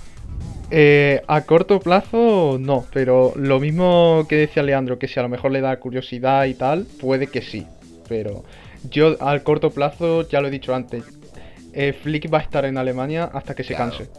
Eh, 0.71 1.21
a 1.27 1.41
corto 1.41 1.79
plazo, 1.79 2.57
no, 2.59 2.85
pero 2.93 3.33
lo 3.35 3.59
mismo 3.59 4.25
que 4.29 4.35
decía 4.37 4.63
Leandro, 4.63 4.97
que 4.97 5.07
si 5.07 5.19
a 5.19 5.23
lo 5.23 5.29
mejor 5.29 5.51
le 5.51 5.61
da 5.61 5.79
curiosidad 5.79 6.45
y 6.45 6.53
tal, 6.55 6.85
puede 6.99 7.27
que 7.27 7.41
sí. 7.41 7.65
Pero 8.07 8.43
yo 8.89 9.15
al 9.21 9.43
corto 9.43 9.71
plazo, 9.71 10.27
ya 10.27 10.39
lo 10.41 10.47
he 10.47 10.51
dicho 10.51 10.73
antes, 10.73 11.03
eh, 11.73 11.93
Flick 11.93 12.31
va 12.33 12.39
a 12.39 12.41
estar 12.41 12.65
en 12.65 12.77
Alemania 12.77 13.29
hasta 13.33 13.53
que 13.55 13.63
se 13.63 13.75
Claro. 13.75 13.91
canse. 13.97 14.09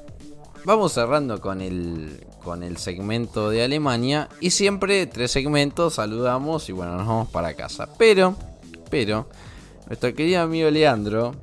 Vamos 0.64 0.94
cerrando 0.94 1.42
con 1.42 1.60
el, 1.60 2.26
con 2.42 2.62
el 2.62 2.78
segmento 2.78 3.50
de 3.50 3.62
Alemania. 3.62 4.30
Y 4.40 4.50
siempre 4.50 5.06
tres 5.06 5.30
segmentos, 5.30 5.94
saludamos 5.94 6.70
y 6.70 6.72
bueno, 6.72 6.96
nos 6.96 7.06
vamos 7.06 7.28
para 7.28 7.52
casa. 7.52 7.86
Pero, 7.98 8.34
pero, 8.88 9.28
nuestro 9.86 10.14
querido 10.14 10.40
amigo 10.40 10.70
Leandro 10.70 11.34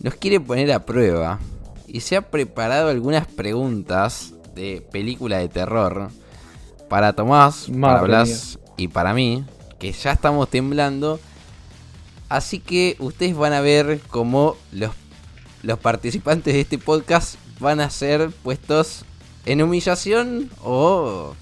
nos 0.00 0.14
quiere 0.14 0.40
poner 0.40 0.72
a 0.72 0.86
prueba. 0.86 1.38
Y 1.86 2.00
se 2.00 2.16
ha 2.16 2.22
preparado 2.22 2.88
algunas 2.88 3.26
preguntas 3.26 4.32
de 4.54 4.80
película 4.90 5.36
de 5.36 5.50
terror 5.50 6.08
para 6.88 7.12
Tomás, 7.12 7.70
para 7.78 8.00
Blas 8.00 8.58
y 8.78 8.88
para 8.88 9.12
mí, 9.12 9.44
que 9.78 9.92
ya 9.92 10.12
estamos 10.12 10.48
temblando. 10.48 11.20
Así 12.30 12.58
que 12.58 12.96
ustedes 13.00 13.36
van 13.36 13.52
a 13.52 13.60
ver 13.60 14.00
cómo 14.08 14.56
los, 14.72 14.92
los 15.62 15.78
participantes 15.78 16.54
de 16.54 16.62
este 16.62 16.78
podcast 16.78 17.36
van 17.62 17.80
a 17.80 17.88
ser 17.88 18.30
puestos 18.42 19.04
en 19.46 19.62
humillación 19.62 20.50
o 20.62 21.34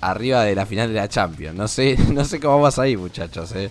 arriba 0.00 0.42
de 0.44 0.54
la 0.54 0.66
final 0.66 0.88
de 0.88 0.94
la 0.94 1.08
Champions. 1.08 1.56
No 1.56 1.68
sé, 1.68 1.96
no 2.12 2.24
sé 2.24 2.40
cómo 2.40 2.60
vas 2.60 2.78
ahí, 2.78 2.96
muchachos. 2.96 3.52
eh. 3.54 3.70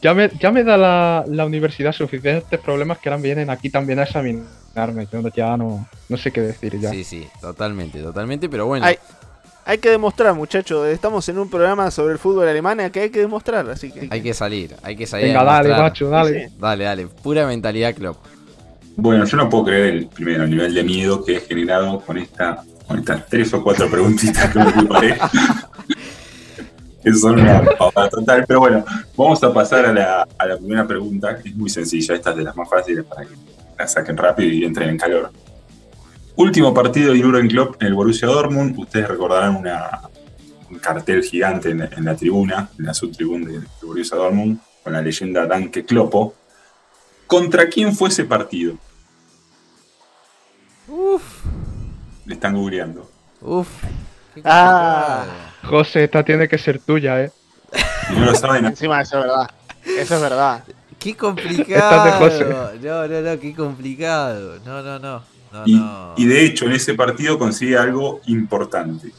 Ya 0.00 0.14
me, 0.14 0.30
ya 0.38 0.52
me 0.52 0.62
da 0.62 0.76
la, 0.76 1.24
la 1.26 1.44
universidad 1.44 1.92
suficientes 1.92 2.60
problemas 2.60 2.98
que 2.98 3.08
ahora 3.08 3.20
vienen 3.20 3.50
aquí 3.50 3.68
también 3.68 3.98
a 3.98 4.04
examinarme. 4.04 5.08
Yo 5.10 5.20
ya 5.34 5.56
no, 5.56 5.88
no 6.08 6.16
sé 6.16 6.30
qué 6.30 6.40
decir 6.40 6.78
ya. 6.78 6.90
Sí, 6.90 7.02
sí, 7.02 7.26
totalmente, 7.40 8.00
totalmente. 8.00 8.48
Pero 8.48 8.66
bueno, 8.66 8.86
Hay, 8.86 8.96
hay 9.64 9.78
que 9.78 9.90
demostrar, 9.90 10.34
muchachos, 10.34 10.86
estamos 10.86 11.28
en 11.28 11.38
un 11.38 11.50
programa 11.50 11.90
sobre 11.90 12.12
el 12.12 12.18
fútbol 12.20 12.48
alemán 12.48 12.78
que 12.92 13.00
hay 13.00 13.10
que 13.10 13.18
demostrar, 13.18 13.68
así 13.68 13.90
que... 13.90 14.06
hay 14.08 14.22
que 14.22 14.34
salir, 14.34 14.76
hay 14.84 14.94
que 14.94 15.06
salir. 15.06 15.26
Venga, 15.26 15.40
a 15.40 15.44
dale, 15.44 15.68
macho, 15.70 16.08
dale. 16.08 16.52
Dale, 16.58 16.84
dale, 16.84 17.06
pura 17.08 17.44
mentalidad 17.46 17.92
club. 17.94 18.16
Bueno, 19.00 19.24
yo 19.26 19.36
no 19.36 19.48
puedo 19.48 19.66
creer 19.66 19.94
el 19.94 20.06
primero 20.08 20.42
el 20.42 20.50
nivel 20.50 20.74
de 20.74 20.82
miedo 20.82 21.24
que 21.24 21.36
he 21.36 21.40
generado 21.40 22.00
con 22.00 22.18
esta 22.18 22.64
con 22.84 22.98
estas 22.98 23.28
tres 23.28 23.54
o 23.54 23.62
cuatro 23.62 23.88
preguntitas 23.88 24.52
que 24.52 24.58
me 24.58 24.72
preparé. 24.72 25.16
que 27.04 27.14
son 27.14 27.38
una 27.38 27.62
pavada 27.78 28.10
total. 28.10 28.44
Pero 28.48 28.58
bueno, 28.58 28.84
vamos 29.16 29.40
a 29.44 29.54
pasar 29.54 29.86
a 29.86 29.92
la, 29.92 30.26
a 30.36 30.46
la 30.46 30.56
primera 30.56 30.84
pregunta, 30.84 31.38
que 31.38 31.50
es 31.50 31.54
muy 31.54 31.70
sencilla. 31.70 32.16
Esta 32.16 32.30
es 32.30 32.38
de 32.38 32.42
las 32.42 32.56
más 32.56 32.68
fáciles 32.68 33.04
para 33.04 33.22
que 33.22 33.36
la 33.78 33.86
saquen 33.86 34.16
rápido 34.16 34.50
y 34.52 34.64
entren 34.64 34.88
en 34.88 34.98
calor. 34.98 35.30
Último 36.34 36.74
partido 36.74 37.12
de 37.12 37.22
Jurgen 37.22 37.46
Klopp 37.46 37.80
en 37.80 37.86
el 37.86 37.94
Borussia 37.94 38.26
Dortmund. 38.26 38.76
Ustedes 38.80 39.06
recordarán 39.06 39.54
una, 39.54 40.00
un 40.68 40.78
cartel 40.80 41.22
gigante 41.22 41.70
en, 41.70 41.82
en 41.82 42.04
la 42.04 42.16
tribuna, 42.16 42.68
en 42.76 42.86
la 42.86 42.94
subtribuna 42.94 43.48
del 43.48 43.68
Borussia 43.80 44.16
Dortmund, 44.16 44.58
con 44.82 44.92
la 44.92 45.00
leyenda 45.00 45.46
Danke 45.46 45.84
Kloppo. 45.84 46.34
¿Contra 47.28 47.68
quién 47.68 47.94
fue 47.94 48.08
ese 48.08 48.24
partido? 48.24 48.76
Uf, 50.88 51.44
Le 52.26 52.34
están 52.34 52.54
googleando. 52.54 53.08
uf. 53.42 53.68
Ah. 54.44 55.24
José, 55.64 56.04
esta 56.04 56.24
tiene 56.24 56.48
que 56.48 56.58
ser 56.58 56.78
tuya, 56.80 57.22
eh. 57.24 57.32
No 58.14 58.24
lo 58.26 58.34
saben, 58.34 58.64
Encima 58.66 59.00
eso 59.02 59.18
es 59.18 59.24
verdad. 59.24 59.50
Eso 59.84 60.14
es 60.14 60.20
verdad. 60.20 60.64
Qué 60.98 61.10
Estás 61.10 61.20
complicado. 61.20 62.04
de 62.04 62.12
José. 62.12 62.44
No, 62.82 63.06
no, 63.08 63.20
no, 63.20 63.40
qué 63.40 63.54
complicado. 63.54 64.58
No, 64.64 64.82
no, 64.82 64.98
no. 64.98 65.22
no, 65.52 65.62
y, 65.66 65.74
no. 65.74 66.14
y 66.16 66.26
de 66.26 66.44
hecho 66.44 66.66
en 66.66 66.72
ese 66.72 66.94
partido 66.94 67.38
consigue 67.38 67.76
algo 67.76 68.20
importante. 68.26 69.12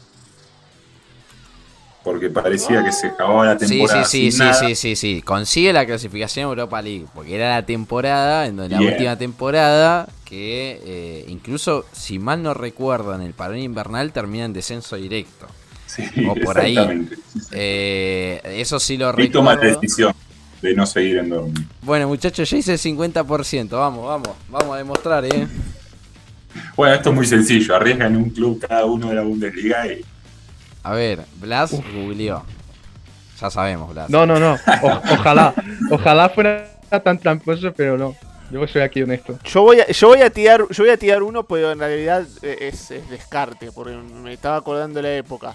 Porque 2.03 2.29
parecía 2.29 2.83
que 2.83 2.91
se 2.93 3.07
acababa 3.07 3.45
la 3.45 3.57
temporada. 3.57 4.05
sí, 4.05 4.31
sí, 4.31 4.37
sí, 4.37 4.53
sí, 4.53 4.75
sí, 4.75 4.95
sí. 4.95 5.21
Consigue 5.21 5.73
la 5.73 5.85
clasificación 5.85 6.45
Europa 6.45 6.81
League. 6.81 7.05
Porque 7.13 7.35
era 7.35 7.49
la 7.55 7.65
temporada, 7.65 8.45
en 8.47 8.55
donde 8.55 8.75
la 8.75 8.81
última 8.81 9.17
temporada, 9.17 10.07
que 10.23 10.79
eh, 10.85 11.25
incluso, 11.27 11.85
si 11.91 12.17
mal 12.17 12.41
no 12.41 12.53
recuerdo, 12.53 13.13
en 13.15 13.21
el 13.21 13.33
parón 13.33 13.59
invernal 13.59 14.11
termina 14.13 14.45
en 14.45 14.53
descenso 14.53 14.95
directo. 14.95 15.47
Sí, 15.87 16.03
o 16.27 16.35
por 16.35 16.59
ahí. 16.59 16.71
exactamente. 16.73 17.15
Sí, 17.15 17.39
sí. 17.41 17.47
Eh, 17.51 18.41
eso 18.59 18.79
sí 18.79 18.95
lo 18.95 19.13
Y 19.21 19.29
toma 19.29 19.55
la 19.55 19.61
recuerdo. 19.61 19.81
decisión 19.81 20.13
de 20.61 20.73
no 20.75 20.85
seguir 20.85 21.17
en 21.17 21.29
Dortmund. 21.29 21.67
Bueno, 21.81 22.07
muchachos, 22.07 22.49
ya 22.49 22.57
hice 22.57 22.73
el 22.73 22.79
50%. 22.79 23.69
Vamos, 23.71 24.05
vamos, 24.05 24.29
vamos 24.49 24.75
a 24.75 24.77
demostrar, 24.77 25.25
¿eh? 25.25 25.47
Bueno, 26.75 26.95
esto 26.95 27.09
es 27.09 27.15
muy 27.15 27.25
sencillo. 27.25 27.75
Arriesgan 27.75 28.15
un 28.15 28.29
club 28.29 28.59
cada 28.67 28.85
uno 28.85 29.09
de 29.09 29.15
la 29.15 29.21
Bundesliga 29.21 29.85
y 29.87 30.01
A 30.83 30.91
ver, 30.93 31.25
Blas 31.35 31.71
googleó. 31.93 32.43
Ya 33.41 33.49
sabemos, 33.49 33.89
Blas. 33.93 34.09
No, 34.09 34.25
no, 34.25 34.39
no. 34.39 34.53
O- 34.83 35.01
ojalá. 35.13 35.53
Ojalá 35.91 36.29
fuera 36.29 36.67
tan 37.03 37.17
tramposo, 37.19 37.71
pero 37.73 37.97
no. 37.97 38.15
Yo 38.51 38.67
soy 38.67 38.81
aquí 38.81 39.03
honesto. 39.03 39.37
Yo 39.43 39.61
voy 39.61 39.79
a, 39.79 39.87
yo 39.87 40.07
voy 40.07 40.21
a 40.21 40.29
tirar, 40.31 40.63
yo 40.69 40.83
voy 40.83 40.89
a 40.91 40.97
tirar 40.97 41.21
uno, 41.21 41.43
pero 41.43 41.71
en 41.71 41.79
realidad 41.79 42.25
eh, 42.41 42.57
es, 42.61 42.89
es 42.91 43.07
descarte, 43.09 43.71
porque 43.71 43.95
me 43.95 44.33
estaba 44.33 44.57
acordando 44.57 44.95
de 45.01 45.03
la 45.03 45.15
época. 45.17 45.53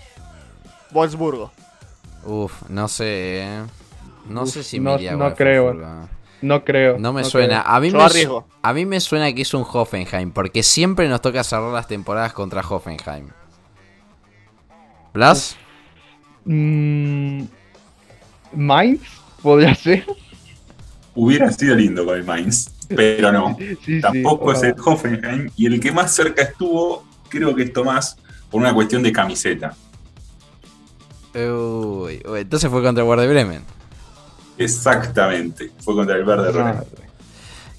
Wolfsburgo. 0.93 1.51
Uf, 2.25 2.53
no 2.69 2.87
sé, 2.89 3.43
¿eh? 3.43 3.63
No 4.29 4.43
Uf, 4.45 4.51
sé 4.51 4.63
si 4.63 4.79
no- 4.79 4.91
me 4.91 4.97
iría 4.97 5.13
a 5.15 5.17
no 5.17 5.35
creo. 5.35 5.75
No 6.41 6.63
creo. 6.65 6.99
No 6.99 7.13
me 7.13 7.23
no 7.23 7.29
suena. 7.29 7.63
creo. 7.63 7.75
A 7.75 7.81
mí 7.81 7.91
Yo 7.91 7.99
me, 7.99 8.05
arriesgo. 8.05 8.41
su- 8.49 8.57
a 8.63 8.73
mí 8.73 8.87
me 8.87 9.01
suena 9.01 9.33
que 9.33 9.43
es 9.43 9.53
un 9.55 9.67
Hoffenheim, 9.71 10.31
porque 10.31 10.63
siempre 10.63 11.09
nos 11.09 11.21
toca 11.21 11.43
cerrar 11.43 11.73
las 11.73 11.89
temporadas 11.89 12.33
contra 12.33 12.61
Hoffenheim. 12.61 13.29
¿Blas? 15.15 15.57
Mm, 16.45 17.45
Mainz 18.53 19.01
podría 19.43 19.75
ser. 19.75 20.05
hubiera 21.15 21.51
sido 21.53 21.75
lindo 21.77 22.05
con 22.05 22.17
el 22.17 22.25
Mainz. 22.25 22.71
Pero 22.89 23.33
no. 23.33 23.57
Sí, 23.59 23.77
sí, 23.85 24.01
Tampoco 24.01 24.53
es 24.53 24.63
el 24.63 24.75
Hoffenheim. 24.85 25.49
Y 25.57 25.67
el 25.67 25.81
que 25.81 25.91
más 25.93 26.13
cerca 26.15 26.43
estuvo, 26.43 27.05
creo 27.29 27.55
que 27.55 27.63
es 27.63 27.73
Tomás, 27.73 28.17
por 28.51 28.61
una 28.61 28.75
cuestión 28.75 29.03
de 29.03 29.13
camiseta. 29.13 29.75
Uy, 31.35 32.23
uy, 32.29 32.41
entonces 32.41 32.71
fue 32.71 32.83
contra 32.83 33.05
Werder 33.05 33.29
Bremen. 33.29 33.63
Exactamente. 34.59 35.73
Fue 35.81 35.95
contra 35.95 36.17
el 36.17 36.25
Verde 36.25 36.53
René. 36.53 36.65
Madre. 36.75 36.89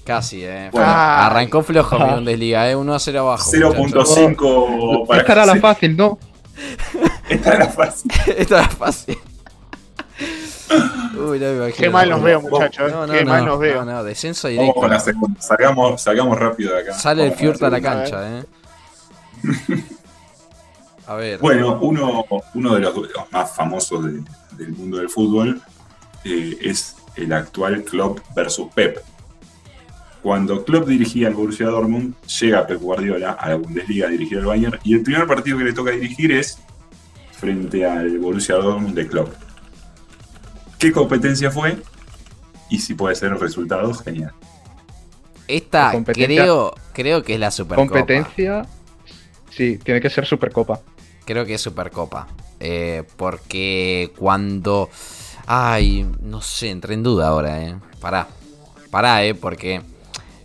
Casi, 0.04 0.44
eh. 0.44 0.68
Bueno. 0.72 0.86
Arrancó 0.88 1.62
flojo 1.62 1.98
mi 1.98 2.04
Ah. 2.04 2.14
Bundesliga, 2.16 2.70
eh. 2.70 2.76
1 2.76 2.94
a 2.94 2.98
0 2.98 3.20
abajo. 3.20 3.50
muchachos. 3.76 4.16
0.5 4.18 5.06
para 5.06 5.20
Esta 5.20 5.32
era 5.32 5.46
la 5.46 5.56
fácil, 5.56 5.96
¿no? 5.96 6.18
Esta 7.28 7.54
era 7.54 7.68
fácil. 7.68 8.10
Esto 8.36 8.56
era 8.56 8.68
fácil. 8.68 9.18
Uy, 11.14 11.38
no 11.38 11.46
me 11.46 11.56
imagino. 11.56 11.76
Qué 11.76 11.90
mal 11.90 12.08
nos 12.08 12.18
No, 12.20 12.24
veo, 12.24 12.40
muchachos. 12.40 12.90
No, 12.90 13.06
no, 13.06 13.12
Qué 13.12 13.24
no, 13.24 13.30
mal 13.32 13.44
nos 13.44 13.58
veo. 13.58 13.84
no, 13.84 13.92
no, 13.92 14.04
descenso 14.04 14.48
Vamos 14.48 14.60
directo. 14.60 14.80
con 14.80 14.90
la 14.90 15.00
segunda. 15.00 15.40
Salgamos, 15.40 16.02
salgamos 16.02 16.38
rápido 16.38 16.74
de 16.74 16.80
acá. 16.80 16.94
Sale 16.94 17.24
el 17.24 17.30
Vamos 17.30 17.38
con 17.38 17.46
la 17.46 17.52
Fiurt 17.58 17.62
a 17.62 17.70
la 17.70 17.80
cancha, 17.80 18.38
eh. 18.38 18.44
A 21.06 21.14
ver. 21.14 21.38
Bueno, 21.38 21.78
uno, 21.80 22.24
uno 22.54 22.74
de 22.74 22.80
los 22.80 22.94
duelos 22.94 23.24
más 23.30 23.54
famosos 23.54 24.04
de- 24.04 24.22
del 24.56 24.70
mundo 24.72 24.96
del 24.98 25.08
fútbol 25.08 25.62
eh, 26.24 26.56
es 26.62 26.96
el 27.14 27.32
actual 27.32 27.84
Klopp 27.84 28.18
versus 28.34 28.68
Pep. 28.74 28.98
Cuando 30.26 30.64
Klopp 30.64 30.88
dirigía 30.88 31.28
al 31.28 31.34
Borussia 31.34 31.66
Dortmund, 31.66 32.16
llega 32.40 32.66
Pep 32.66 32.80
Guardiola 32.80 33.30
a 33.38 33.50
la 33.50 33.54
Bundesliga 33.54 34.08
a 34.08 34.10
dirigir 34.10 34.38
al 34.38 34.46
Bayern 34.46 34.76
y 34.82 34.94
el 34.94 35.02
primer 35.04 35.24
partido 35.24 35.56
que 35.56 35.62
le 35.62 35.72
toca 35.72 35.92
dirigir 35.92 36.32
es 36.32 36.58
frente 37.30 37.86
al 37.86 38.18
Borussia 38.18 38.56
Dortmund 38.56 38.96
de 38.96 39.06
Klopp. 39.06 39.32
¿Qué 40.80 40.90
competencia 40.90 41.52
fue? 41.52 41.78
Y 42.68 42.80
si 42.80 42.94
puede 42.94 43.14
ser 43.14 43.30
el 43.34 43.38
resultado, 43.38 43.94
genial. 43.94 44.32
Esta 45.46 45.92
competencia- 45.92 46.42
creo, 46.42 46.74
creo 46.92 47.22
que 47.22 47.34
es 47.34 47.38
la 47.38 47.52
Supercopa. 47.52 47.88
Competencia. 47.88 48.66
Sí, 49.50 49.78
tiene 49.78 50.00
que 50.00 50.10
ser 50.10 50.26
Supercopa. 50.26 50.80
Creo 51.24 51.46
que 51.46 51.54
es 51.54 51.60
Supercopa. 51.60 52.26
Eh, 52.58 53.04
porque 53.16 54.10
cuando. 54.18 54.90
Ay, 55.46 56.04
no 56.20 56.40
sé, 56.42 56.70
entré 56.70 56.94
en 56.94 57.04
duda 57.04 57.28
ahora, 57.28 57.62
eh. 57.62 57.76
Pará. 58.00 58.26
Pará, 58.90 59.24
eh, 59.24 59.32
porque. 59.36 59.82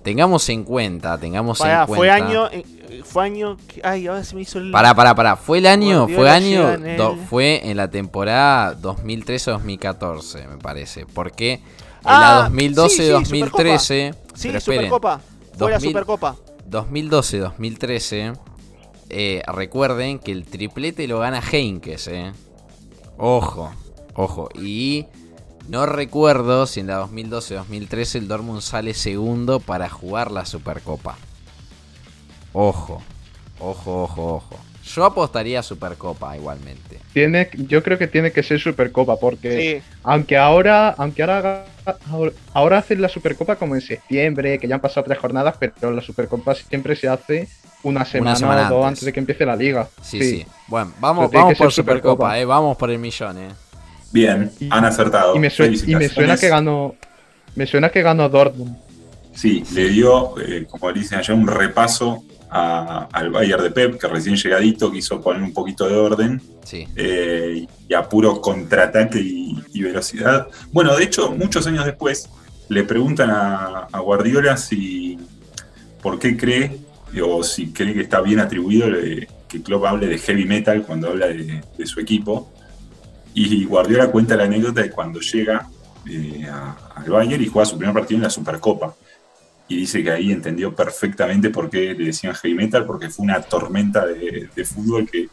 Tengamos 0.03 0.49
en 0.49 0.63
cuenta, 0.63 1.17
tengamos 1.19 1.59
Pará, 1.59 1.81
en 1.81 1.87
cuenta. 1.87 1.95
fue 1.97 2.09
año. 2.09 2.47
eh, 2.51 2.65
Fue 3.03 3.23
año. 3.23 3.57
Ay, 3.83 4.07
ahora 4.07 4.23
se 4.23 4.35
me 4.35 4.41
hizo 4.41 4.57
el. 4.59 4.71
Pará, 4.71 4.93
pará, 4.95 5.13
pará. 5.15 5.35
Fue 5.35 5.59
el 5.59 5.65
año, 5.67 6.07
fue 6.07 6.29
año, 6.29 6.71
el- 6.71 6.97
do- 6.97 7.15
fue 7.29 7.61
en 7.69 7.77
la 7.77 7.89
temporada 7.89 8.73
2013-2014, 8.81 10.47
me 10.47 10.57
parece. 10.57 11.05
Porque 11.05 11.53
en 11.53 11.61
Ah, 12.03 12.19
la 12.43 12.49
2012-2013, 12.49 14.13
Sí, 14.33 14.47
pero 14.47 14.57
esperen, 14.57 14.61
Supercopa. 14.85 15.19
Fue 15.57 15.69
la 15.69 15.77
2000 15.77 15.89
Supercopa. 15.91 16.35
2012-2013, 16.69 18.33
eh, 19.09 19.41
recuerden 19.47 20.19
que 20.19 20.31
el 20.31 20.45
triplete 20.45 21.07
lo 21.07 21.19
gana 21.19 21.41
Heinkes, 21.51 22.07
eh. 22.07 22.31
Ojo, 23.17 23.71
ojo. 24.15 24.49
Y 24.55 25.05
no 25.67 25.85
recuerdo 25.85 26.65
si 26.67 26.79
en 26.81 26.87
la 26.87 26.99
2012-2013 27.05 28.15
el 28.15 28.27
Dortmund 28.27 28.61
sale 28.61 28.93
segundo 28.93 29.59
para 29.59 29.89
jugar 29.89 30.31
la 30.31 30.45
Supercopa. 30.45 31.17
Ojo, 32.53 33.01
ojo, 33.59 34.03
ojo, 34.03 34.33
ojo. 34.35 34.55
Yo 34.83 35.05
apostaría 35.05 35.59
a 35.59 35.63
Supercopa 35.63 36.35
igualmente. 36.35 36.99
Tiene, 37.13 37.49
yo 37.53 37.83
creo 37.83 37.97
que 37.97 38.07
tiene 38.07 38.31
que 38.31 38.41
ser 38.43 38.59
Supercopa, 38.59 39.15
porque 39.17 39.81
Sí. 39.81 39.91
aunque 40.03 40.37
ahora, 40.37 40.89
aunque 40.97 41.21
ahora, 41.21 41.65
haga- 41.85 42.33
ahora, 42.53 42.77
hacen 42.79 43.01
la 43.01 43.07
Supercopa 43.07 43.55
como 43.55 43.75
en 43.75 43.81
septiembre, 43.81 44.57
que 44.59 44.67
ya 44.67 44.75
han 44.75 44.81
pasado 44.81 45.05
tres 45.05 45.19
jornadas, 45.19 45.55
pero 45.59 45.91
la 45.91 46.01
Supercopa 46.01 46.55
siempre 46.55 46.95
se 46.95 47.07
hace 47.07 47.47
una 47.83 48.03
semana, 48.05 48.35
semana 48.35 48.67
o 48.67 48.75
dos 48.75 48.85
antes. 48.85 48.87
antes 48.87 49.05
de 49.05 49.13
que 49.13 49.19
empiece 49.19 49.45
la 49.45 49.55
liga. 49.55 49.87
Sí, 50.01 50.19
sí. 50.21 50.45
Bueno, 50.67 50.91
vamos, 50.99 51.31
vamos 51.31 51.57
por 51.57 51.71
Supercopa, 51.71 52.01
Supercopa. 52.25 52.39
eh. 52.39 52.45
Vamos 52.45 52.75
por 52.75 52.89
el 52.89 52.97
millón, 52.99 53.37
eh. 53.37 53.49
Bien, 54.11 54.51
Y- 54.59 54.67
han 54.71 54.85
acertado. 54.85 55.35
Y 55.35 55.39
me, 55.39 55.49
sue- 55.49 55.73
y 55.87 55.95
me 55.95 56.09
suena 56.09 56.37
que 56.37 56.49
ganó, 56.49 56.95
me 57.55 57.65
suena 57.65 57.89
que 57.89 58.01
ganó 58.01 58.27
Dortmund. 58.29 58.75
Sí, 59.33 59.63
le 59.73 59.89
dio, 59.89 60.35
eh, 60.41 60.65
como 60.69 60.91
dicen 60.91 61.19
allá, 61.19 61.33
un 61.33 61.47
repaso 61.47 62.23
a- 62.49 63.07
al 63.13 63.29
Bayern 63.29 63.63
de 63.63 63.71
Pep, 63.71 63.97
que 63.97 64.07
recién 64.07 64.35
llegadito 64.35 64.91
quiso 64.91 65.21
poner 65.21 65.41
un 65.41 65.53
poquito 65.53 65.87
de 65.87 65.95
orden 65.95 66.41
Sí. 66.65 66.85
eh, 66.97 67.65
y 67.87 67.93
a 67.93 68.07
puro 68.09 68.41
contraataque 68.41 69.19
y, 69.21 69.57
y 69.73 69.81
velocidad. 69.83 70.47
Bueno, 70.73 70.95
de 70.97 71.05
hecho, 71.05 71.31
muchos 71.31 71.65
años 71.67 71.85
después 71.85 72.29
le 72.67 72.83
preguntan 72.83 73.29
a, 73.29 73.87
a 73.91 73.99
Guardiola 73.99 74.57
si 74.57 75.17
por 76.01 76.19
qué 76.19 76.35
cree 76.35 76.77
o 77.23 77.41
si 77.43 77.71
cree 77.71 77.93
que 77.93 78.01
está 78.01 78.19
bien 78.21 78.39
atribuido 78.39 78.87
eh, 78.97 79.27
que 79.47 79.61
Klopp 79.61 79.85
hable 79.85 80.07
de 80.07 80.17
heavy 80.17 80.45
metal 80.45 80.83
cuando 80.83 81.07
habla 81.09 81.27
de, 81.27 81.61
de 81.77 81.85
su 81.85 81.99
equipo. 82.01 82.51
Y 83.33 83.65
Guardiola 83.65 84.11
cuenta 84.11 84.35
la 84.35 84.43
anécdota 84.43 84.81
de 84.81 84.91
cuando 84.91 85.19
llega 85.19 85.67
eh, 86.09 86.47
al 86.95 87.09
Bayern 87.09 87.41
y 87.43 87.47
juega 87.47 87.65
su 87.65 87.77
primer 87.77 87.93
partido 87.93 88.17
en 88.17 88.23
la 88.23 88.29
Supercopa. 88.29 88.95
Y 89.67 89.77
dice 89.77 90.03
que 90.03 90.11
ahí 90.11 90.31
entendió 90.31 90.75
perfectamente 90.75 91.49
por 91.49 91.69
qué 91.69 91.93
le 91.93 92.05
decían 92.05 92.33
heavy 92.35 92.55
metal, 92.55 92.85
porque 92.85 93.09
fue 93.09 93.23
una 93.23 93.41
tormenta 93.41 94.05
de, 94.05 94.49
de 94.53 94.65
fútbol 94.65 95.09
que, 95.09 95.29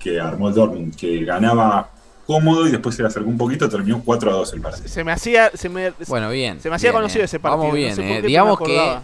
que 0.00 0.18
armó 0.18 0.48
el 0.48 0.54
Dortmund, 0.54 0.96
que 0.96 1.24
ganaba 1.24 1.90
cómodo 2.26 2.66
y 2.66 2.72
después 2.72 2.96
se 2.96 3.02
le 3.02 3.08
acercó 3.08 3.28
un 3.28 3.38
poquito, 3.38 3.68
terminó 3.68 4.02
4 4.04 4.30
a 4.30 4.34
2 4.34 4.52
el 4.54 4.60
partido. 4.60 4.88
Se 4.88 5.04
me 5.04 5.12
hacía. 5.12 5.50
Se 5.54 5.68
me, 5.68 5.92
Bueno, 6.08 6.30
bien. 6.30 6.60
se 6.60 6.68
me 6.68 6.74
hacía 6.76 6.90
bien, 6.90 7.00
conocido 7.00 7.22
eh. 7.22 7.26
ese 7.26 7.38
partido. 7.38 7.58
Vamos 7.58 7.72
no 7.72 7.76
bien, 7.76 7.94
sé 7.94 8.18
eh. 8.18 8.22
Digamos 8.22 8.58
que 8.58 8.98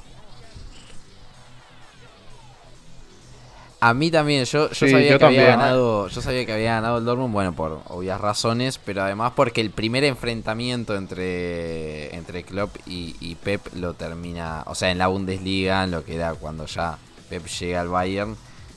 a 3.84 3.94
mí 3.94 4.12
también, 4.12 4.44
yo, 4.44 4.68
yo 4.68 4.86
Sí, 4.86 4.92
sabía 4.92 5.10
yo 5.10 5.18
que 5.18 5.24
había 5.24 5.44
ganado, 5.44 6.06
yo 6.06 6.22
sabía 6.22 6.46
que 6.46 6.52
había 6.52 6.74
ganado 6.74 6.98
el 6.98 7.04
Dortmund, 7.04 7.32
bueno, 7.32 7.52
por 7.52 7.82
obvias 7.88 8.20
razones, 8.20 8.78
pero 8.78 9.02
además 9.02 9.32
porque 9.34 9.60
el 9.60 9.70
primer 9.70 10.04
enfrentamiento 10.04 10.94
entre, 10.94 12.14
entre 12.14 12.44
Klopp 12.44 12.76
y, 12.86 13.16
y 13.18 13.34
Pep 13.34 13.60
lo 13.74 13.94
termina, 13.94 14.62
o 14.66 14.76
sea, 14.76 14.92
en 14.92 14.98
la 14.98 15.08
Bundesliga, 15.08 15.82
en 15.82 15.90
lo 15.90 16.04
que 16.04 16.14
era 16.14 16.32
cuando 16.34 16.66
ya 16.66 16.96
Pep 17.28 17.44
llega 17.46 17.80
al 17.80 17.88
Bayern, 17.88 18.36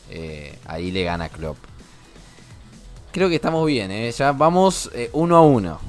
eh, 0.10 0.58
ahí 0.66 0.90
le 0.90 1.04
gana 1.04 1.30
Klopp. 1.30 1.58
Creo 3.12 3.30
que 3.30 3.36
estamos 3.36 3.64
bien, 3.68 3.92
¿eh? 3.92 4.12
ya 4.12 4.32
vamos 4.32 4.90
eh, 4.96 5.12
uno 5.14 5.38
a 5.38 5.42
uno. 5.42 5.80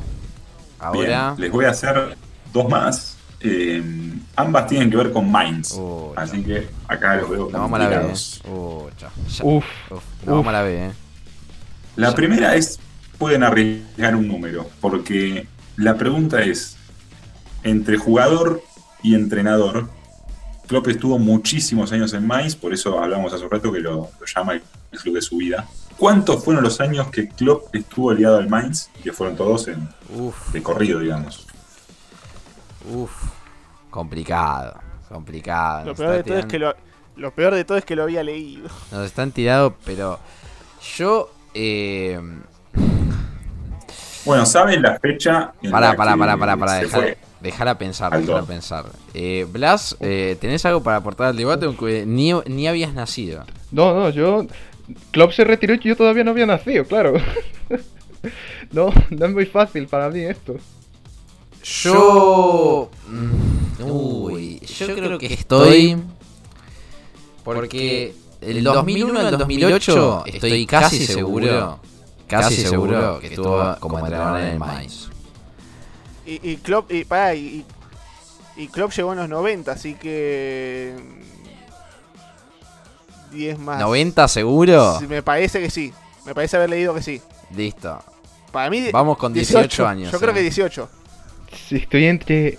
Ahora, 0.79 1.31
Bien, 1.31 1.41
les 1.41 1.51
voy 1.51 1.65
a 1.65 1.71
hacer 1.71 2.19
dos 2.53 2.69
más. 2.69 3.16
Eh, 3.41 3.83
ambas 4.35 4.67
tienen 4.67 4.91
que 4.91 4.97
ver 4.97 5.13
con 5.13 5.31
Mainz. 5.31 5.73
Uh, 5.73 6.13
así 6.17 6.43
que 6.43 6.69
acá 6.89 7.17
los 7.17 7.31
veo 7.31 7.51
la 7.51 7.59
vamos 7.59 7.81
a 7.81 7.89
la 7.89 7.89
B. 7.89 8.13
¿eh? 8.13 8.15
ya. 8.99 9.11
Uf, 9.43 9.65
Uf, 9.91 10.03
la 10.25 10.33
vamos 10.33 10.47
a 10.49 10.53
la 10.53 10.63
B, 10.63 10.87
¿eh? 10.87 10.91
La 11.97 12.15
primera 12.15 12.55
es, 12.57 12.79
pueden 13.19 13.43
arriesgar 13.43 14.17
un 14.17 14.29
número, 14.29 14.69
porque 14.81 15.47
la 15.77 15.97
pregunta 15.97 16.43
es, 16.43 16.77
entre 17.63 17.97
jugador 17.97 18.63
y 19.03 19.15
entrenador, 19.15 19.89
Klopp 20.67 20.89
estuvo 20.89 21.19
muchísimos 21.19 21.93
años 21.93 22.13
en 22.13 22.27
Mainz, 22.27 22.57
por 22.57 22.75
eso 22.75 23.03
hablamos 23.03 23.33
hace 23.33 23.45
un 23.45 23.51
rato 23.51 23.73
que 23.73 23.81
lo, 23.81 24.11
lo 24.19 24.27
llama 24.27 24.55
el 24.55 24.63
club 24.99 25.15
de 25.15 25.23
su 25.23 25.37
vida. 25.37 25.67
¿Cuántos 25.97 26.45
fueron 26.45 26.63
los 26.63 26.81
años 26.81 27.09
que 27.11 27.29
Klopp 27.29 27.75
estuvo 27.75 28.11
aliado 28.11 28.37
al 28.37 28.49
Mainz? 28.49 28.91
Que 29.03 29.13
fueron 29.13 29.37
todos 29.37 29.69
en, 29.69 29.89
Uf. 30.15 30.53
de 30.53 30.63
corrido, 30.63 31.01
digamos. 31.01 31.46
Uf, 32.93 33.13
complicado, 33.91 34.79
complicado. 35.09 35.87
Lo 35.87 35.95
peor, 35.95 36.13
de 36.17 36.23
todo 36.23 36.39
es 36.39 36.47
que 36.47 36.59
lo, 36.59 36.75
lo 37.17 37.31
peor 37.33 37.55
de 37.55 37.65
todo 37.65 37.79
es 37.79 37.85
que 37.85 37.97
lo 37.97 38.05
había 38.05 38.23
leído. 38.23 38.69
Nos 38.93 39.07
están 39.07 39.33
tirando, 39.33 39.75
pero 39.85 40.19
yo... 40.97 41.31
Eh... 41.55 42.21
Bueno, 44.25 44.45
¿saben 44.45 44.83
la 44.83 44.99
fecha? 44.99 45.53
En 45.63 45.71
Pará, 45.71 45.91
la 45.91 45.97
pará, 45.97 46.13
que 46.13 46.19
pará, 46.19 46.37
pará, 46.37 46.57
pará, 46.57 46.73
se 46.79 46.85
dejar, 46.87 47.17
dejar 47.41 47.69
a 47.69 47.79
pensar, 47.79 48.21
dejar 48.21 48.43
a 48.43 48.43
pensar. 48.43 48.85
Eh, 49.15 49.47
Blas, 49.49 49.97
eh, 50.01 50.37
¿tenés 50.41 50.65
algo 50.67 50.83
para 50.83 50.97
aportar 50.97 51.29
al 51.29 51.37
debate? 51.37 51.67
Aunque 51.67 52.05
ni, 52.05 52.33
ni 52.47 52.67
habías 52.67 52.93
nacido. 52.93 53.45
no, 53.71 53.95
no, 53.95 54.11
yo. 54.11 54.47
Klopp 55.11 55.33
se 55.33 55.45
retiró 55.45 55.75
y 55.75 55.81
yo 55.81 55.97
todavía 55.97 56.25
no 56.25 56.31
había 56.31 56.47
nacido, 56.47 56.85
claro. 56.85 57.15
no, 58.73 58.93
no 59.11 59.27
es 59.27 59.33
muy 59.33 59.47
fácil 59.47 59.87
para 59.89 60.11
mí 60.11 60.21
esto. 60.21 60.57
Yo... 61.67 62.91
mm, 63.09 63.83
Uy, 63.83 64.61
yo 64.61 64.87
creo 64.87 65.19
que 65.19 65.35
estoy... 65.35 66.01
Porque 67.43 68.15
el 68.41 68.63
2001 68.63 69.19
al 69.21 69.39
2008 69.39 70.25
estoy 70.27 70.67
casi 70.67 71.07
seguro, 71.07 71.81
casi 72.29 72.57
seguro 72.57 73.19
que 73.21 73.29
estuvo 73.29 73.77
como 73.81 73.99
entrenador 73.99 74.41
en 74.41 74.47
el 74.47 74.59
Mainz. 74.59 75.09
Y, 76.25 76.51
y 76.51 76.57
Klopp, 76.57 76.91
y, 76.91 77.05
pará, 77.05 77.35
y, 77.35 77.65
y, 78.57 78.67
Klopp 78.69 78.91
llegó 78.93 79.13
en 79.13 79.21
los 79.21 79.29
90, 79.29 79.71
así 79.71 79.95
que. 79.95 80.97
10 83.31 83.59
más. 83.61 83.81
¿90 83.81 84.27
seguro? 84.27 85.01
Me 85.09 85.23
parece 85.23 85.61
que 85.61 85.71
sí. 85.71 85.93
Me 86.25 86.35
parece 86.35 86.57
haber 86.57 86.71
leído 86.71 86.93
que 86.95 87.03
sí. 87.03 87.23
Listo. 87.55 88.03
Para 88.51 88.71
mí. 88.71 88.91
Vamos 88.91 89.19
con 89.19 89.33
18 89.33 89.87
años, 89.87 90.11
Yo 90.11 90.19
creo 90.19 90.33
eh. 90.33 90.35
que 90.35 90.41
18. 90.43 90.89
Sí, 91.69 91.77
estoy 91.77 92.07
entre. 92.07 92.59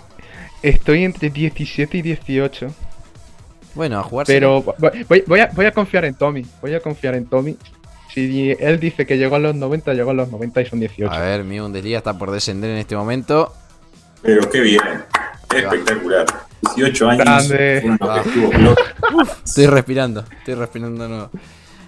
Estoy 0.63 1.03
entre 1.03 1.29
17 1.29 1.97
y 1.97 2.01
18. 2.01 2.67
Bueno, 3.75 3.99
a 3.99 4.03
jugar 4.03 4.25
Pero 4.25 4.63
voy, 4.63 5.05
voy- 5.07 5.23
voy 5.27 5.39
a, 5.39 5.47
voy 5.53 5.65
a 5.67 5.71
confiar 5.71 6.05
en 6.05 6.15
Tommy. 6.15 6.43
Voy 6.61 6.73
a 6.73 6.79
confiar 6.79 7.13
en 7.15 7.25
Tommy. 7.27 7.55
Si 8.11 8.55
él 8.59 8.79
dice 8.79 9.05
que 9.05 9.17
llegó 9.17 9.35
a 9.35 9.39
los 9.39 9.53
90, 9.55 9.93
llegó 9.93 10.11
a 10.11 10.13
los 10.15 10.31
90 10.31 10.61
y 10.61 10.65
son 10.65 10.79
18. 10.79 11.13
A 11.13 11.19
ver, 11.19 11.43
mi 11.43 11.59
Bundesliga 11.59 11.99
está 11.99 12.17
por 12.17 12.31
descender 12.31 12.71
en 12.71 12.77
este 12.77 12.95
momento. 12.95 13.53
Pero 14.23 14.49
qué 14.49 14.61
bien, 14.61 14.81
espectacular. 15.55 16.25
18 16.75 17.09
años 17.09 17.23
Grande. 17.23 17.97
Ah. 18.01 18.23
Estoy 19.45 19.67
respirando, 19.67 20.25
estoy 20.39 20.55
respirando 20.55 21.03
de 21.03 21.09
nuevo. 21.09 21.29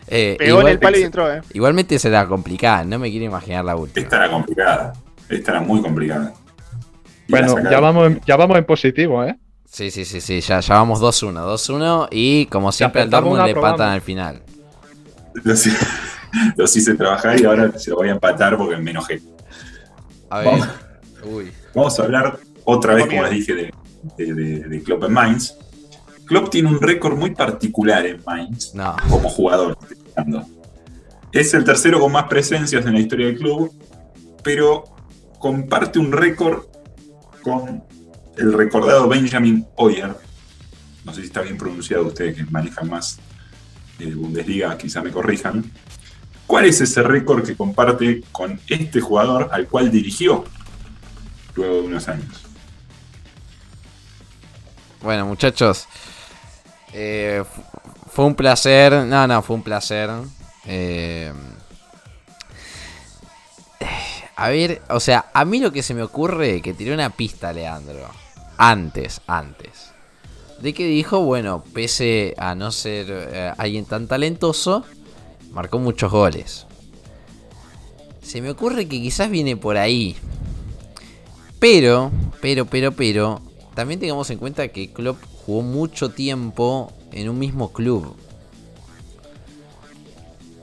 Eh, 0.08 0.36
Pegó 0.38 0.62
en 0.62 0.68
el 0.68 0.80
palo 0.80 0.98
y 1.00 1.04
entró, 1.04 1.34
eh. 1.34 1.42
igualmente 1.54 1.98
será 1.98 2.28
complicada, 2.28 2.84
no 2.84 3.00
me 3.00 3.10
quiero 3.10 3.26
imaginar 3.26 3.66
la 3.66 3.76
última. 3.76 4.04
Esta 4.04 4.18
era 4.18 4.30
complicada. 4.30 4.94
Esta 5.28 5.52
era 5.52 5.62
muy 5.62 5.82
complicada. 5.82 6.34
Bueno, 7.30 7.56
ya 7.70 7.80
vamos, 7.80 8.08
en, 8.08 8.22
ya 8.26 8.36
vamos 8.36 8.58
en 8.58 8.66
positivo, 8.66 9.24
¿eh? 9.24 9.38
Sí, 9.66 9.92
sí, 9.92 10.04
sí, 10.04 10.20
sí, 10.20 10.42
ya, 10.42 10.60
ya 10.62 10.74
vamos 10.76 11.00
2-1, 11.00 11.34
2-1 11.46 12.08
y 12.12 12.48
como 12.48 12.72
siempre 12.72 13.02
al 13.04 13.10
Dortmund 13.10 13.44
le 13.46 13.52
empatan 13.52 13.90
al 13.92 14.02
final. 14.02 14.42
Los, 15.44 15.66
los 16.58 16.76
hice 16.76 16.96
trabajar 16.96 17.40
y 17.40 17.46
ahora 17.46 17.78
se 17.78 17.92
lo 17.92 17.98
voy 17.98 18.10
a 18.10 18.14
empatar 18.14 18.58
porque 18.58 18.78
me 18.78 18.92
enojé. 18.92 19.22
A 20.30 20.40
ver. 20.40 20.48
Vamos. 20.48 20.68
Uy. 21.24 21.52
Vamos 21.76 22.00
a 22.00 22.04
hablar 22.04 22.40
otra 22.66 22.96
vez, 22.96 23.06
como 23.08 23.22
les 23.24 23.32
dije, 23.32 23.54
de, 23.56 23.74
de, 24.18 24.34
de- 24.34 24.60
de 24.68 24.84
Klopp 24.84 25.04
en 25.04 25.14
Mainz. 25.14 25.56
Klopp 26.26 26.50
tiene 26.50 26.68
un 26.70 26.80
récord 26.82 27.18
muy 27.18 27.32
particular 27.36 28.06
en 28.06 28.22
Mainz 28.26 28.74
No. 28.74 28.96
como 29.10 29.30
jugador. 29.30 29.78
Es 31.32 31.54
el 31.54 31.64
tercero 31.64 32.00
con 32.00 32.12
más 32.12 32.26
presencias 32.26 32.86
en 32.86 32.94
la 32.94 33.00
historia 33.00 33.28
del 33.28 33.38
club, 33.38 33.72
pero 34.44 34.84
comparte 35.40 36.00
un 36.00 36.12
récord 36.12 36.64
con 37.50 37.84
el 38.38 38.54
recordado 38.54 39.08
Benjamin 39.08 39.66
Hoyer. 39.76 40.16
No 41.04 41.14
sé 41.14 41.22
si 41.22 41.28
está 41.28 41.42
bien 41.42 41.58
pronunciado, 41.58 42.06
ustedes 42.06 42.36
que 42.38 42.44
manejan 42.46 42.90
más 42.90 43.18
eh, 44.00 44.14
Bundesliga, 44.14 44.78
quizá 44.78 45.02
me 45.02 45.12
corrijan. 45.12 45.72
¿Cuál 46.46 46.66
es 46.66 46.82
ese 46.82 47.02
récord 47.04 47.46
que 47.46 47.56
comparte 47.56 48.24
con 48.32 48.60
este 48.68 49.02
jugador 49.02 49.50
al 49.52 49.68
cual 49.68 49.92
dirigió 49.92 50.44
luego 51.56 51.76
de 51.76 51.82
unos 51.82 52.08
años? 52.08 52.44
Bueno, 55.02 55.26
muchachos. 55.26 55.88
eh, 56.94 57.44
fu- 57.54 57.62
fue 58.12 58.26
un 58.26 58.36
placer. 58.36 59.06
No, 59.06 59.28
no, 59.28 59.42
fue 59.42 59.56
un 59.56 59.64
placer. 59.64 60.10
eh, 60.66 61.32
a 64.40 64.48
ver, 64.48 64.82
o 64.90 65.02
sea, 65.02 65.30
a 65.34 65.44
mí 65.44 65.60
lo 65.60 65.74
que 65.74 65.84
se 65.84 65.94
me 65.94 66.02
ocurre 66.02 66.62
que 66.62 66.74
tiré 66.74 66.94
una 66.94 67.10
pista, 67.10 67.52
Leandro. 67.52 68.08
Antes, 68.58 69.20
antes. 69.28 69.92
De 70.62 70.74
que 70.74 70.86
dijo, 70.88 71.20
bueno, 71.20 71.62
pese 71.74 72.36
a 72.38 72.56
no 72.56 72.72
ser 72.72 73.08
eh, 73.10 73.54
alguien 73.58 73.84
tan 73.84 74.08
talentoso, 74.08 74.86
marcó 75.52 75.78
muchos 75.78 76.10
goles. 76.10 76.66
Se 78.22 78.42
me 78.42 78.50
ocurre 78.50 78.88
que 78.88 79.02
quizás 79.02 79.30
viene 79.30 79.58
por 79.58 79.76
ahí. 79.76 80.16
Pero, 81.60 82.10
pero, 82.40 82.66
pero, 82.66 82.94
pero, 82.94 83.42
también 83.76 84.00
tengamos 84.00 84.30
en 84.30 84.40
cuenta 84.40 84.70
que 84.70 84.94
Klopp 84.94 85.22
jugó 85.46 85.64
mucho 85.64 86.12
tiempo 86.12 86.94
en 87.12 87.28
un 87.28 87.38
mismo 87.40 87.74
club. 87.74 88.16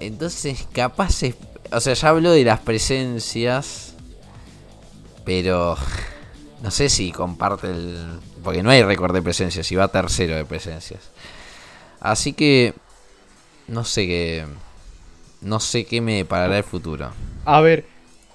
Entonces, 0.01 0.67
capaz 0.73 1.23
es... 1.25 1.35
O 1.73 1.81
sea, 1.81 1.95
ya 1.95 2.09
hablo 2.09 2.31
de 2.33 2.45
las 2.45 2.61
presencias. 2.61 3.95
Pero... 5.25 5.77
No 6.63 6.71
sé 6.71 6.89
si 6.89 7.13
comparte 7.13 7.69
el... 7.69 8.19
Porque 8.43 8.63
no 8.63 8.71
hay 8.71 8.83
récord 8.83 9.15
de 9.15 9.23
presencias, 9.23 9.71
y 9.71 9.77
va 9.77 9.89
tercero 9.89 10.37
de 10.37 10.45
presencias. 10.45 11.11
Así 12.01 12.33
que... 12.33 12.75
No 13.69 13.85
sé 13.85 14.07
qué... 14.07 14.47
No 15.43 15.61
sé 15.61 15.85
qué 15.85 16.01
me 16.01 16.17
deparará 16.17 16.57
el 16.57 16.65
futuro. 16.65 17.11
A 17.45 17.61
ver, 17.61 17.85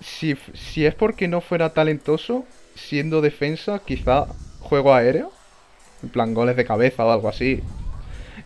si, 0.01 0.37
si 0.53 0.85
es 0.85 0.93
porque 0.93 1.27
no 1.27 1.41
fuera 1.41 1.73
talentoso, 1.73 2.45
siendo 2.75 3.21
defensa, 3.21 3.81
quizá 3.83 4.27
juego 4.59 4.93
aéreo. 4.93 5.31
En 6.03 6.09
plan, 6.09 6.33
goles 6.33 6.55
de 6.55 6.65
cabeza 6.65 7.05
o 7.05 7.11
algo 7.11 7.27
así. 7.27 7.61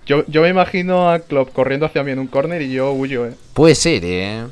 Yo, 0.06 0.26
yo 0.28 0.42
me 0.42 0.50
imagino 0.50 1.10
a 1.10 1.20
Klopp 1.20 1.52
corriendo 1.52 1.86
hacia 1.86 2.04
mí 2.04 2.12
en 2.12 2.20
un 2.20 2.28
corner 2.28 2.62
y 2.62 2.72
yo 2.72 2.92
huyo, 2.92 3.28
eh. 3.28 3.34
Puede 3.54 3.76
ser, 3.76 4.04
eh. 4.06 4.46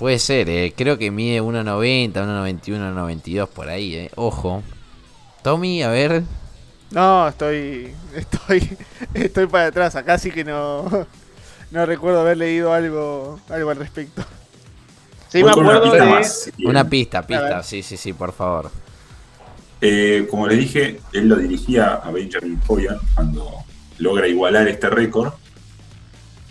Puede 0.00 0.18
ser, 0.18 0.48
eh. 0.48 0.72
Creo 0.74 0.96
que 0.96 1.10
mide 1.10 1.42
1.90, 1.42 2.14
1.91, 2.14 2.62
1.92 2.62 3.48
por 3.48 3.68
ahí, 3.68 3.94
eh. 3.94 4.10
Ojo. 4.16 4.62
Tommy, 5.42 5.82
a 5.82 5.90
ver. 5.90 6.22
No, 6.90 7.28
estoy. 7.28 7.92
Estoy. 8.16 8.78
Estoy 9.14 9.46
para 9.46 9.66
atrás. 9.66 9.96
Acá 9.96 10.18
sí 10.18 10.30
que 10.32 10.42
no. 10.42 11.06
No 11.70 11.86
recuerdo 11.86 12.22
haber 12.22 12.38
leído 12.38 12.72
algo. 12.72 13.38
algo 13.48 13.70
al 13.70 13.76
respecto. 13.76 14.24
Sí, 15.28 15.40
Voy 15.42 15.50
me 15.50 15.54
con 15.54 15.66
una 15.66 15.74
acuerdo 15.76 15.92
pista 15.92 16.04
de. 16.04 16.10
más, 16.10 16.40
si 16.40 16.50
quieren. 16.52 16.70
Una 16.70 16.88
pista, 16.88 17.26
pista. 17.26 17.62
Sí, 17.62 17.82
sí, 17.82 17.96
sí, 17.96 18.12
por 18.12 18.32
favor. 18.32 18.70
Eh, 19.80 20.26
como 20.28 20.48
les 20.48 20.58
dije, 20.58 20.98
él 21.12 21.28
lo 21.28 21.36
dirigía 21.36 22.00
a 22.02 22.10
Benjamin 22.10 22.58
Hoyer 22.66 22.96
cuando 23.14 23.48
logra 23.98 24.26
igualar 24.26 24.66
este 24.66 24.90
récord 24.90 25.32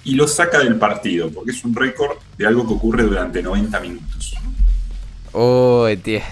y 0.03 0.15
lo 0.15 0.27
saca 0.27 0.59
del 0.59 0.77
partido, 0.77 1.29
porque 1.31 1.51
es 1.51 1.63
un 1.63 1.75
récord 1.75 2.17
de 2.37 2.47
algo 2.47 2.65
que 2.67 2.73
ocurre 2.73 3.03
durante 3.03 3.41
90 3.43 3.79
minutos. 3.79 4.35
Oh, 5.31 5.87
entiendo. 5.87 6.25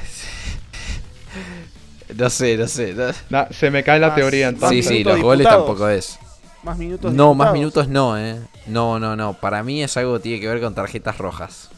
No 2.16 2.30
sé, 2.30 2.58
no 2.58 2.68
sé. 2.68 2.94
no- 2.94 3.12
Nah, 3.30 3.46
se 3.52 3.70
me 3.70 3.84
cae 3.84 4.00
la 4.00 4.08
Más- 4.08 4.16
teoría 4.16 4.52
más 4.52 4.60
Sí, 4.60 4.66
entonces. 4.80 4.86
sí, 4.88 4.94
minutos 4.94 5.14
los 5.16 5.22
goles 5.24 5.48
tampoco 5.48 5.90
es. 5.90 6.18
Más 6.64 6.78
minutos. 6.78 7.14
No, 7.14 7.34
más 7.34 7.54
disputados. 7.54 7.54
minutos 7.54 7.88
no, 7.90 8.18
eh. 8.18 8.40
No, 8.66 9.00
no, 9.00 9.16
no. 9.16 9.34
Para 9.34 9.62
mí 9.64 9.84
es 9.84 9.96
algo 9.98 10.16
que 10.16 10.24
tiene 10.24 10.40
que 10.40 10.48
ver 10.48 10.60
con 10.62 10.74
tarjetas 10.74 11.18
rojas. 11.18 11.70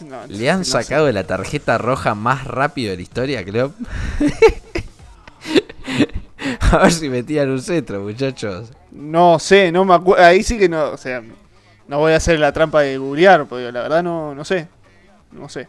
No, 0.00 0.26
¿Le 0.26 0.50
han 0.50 0.58
no 0.58 0.64
sé. 0.64 0.72
sacado 0.72 1.10
la 1.12 1.24
tarjeta 1.24 1.78
roja 1.78 2.14
más 2.14 2.44
rápido 2.46 2.90
de 2.90 2.96
la 2.96 3.02
historia, 3.02 3.44
Klopp? 3.44 3.74
A 6.72 6.78
ver 6.78 6.92
si 6.92 7.08
metían 7.08 7.50
un 7.50 7.60
centro, 7.62 8.00
muchachos. 8.00 8.68
No 8.92 9.38
sé, 9.38 9.72
no 9.72 9.84
me 9.84 9.94
acuerdo. 9.94 10.24
Ahí 10.24 10.42
sí 10.42 10.58
que 10.58 10.68
no. 10.68 10.90
O 10.90 10.96
sea, 10.96 11.22
no 11.88 11.98
voy 11.98 12.12
a 12.12 12.16
hacer 12.16 12.38
la 12.38 12.52
trampa 12.52 12.80
de 12.82 12.98
googlear, 12.98 13.46
porque 13.46 13.70
la 13.72 13.82
verdad 13.82 14.02
no, 14.02 14.34
no 14.34 14.44
sé. 14.44 14.68
No 15.32 15.48
sé. 15.48 15.68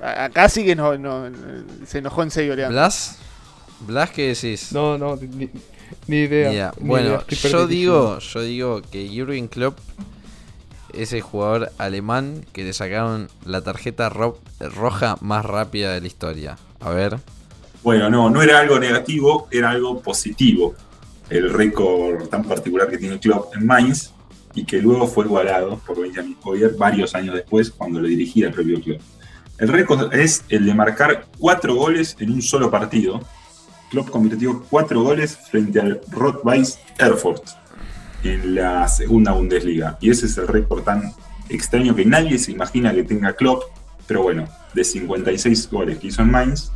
A- 0.00 0.24
Acá 0.24 0.48
sí 0.48 0.64
que 0.64 0.74
no, 0.76 0.96
no- 0.98 1.30
se 1.86 1.98
enojó 1.98 2.22
en 2.22 2.30
serio, 2.30 2.54
Leandro. 2.56 2.78
¿Blas? 2.80 3.18
¿Blas 3.80 4.10
qué 4.10 4.28
decís? 4.28 4.72
No, 4.72 4.96
no, 4.98 5.16
ni, 5.16 5.50
ni 6.06 6.16
idea. 6.16 6.72
Ni 6.78 6.88
bueno, 6.88 7.22
idea, 7.28 7.50
yo 7.50 7.66
digo, 7.66 8.18
yo 8.18 8.40
digo 8.40 8.82
que 8.82 9.08
Jürgen 9.08 9.48
Klopp 9.48 9.78
es 10.92 11.12
el 11.12 11.20
jugador 11.20 11.70
alemán 11.78 12.44
que 12.52 12.64
le 12.64 12.72
sacaron 12.72 13.28
la 13.44 13.60
tarjeta 13.60 14.08
ro- 14.08 14.38
roja 14.60 15.16
más 15.20 15.44
rápida 15.44 15.92
de 15.92 16.00
la 16.00 16.06
historia. 16.06 16.56
A 16.80 16.90
ver. 16.90 17.18
Bueno, 17.86 18.10
no, 18.10 18.28
no 18.28 18.42
era 18.42 18.58
algo 18.58 18.80
negativo, 18.80 19.46
era 19.48 19.70
algo 19.70 20.02
positivo. 20.02 20.74
El 21.30 21.54
récord 21.54 22.26
tan 22.26 22.42
particular 22.42 22.88
que 22.88 22.98
tiene 22.98 23.20
Klopp 23.20 23.54
en 23.54 23.64
Mainz 23.64 24.12
y 24.56 24.64
que 24.64 24.78
luego 24.78 25.06
fue 25.06 25.24
igualado 25.24 25.78
por 25.86 26.00
Benjamin 26.00 26.36
Hoyer 26.42 26.74
varios 26.76 27.14
años 27.14 27.36
después 27.36 27.70
cuando 27.70 28.00
lo 28.00 28.08
dirigía 28.08 28.48
el 28.48 28.52
propio 28.52 28.80
Klopp. 28.82 29.00
El 29.58 29.68
récord 29.68 30.12
es 30.12 30.44
el 30.48 30.66
de 30.66 30.74
marcar 30.74 31.26
cuatro 31.38 31.76
goles 31.76 32.16
en 32.18 32.32
un 32.32 32.42
solo 32.42 32.72
partido. 32.72 33.20
Klopp 33.92 34.10
convirtió 34.10 34.64
cuatro 34.68 35.04
goles 35.04 35.38
frente 35.48 35.78
al 35.78 36.00
Rot-Weiss 36.10 36.80
Erfurt 36.98 37.44
en 38.24 38.56
la 38.56 38.88
segunda 38.88 39.30
Bundesliga. 39.30 39.96
Y 40.00 40.10
ese 40.10 40.26
es 40.26 40.36
el 40.38 40.48
récord 40.48 40.82
tan 40.82 41.14
extraño 41.48 41.94
que 41.94 42.04
nadie 42.04 42.36
se 42.40 42.50
imagina 42.50 42.92
que 42.92 43.04
tenga 43.04 43.34
Klopp. 43.34 43.62
Pero 44.08 44.24
bueno, 44.24 44.48
de 44.74 44.82
56 44.82 45.70
goles 45.70 45.98
que 45.98 46.08
hizo 46.08 46.22
en 46.22 46.32
Mainz, 46.32 46.72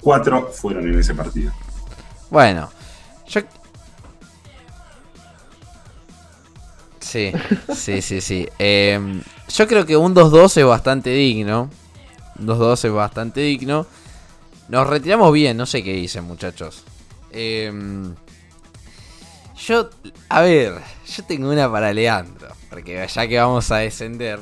cuatro 0.00 0.50
fueron 0.52 0.86
en 0.86 0.98
ese 0.98 1.14
partido. 1.14 1.52
Bueno, 2.30 2.70
yo. 3.26 3.40
Sí, 7.00 7.32
sí, 7.74 8.02
sí, 8.02 8.20
sí. 8.20 8.48
Em, 8.58 9.22
yo 9.48 9.66
creo 9.66 9.86
que 9.86 9.96
un 9.96 10.14
2-2 10.14 10.58
es 10.58 10.66
bastante 10.66 11.10
digno. 11.10 11.70
Un 12.38 12.46
2-2 12.46 12.84
es 12.84 12.92
bastante 12.92 13.40
digno. 13.40 13.86
Nos 14.68 14.86
retiramos 14.86 15.32
bien, 15.32 15.56
no 15.56 15.64
sé 15.64 15.82
qué 15.82 15.94
dicen, 15.94 16.24
muchachos. 16.24 16.84
Em, 17.30 18.14
yo, 19.56 19.88
a 20.28 20.42
ver, 20.42 20.74
yo 21.06 21.24
tengo 21.24 21.50
una 21.50 21.70
para 21.70 21.94
Leandro. 21.94 22.48
Porque 22.68 23.08
ya 23.12 23.26
que 23.26 23.38
vamos 23.38 23.70
a 23.70 23.78
descender, 23.78 24.38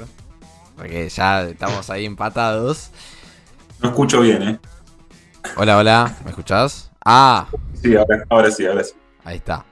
porque 0.77 1.09
ya 1.09 1.43
estamos 1.45 1.89
ahí 1.91 2.05
empatados. 2.05 2.91
No 3.81 3.91
escucho 3.91 4.21
bien, 4.21 4.43
¿eh? 4.43 4.59
Hola, 5.57 5.79
hola, 5.79 6.15
¿me 6.25 6.31
escuchás? 6.31 6.91
Ah, 7.05 7.47
Sí, 7.83 7.95
ahora, 7.97 8.25
ahora 8.29 8.51
sí, 8.51 8.67
ahora 8.67 8.85
sí. 8.85 8.93
Ahí 9.25 9.37
está. 9.37 9.65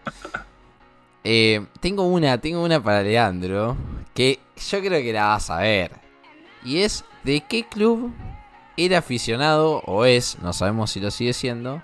Eh, 1.23 1.67
tengo 1.81 2.07
una, 2.07 2.39
tengo 2.39 2.63
una 2.63 2.83
para 2.83 3.03
Leandro. 3.03 3.77
Que 4.15 4.39
yo 4.71 4.81
creo 4.81 5.03
que 5.03 5.13
la 5.13 5.27
vas 5.29 5.51
a 5.51 5.59
ver. 5.59 5.91
Y 6.65 6.79
es 6.79 7.05
de 7.25 7.43
qué 7.49 7.65
club 7.65 8.13
era 8.77 8.99
aficionado, 8.99 9.81
o 9.87 10.05
es, 10.05 10.39
no 10.41 10.53
sabemos 10.53 10.91
si 10.91 11.01
lo 11.01 11.11
sigue 11.11 11.33
siendo, 11.33 11.83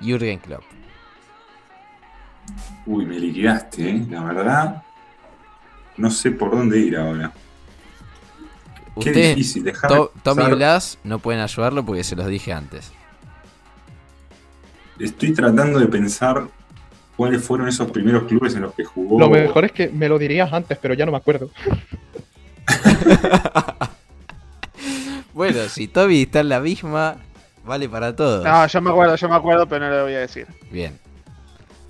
Jürgen 0.00 0.38
Klopp. 0.38 0.62
Uy, 2.84 3.06
me 3.06 3.18
liquidaste, 3.18 3.88
¿eh? 3.90 4.06
La 4.10 4.22
verdad, 4.22 4.82
no 5.96 6.10
sé 6.10 6.30
por 6.30 6.50
dónde 6.52 6.78
ir 6.78 6.96
ahora. 6.96 7.32
Qué 9.00 9.10
difícil, 9.12 9.70
To- 9.88 10.12
Tommy 10.22 10.44
y. 10.44 10.54
Blas, 10.54 10.98
no 11.04 11.18
pueden 11.18 11.40
ayudarlo 11.40 11.84
porque 11.84 12.04
se 12.04 12.16
los 12.16 12.26
dije 12.26 12.52
antes. 12.52 12.92
Estoy 14.98 15.32
tratando 15.32 15.78
de 15.78 15.86
pensar 15.86 16.48
cuáles 17.16 17.42
fueron 17.44 17.68
esos 17.68 17.90
primeros 17.90 18.24
clubes 18.24 18.54
en 18.54 18.62
los 18.62 18.74
que 18.74 18.84
jugó. 18.84 19.18
Lo 19.18 19.28
mejor 19.28 19.64
es 19.64 19.72
que 19.72 19.88
me 19.88 20.08
lo 20.08 20.18
dirías 20.18 20.52
antes, 20.52 20.78
pero 20.78 20.94
ya 20.94 21.04
no 21.06 21.12
me 21.12 21.18
acuerdo. 21.18 21.50
bueno, 25.34 25.60
si 25.68 25.88
Toby 25.88 26.22
está 26.22 26.40
en 26.40 26.48
la 26.48 26.60
misma, 26.60 27.16
vale 27.64 27.88
para 27.88 28.14
todos. 28.14 28.44
No, 28.44 28.66
yo 28.66 28.80
me 28.80 28.90
acuerdo, 28.90 29.16
yo 29.16 29.28
me 29.28 29.36
acuerdo, 29.36 29.66
pero 29.66 29.88
no 29.88 29.94
lo 29.96 30.02
voy 30.04 30.14
a 30.14 30.20
decir. 30.20 30.46
Bien, 30.70 30.98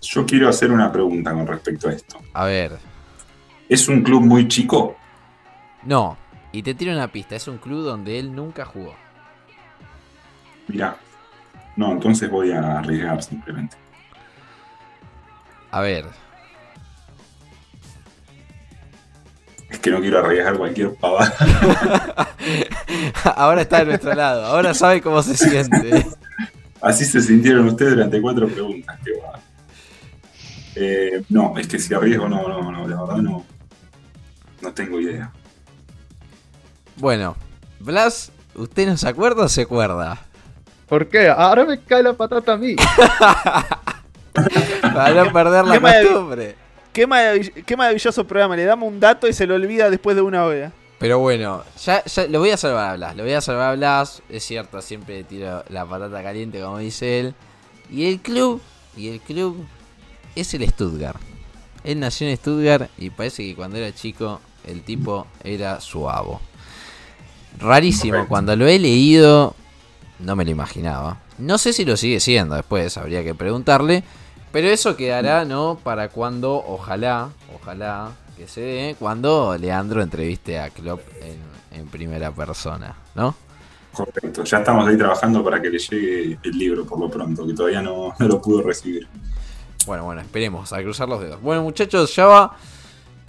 Yo 0.03 0.25
quiero 0.27 0.49
hacer 0.49 0.71
una 0.71 0.91
pregunta 0.93 1.33
con 1.33 1.47
respecto 1.47 1.89
a 1.89 1.93
esto. 1.93 2.19
a 2.33 2.45
ver. 2.47 2.79
¿Es 3.69 3.89
un 3.89 4.03
club 4.03 4.23
muy 4.23 4.47
chico? 4.47 4.97
No, 5.83 6.17
y 6.53 6.63
te 6.63 6.75
tiro 6.75 6.93
una 6.93 7.09
pista, 7.09 7.35
es 7.35 7.49
un 7.49 7.59
club 7.59 7.83
donde 7.85 8.19
él 8.19 8.33
nunca 8.35 8.65
jugó. 8.65 8.95
Mirá. 10.69 10.97
No, 11.77 11.93
entonces 11.93 12.31
voy 12.31 12.53
a 12.53 12.79
arriesgar 12.79 13.23
simplemente. 13.23 13.77
A 15.71 15.81
ver, 15.81 16.07
Es 19.69 19.81
que 19.81 19.91
no 19.91 20.01
quiero 20.01 20.21
arriesgar 20.21 20.57
cualquier 20.57 20.95
pavada. 20.95 21.35
ahora 23.37 23.63
está 23.63 23.81
de 23.81 23.87
nuestro 23.87 24.15
lado, 24.15 24.45
ahora 24.47 24.75
sabe 24.75 25.03
cómo 25.03 25.23
se 25.23 25.37
siente. 25.37 26.07
Así 26.81 27.05
se 27.05 27.21
sintieron 27.21 27.67
ustedes 27.67 27.95
durante 27.95 28.21
cuatro 28.21 28.49
preguntas. 28.49 28.99
Qué 29.05 29.11
va. 29.21 29.41
Eh, 30.77 31.25
no, 31.31 31.59
es 31.59 31.67
que 31.67 31.79
si 31.79 31.93
arriesgo, 31.95 32.29
no, 32.29 32.47
no, 32.49 32.71
no, 32.71 32.87
la 32.87 33.03
verdad 33.03 33.17
no. 33.17 33.45
No 34.63 34.73
tengo 34.73 35.01
idea. 35.01 35.33
Bueno, 36.97 37.37
Blas, 37.81 38.31
¿usted 38.55 38.87
no 38.87 38.97
se 38.97 39.09
acuerda 39.09 39.45
o 39.45 39.49
se 39.49 39.63
acuerda? 39.63 40.21
¿Por 40.89 41.09
qué? 41.09 41.29
Ahora 41.29 41.65
me 41.65 41.81
cae 41.81 42.03
la 42.03 42.13
patata 42.13 42.53
a 42.53 42.57
mí. 42.57 42.77
Para 44.83 45.25
no 45.25 45.33
perder 45.33 45.65
la 45.65 45.75
Qué 45.75 45.81
marav- 45.81 46.03
costumbre. 46.07 46.57
Qué, 46.93 47.07
maravill- 47.09 47.65
qué 47.65 47.77
maravilloso 47.77 48.27
programa. 48.27 48.57
Le 48.57 48.65
damos 48.65 48.89
un 48.91 49.01
dato 49.01 49.27
y 49.29 49.33
se 49.33 49.47
lo 49.47 49.55
olvida 49.55 49.91
después 49.91 50.17
de 50.17 50.23
una 50.23 50.45
hora. 50.45 50.73
Pero 50.99 51.19
bueno, 51.19 51.63
ya, 51.85 52.03
ya 52.05 52.27
lo 52.27 52.39
voy 52.39 52.51
a 52.51 52.57
salvar 52.57 52.91
a 52.91 52.97
Blas, 52.97 53.17
lo 53.17 53.23
voy 53.23 53.33
a 53.35 53.41
salvar 53.43 53.73
a 53.73 53.77
Blas. 53.77 54.23
Es 54.31 54.45
cierto, 54.45 54.81
siempre 54.81 55.17
le 55.19 55.25
tiro 55.25 55.63
la 55.69 55.85
patata 55.85 56.23
caliente, 56.23 56.61
como 56.61 56.79
dice 56.79 57.21
él. 57.21 57.35
Y 57.91 58.07
el 58.11 58.21
club, 58.21 58.63
y 58.97 59.09
el 59.09 59.21
club 59.21 59.67
es 60.35 60.55
el 60.55 60.67
Stuttgart. 60.71 61.21
Él 61.85 62.01
nació 62.01 62.29
en 62.29 62.37
Stuttgart 62.37 62.89
y 62.97 63.11
parece 63.11 63.43
que 63.45 63.55
cuando 63.55 63.77
era 63.77 63.95
chico 63.95 64.41
el 64.65 64.83
tipo 64.83 65.27
era 65.45 65.81
suavo. 65.81 66.41
Rarísimo, 67.59 68.27
cuando 68.27 68.57
lo 68.57 68.67
he 68.67 68.79
leído 68.79 69.55
no 70.19 70.37
me 70.37 70.45
lo 70.45 70.51
imaginaba. 70.51 71.19
No 71.39 71.59
sé 71.59 71.73
si 71.73 71.85
lo 71.85 71.97
sigue 71.97 72.21
siendo 72.21 72.55
después, 72.55 72.97
habría 72.97 73.23
que 73.23 73.35
preguntarle. 73.35 74.05
Pero 74.53 74.69
eso 74.69 74.97
quedará, 74.97 75.45
¿no? 75.45 75.79
Para 75.83 76.09
cuando, 76.09 76.55
ojalá, 76.55 77.31
ojalá 77.55 78.13
que 78.37 78.49
se 78.49 78.61
dé, 78.61 78.97
cuando 78.99 79.57
Leandro 79.59 80.03
entreviste 80.03 80.59
a 80.59 80.71
Klopp 80.71 81.01
en, 81.21 81.79
en 81.79 81.87
primera 81.89 82.31
persona, 82.31 82.97
¿no? 83.15 83.35
Correcto. 83.93 84.45
Ya 84.45 84.59
estamos 84.59 84.87
ahí 84.87 84.97
trabajando 84.97 85.43
para 85.43 85.61
que 85.61 85.71
le 85.71 85.79
llegue 85.79 86.39
el 86.43 86.59
libro 86.59 86.85
por 86.85 87.01
lo 87.01 87.11
pronto, 87.11 87.47
que 87.47 87.55
todavía 87.55 87.81
no, 87.81 88.15
no 88.19 88.29
lo 88.29 88.41
pudo 88.41 88.63
recibir. 88.63 89.09
Bueno, 89.87 90.05
bueno, 90.05 90.21
esperemos, 90.21 90.73
a 90.73 90.83
cruzar 90.83 91.09
los 91.09 91.21
dedos. 91.21 91.41
Bueno, 91.41 91.63
muchachos, 91.63 92.15
ya 92.15 92.27
va. 92.27 92.57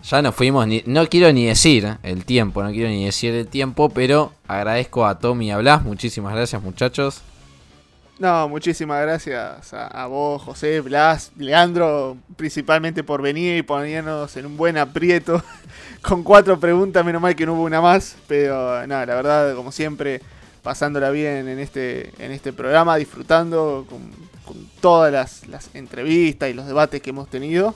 Ya 0.04 0.22
nos 0.22 0.36
fuimos, 0.36 0.66
ni- 0.68 0.84
no 0.86 1.08
quiero 1.08 1.32
ni 1.34 1.46
decir 1.46 1.98
el 2.04 2.24
tiempo, 2.24 2.64
no 2.64 2.72
quiero 2.72 2.90
ni 2.90 3.06
decir 3.06 3.34
el 3.34 3.48
tiempo, 3.48 3.90
pero 3.90 4.32
agradezco 4.48 5.06
a 5.06 5.20
Tommy 5.20 5.48
y 5.48 5.52
a 5.52 5.58
Blas. 5.58 5.84
Muchísimas 5.84 6.34
gracias, 6.34 6.62
muchachos. 6.62 7.22
No, 8.20 8.48
muchísimas 8.50 9.02
gracias 9.04 9.74
a, 9.74 10.08
vos, 10.08 10.42
José, 10.42 10.82
Blas, 10.82 11.32
Leandro, 11.38 12.18
principalmente 12.36 13.04
por 13.04 13.22
venir 13.22 13.58
y 13.58 13.62
ponernos 13.62 14.36
en 14.38 14.48
un 14.48 14.58
buen 14.58 14.78
aprieto 14.78 15.44
con 16.02 16.24
cuatro 16.24 16.60
preguntas, 16.60 17.06
menos 17.06 17.22
mal 17.22 17.36
que 17.36 17.46
no 17.46 17.54
hubo 17.54 17.64
una 17.64 17.80
más, 17.80 18.16
pero 18.28 18.88
nada, 18.88 19.06
la 19.06 19.16
verdad, 19.16 19.56
como 19.56 19.72
siempre, 19.72 20.22
pasándola 20.64 21.12
bien 21.12 21.48
en 21.48 21.60
este, 21.60 22.12
en 22.18 22.32
este 22.32 22.54
programa, 22.54 22.96
disfrutando 22.98 23.86
con, 23.88 24.00
con 24.46 24.68
todas 24.82 25.12
las, 25.14 25.48
las 25.48 25.70
entrevistas 25.76 26.50
y 26.50 26.54
los 26.54 26.66
debates 26.66 27.02
que 27.04 27.12
hemos 27.12 27.30
tenido. 27.30 27.76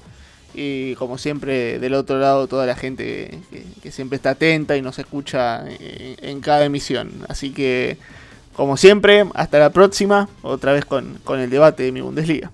Y 0.53 0.95
como 0.95 1.17
siempre, 1.17 1.79
del 1.79 1.93
otro 1.93 2.19
lado, 2.19 2.47
toda 2.47 2.65
la 2.65 2.75
gente 2.75 3.39
que, 3.81 3.91
siempre 3.91 4.17
está 4.17 4.31
atenta 4.31 4.75
y 4.75 4.81
nos 4.81 4.99
escucha 4.99 5.63
en- 5.67 6.41
cada 6.41 6.65
emisión. 6.65 7.11
Así 7.29 7.51
que 7.51 7.97
como 8.53 8.75
siempre, 8.77 9.25
hasta 9.33 9.59
la 9.59 9.69
próxima, 9.69 10.27
otra 10.41 10.73
vez 10.73 10.85
con, 10.85 11.19
con 11.23 11.39
el 11.39 11.49
debate 11.49 11.83
de 11.83 11.91
mi 11.91 12.01
Bundesliga. 12.01 12.51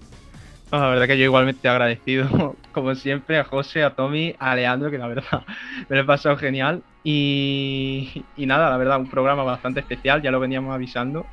La 0.71 0.89
verdad 0.89 1.07
que 1.07 1.17
yo 1.17 1.23
igualmente 1.23 1.67
agradecido, 1.67 2.55
como 2.71 2.93
siempre, 2.95 3.39
a 3.39 3.43
José, 3.45 3.83
a 3.83 3.95
Tommy, 3.95 4.35
a 4.37 4.55
Leandro, 4.55 4.91
que 4.91 4.97
la 4.97 5.07
verdad 5.07 5.43
me 5.89 5.95
lo 5.95 6.01
he 6.01 6.05
pasado 6.05 6.37
genial. 6.37 6.83
Y, 7.03 8.23
y 8.35 8.45
nada, 8.45 8.69
la 8.69 8.77
verdad, 8.77 8.99
un 8.99 9.09
programa 9.09 9.43
bastante 9.43 9.79
especial, 9.79 10.21
ya 10.21 10.29
lo 10.31 10.39
veníamos 10.39 10.73
avisando. 10.73 11.25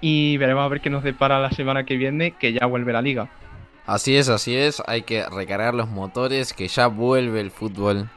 Y 0.00 0.36
veremos 0.38 0.64
a 0.64 0.68
ver 0.68 0.80
qué 0.80 0.90
nos 0.90 1.04
depara 1.04 1.38
la 1.38 1.52
semana 1.52 1.84
que 1.84 1.96
viene, 1.96 2.32
que 2.32 2.52
ya 2.52 2.66
vuelve 2.66 2.92
la 2.92 3.02
liga. 3.02 3.28
Así 3.86 4.16
es, 4.16 4.28
así 4.28 4.56
es. 4.56 4.82
Hay 4.86 5.02
que 5.02 5.28
recargar 5.28 5.74
los 5.74 5.88
motores, 5.88 6.52
que 6.52 6.68
ya 6.68 6.86
vuelve 6.86 7.40
el 7.40 7.50
fútbol 7.50 8.08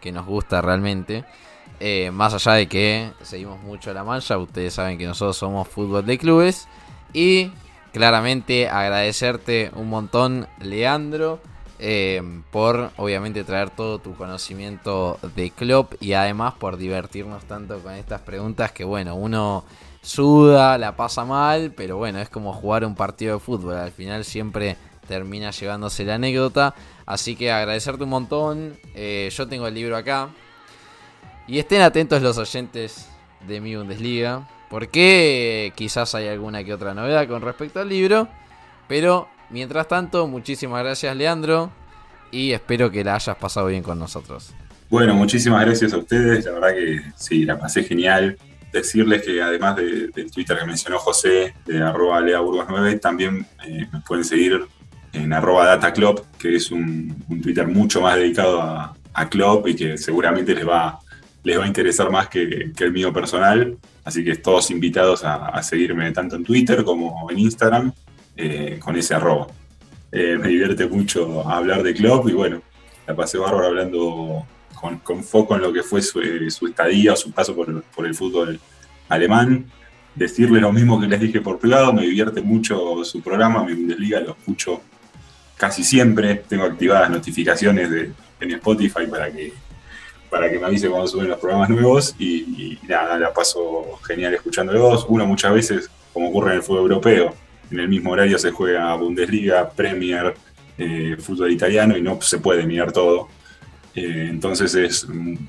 que 0.00 0.12
nos 0.12 0.26
gusta 0.26 0.62
realmente. 0.62 1.24
Eh, 1.80 2.10
más 2.10 2.32
allá 2.34 2.52
de 2.52 2.68
que 2.68 3.12
seguimos 3.22 3.60
mucho 3.60 3.92
la 3.92 4.04
mancha, 4.04 4.38
ustedes 4.38 4.74
saben 4.74 4.98
que 4.98 5.06
nosotros 5.06 5.36
somos 5.36 5.68
fútbol 5.68 6.06
de 6.06 6.18
clubes. 6.18 6.68
Y 7.12 7.50
claramente 7.92 8.68
agradecerte 8.68 9.70
un 9.74 9.90
montón, 9.90 10.48
Leandro, 10.60 11.40
eh, 11.78 12.22
por 12.50 12.90
obviamente 12.96 13.44
traer 13.44 13.70
todo 13.70 13.98
tu 13.98 14.14
conocimiento 14.14 15.18
de 15.34 15.50
Klopp 15.50 15.94
y 16.00 16.12
además 16.12 16.54
por 16.54 16.76
divertirnos 16.76 17.44
tanto 17.44 17.80
con 17.80 17.92
estas 17.94 18.20
preguntas 18.20 18.70
que 18.70 18.84
bueno, 18.84 19.16
uno 19.16 19.64
suda, 20.00 20.78
la 20.78 20.94
pasa 20.96 21.24
mal, 21.24 21.72
pero 21.76 21.96
bueno, 21.96 22.20
es 22.20 22.28
como 22.28 22.52
jugar 22.52 22.84
un 22.84 22.94
partido 22.94 23.34
de 23.34 23.40
fútbol, 23.40 23.74
al 23.74 23.90
final 23.90 24.24
siempre 24.24 24.76
termina 25.06 25.50
llevándose 25.50 26.04
la 26.04 26.14
anécdota, 26.16 26.74
así 27.06 27.36
que 27.36 27.50
agradecerte 27.50 28.04
un 28.04 28.10
montón, 28.10 28.76
eh, 28.94 29.28
yo 29.34 29.46
tengo 29.48 29.66
el 29.66 29.74
libro 29.74 29.96
acá, 29.96 30.28
y 31.46 31.58
estén 31.58 31.82
atentos 31.82 32.22
los 32.22 32.38
oyentes 32.38 33.08
de 33.46 33.60
mi 33.60 33.74
Bundesliga, 33.76 34.48
porque 34.70 35.72
quizás 35.74 36.14
hay 36.14 36.28
alguna 36.28 36.64
que 36.64 36.72
otra 36.72 36.94
novedad 36.94 37.26
con 37.28 37.42
respecto 37.42 37.80
al 37.80 37.88
libro, 37.88 38.28
pero 38.88 39.28
mientras 39.50 39.88
tanto, 39.88 40.26
muchísimas 40.26 40.82
gracias 40.82 41.14
Leandro, 41.16 41.70
y 42.30 42.52
espero 42.52 42.90
que 42.90 43.04
la 43.04 43.16
hayas 43.16 43.36
pasado 43.36 43.66
bien 43.66 43.82
con 43.82 43.98
nosotros. 43.98 44.54
Bueno, 44.88 45.14
muchísimas 45.14 45.64
gracias 45.64 45.92
a 45.94 45.98
ustedes. 45.98 46.44
La 46.44 46.52
verdad 46.52 46.74
que 46.74 47.00
sí, 47.16 47.44
la 47.44 47.58
pasé 47.58 47.82
genial. 47.82 48.38
Decirles 48.72 49.22
que 49.22 49.40
además 49.42 49.76
de- 49.76 50.08
del 50.08 50.30
Twitter 50.30 50.58
que 50.58 50.64
mencionó 50.66 50.98
José, 50.98 51.54
de 51.66 51.82
arroba 51.82 52.20
leaburgos9, 52.20 53.00
también 53.00 53.46
eh, 53.66 53.86
me 53.92 54.00
pueden 54.00 54.24
seguir 54.24 54.66
en 55.12 55.32
arroba 55.32 55.66
dataclub, 55.66 56.24
que 56.38 56.56
es 56.56 56.70
un, 56.70 57.14
Twitter 57.42 57.66
mucho 57.66 58.00
más 58.00 58.16
dedicado 58.16 58.60
a, 58.60 58.94
a 59.14 59.28
Klopp 59.28 59.68
y 59.68 59.76
que 59.76 59.98
seguramente 59.98 60.54
les 60.54 60.66
va, 60.66 60.98
les 61.44 61.58
va 61.58 61.64
a 61.64 61.66
interesar 61.66 62.10
más 62.10 62.28
que, 62.28 62.72
el 62.76 62.92
mío 62.92 63.12
personal. 63.12 63.76
Así 64.04 64.24
que 64.24 64.34
todos 64.36 64.70
invitados 64.70 65.22
a, 65.24 65.62
seguirme 65.62 66.10
tanto 66.12 66.36
en 66.36 66.44
Twitter 66.44 66.84
como 66.84 67.30
en 67.30 67.38
Instagram 67.38 67.92
eh, 68.36 68.78
con 68.80 68.96
ese 68.96 69.14
arroba. 69.14 69.46
Eh, 70.10 70.36
me 70.40 70.48
divierte 70.48 70.86
mucho 70.86 71.48
hablar 71.48 71.82
de 71.82 71.94
Klopp 71.94 72.28
y 72.28 72.32
bueno, 72.32 72.62
la 73.06 73.14
pasé 73.14 73.38
bárbaro 73.38 73.68
hablando 73.68 74.46
con, 75.04 75.22
foco 75.22 75.54
en 75.54 75.62
lo 75.62 75.72
que 75.72 75.82
fue 75.82 76.02
su, 76.02 76.20
eh, 76.20 76.50
su 76.50 76.66
estadía 76.66 77.12
o 77.12 77.16
su 77.16 77.30
paso 77.30 77.54
por, 77.54 77.82
por 77.82 78.06
el 78.06 78.14
fútbol 78.14 78.58
alemán. 79.08 79.66
Decirle 80.14 80.60
lo 80.60 80.72
mismo 80.72 81.00
que 81.00 81.06
les 81.06 81.20
dije 81.20 81.40
por 81.40 81.58
privado, 81.58 81.92
me 81.92 82.02
divierte 82.02 82.42
mucho 82.42 83.02
su 83.04 83.22
programa, 83.22 83.64
mi 83.64 83.72
Bundesliga 83.72 84.20
lo 84.20 84.32
escucho 84.32 84.82
casi 85.62 85.84
siempre. 85.84 86.42
Tengo 86.48 86.64
activadas 86.64 87.08
notificaciones 87.08 87.88
en 88.40 88.50
Spotify 88.50 89.06
para 89.08 89.30
que, 89.30 89.52
para 90.28 90.50
que 90.50 90.58
me 90.58 90.66
avise 90.66 90.88
cuando 90.88 91.06
suben 91.06 91.28
los 91.28 91.38
programas 91.38 91.70
nuevos 91.70 92.16
y, 92.18 92.80
nada, 92.88 93.16
la 93.16 93.32
paso 93.32 94.00
genial 94.04 94.34
escuchándolos. 94.34 95.06
Uno 95.08 95.24
muchas 95.24 95.54
veces, 95.54 95.88
como 96.12 96.30
ocurre 96.30 96.50
en 96.50 96.56
el 96.56 96.62
fútbol 96.64 96.90
europeo, 96.90 97.36
en 97.70 97.78
el 97.78 97.88
mismo 97.88 98.10
horario 98.10 98.40
se 98.40 98.50
juega 98.50 98.92
Bundesliga, 98.96 99.70
Premier, 99.70 100.34
eh, 100.78 101.16
fútbol 101.20 101.52
italiano 101.52 101.96
y 101.96 102.02
no 102.02 102.20
se 102.20 102.38
puede 102.38 102.66
mirar 102.66 102.90
todo. 102.90 103.28
Eh, 103.94 104.26
entonces 104.30 104.74
es 104.74 105.06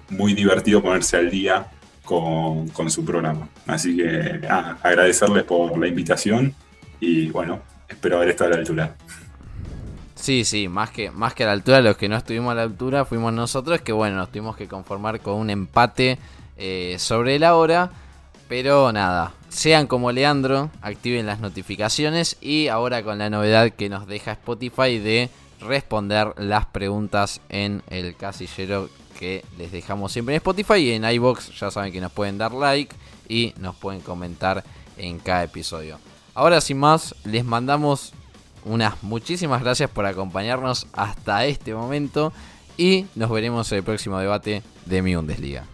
muy 0.10 0.35
divertido 0.35 0.84
ponerse 0.84 1.18
al 1.18 1.31
día 1.31 1.72
con, 2.06 2.68
con 2.68 2.91
su 2.91 3.03
programa. 3.03 3.49
Así 3.65 3.98
que 3.98 4.41
agradecerles 4.48 5.44
por 5.45 5.76
la 5.76 5.88
invitación 5.88 6.53
y 6.99 7.31
bueno, 7.31 7.64
espero 7.90 8.18
haber 8.18 8.30
estado 8.30 8.52
a 8.52 8.53
la 8.53 8.60
altura. 8.60 8.95
Sí, 10.24 10.45
sí, 10.45 10.70
más 10.70 10.90
que, 10.90 11.12
más 11.12 11.34
que 11.34 11.44
a 11.44 11.48
la 11.48 11.52
altura, 11.52 11.82
los 11.82 11.98
que 11.98 12.08
no 12.08 12.16
estuvimos 12.16 12.54
a 12.54 12.56
la 12.56 12.62
altura 12.62 13.04
fuimos 13.04 13.34
nosotros, 13.34 13.82
que 13.82 13.91
bueno, 13.91 14.16
nos 14.16 14.30
tuvimos 14.30 14.56
que 14.56 14.70
conformar 14.70 15.20
con 15.20 15.34
un 15.34 15.50
empate 15.50 16.18
eh, 16.56 16.95
sobre 16.98 17.38
la 17.40 17.58
hora. 17.58 17.91
Pero 18.48 18.94
nada, 18.94 19.34
sean 19.50 19.86
como 19.86 20.14
Leandro, 20.14 20.70
activen 20.82 21.26
las 21.26 21.41
notificaciones 21.41 22.38
y 22.40 22.70
ahora 22.70 23.04
con 23.04 23.18
la 23.18 23.30
novedad 23.30 23.72
que 23.72 23.90
nos 23.90 24.08
deja 24.08 24.32
Spotify 24.32 24.98
de 24.98 25.30
responder 25.60 26.34
las 26.38 26.68
preguntas 26.68 27.41
en 27.50 27.84
el 27.90 28.16
casillero 28.16 28.88
que 29.20 29.44
les 29.58 29.74
dejamos 29.74 30.14
siempre 30.14 30.36
en 30.36 30.38
Spotify 30.38 30.76
y 30.76 30.91
en 30.91 31.04
iBox 31.04 31.60
ya 31.60 31.70
saben 31.70 31.91
que 31.91 32.00
nos 32.00 32.14
pueden 32.14 32.38
dar 32.38 32.54
like 32.54 32.95
y 33.28 33.54
nos 33.58 33.76
pueden 33.76 34.00
comentar 34.00 34.64
en 34.95 35.20
cada 35.20 35.44
episodio. 35.44 36.00
Ahora 36.34 36.62
sin 36.62 36.78
más, 36.78 37.14
les 37.26 37.44
mandamos 37.44 38.14
unas 38.65 39.02
muchísimas 39.03 39.61
gracias 39.61 39.90
por 39.90 40.06
acompañarnos 40.06 40.88
hasta 40.94 41.45
este 41.45 41.73
momento 41.73 42.34
y 42.77 43.06
nos 43.15 43.30
veremos 43.30 43.72
en 43.72 43.80
el 43.80 43.84
próximo 43.84 44.18
debate 44.19 44.64
de 44.85 45.02
mi 45.02 45.15
Bundesliga. 45.15 45.65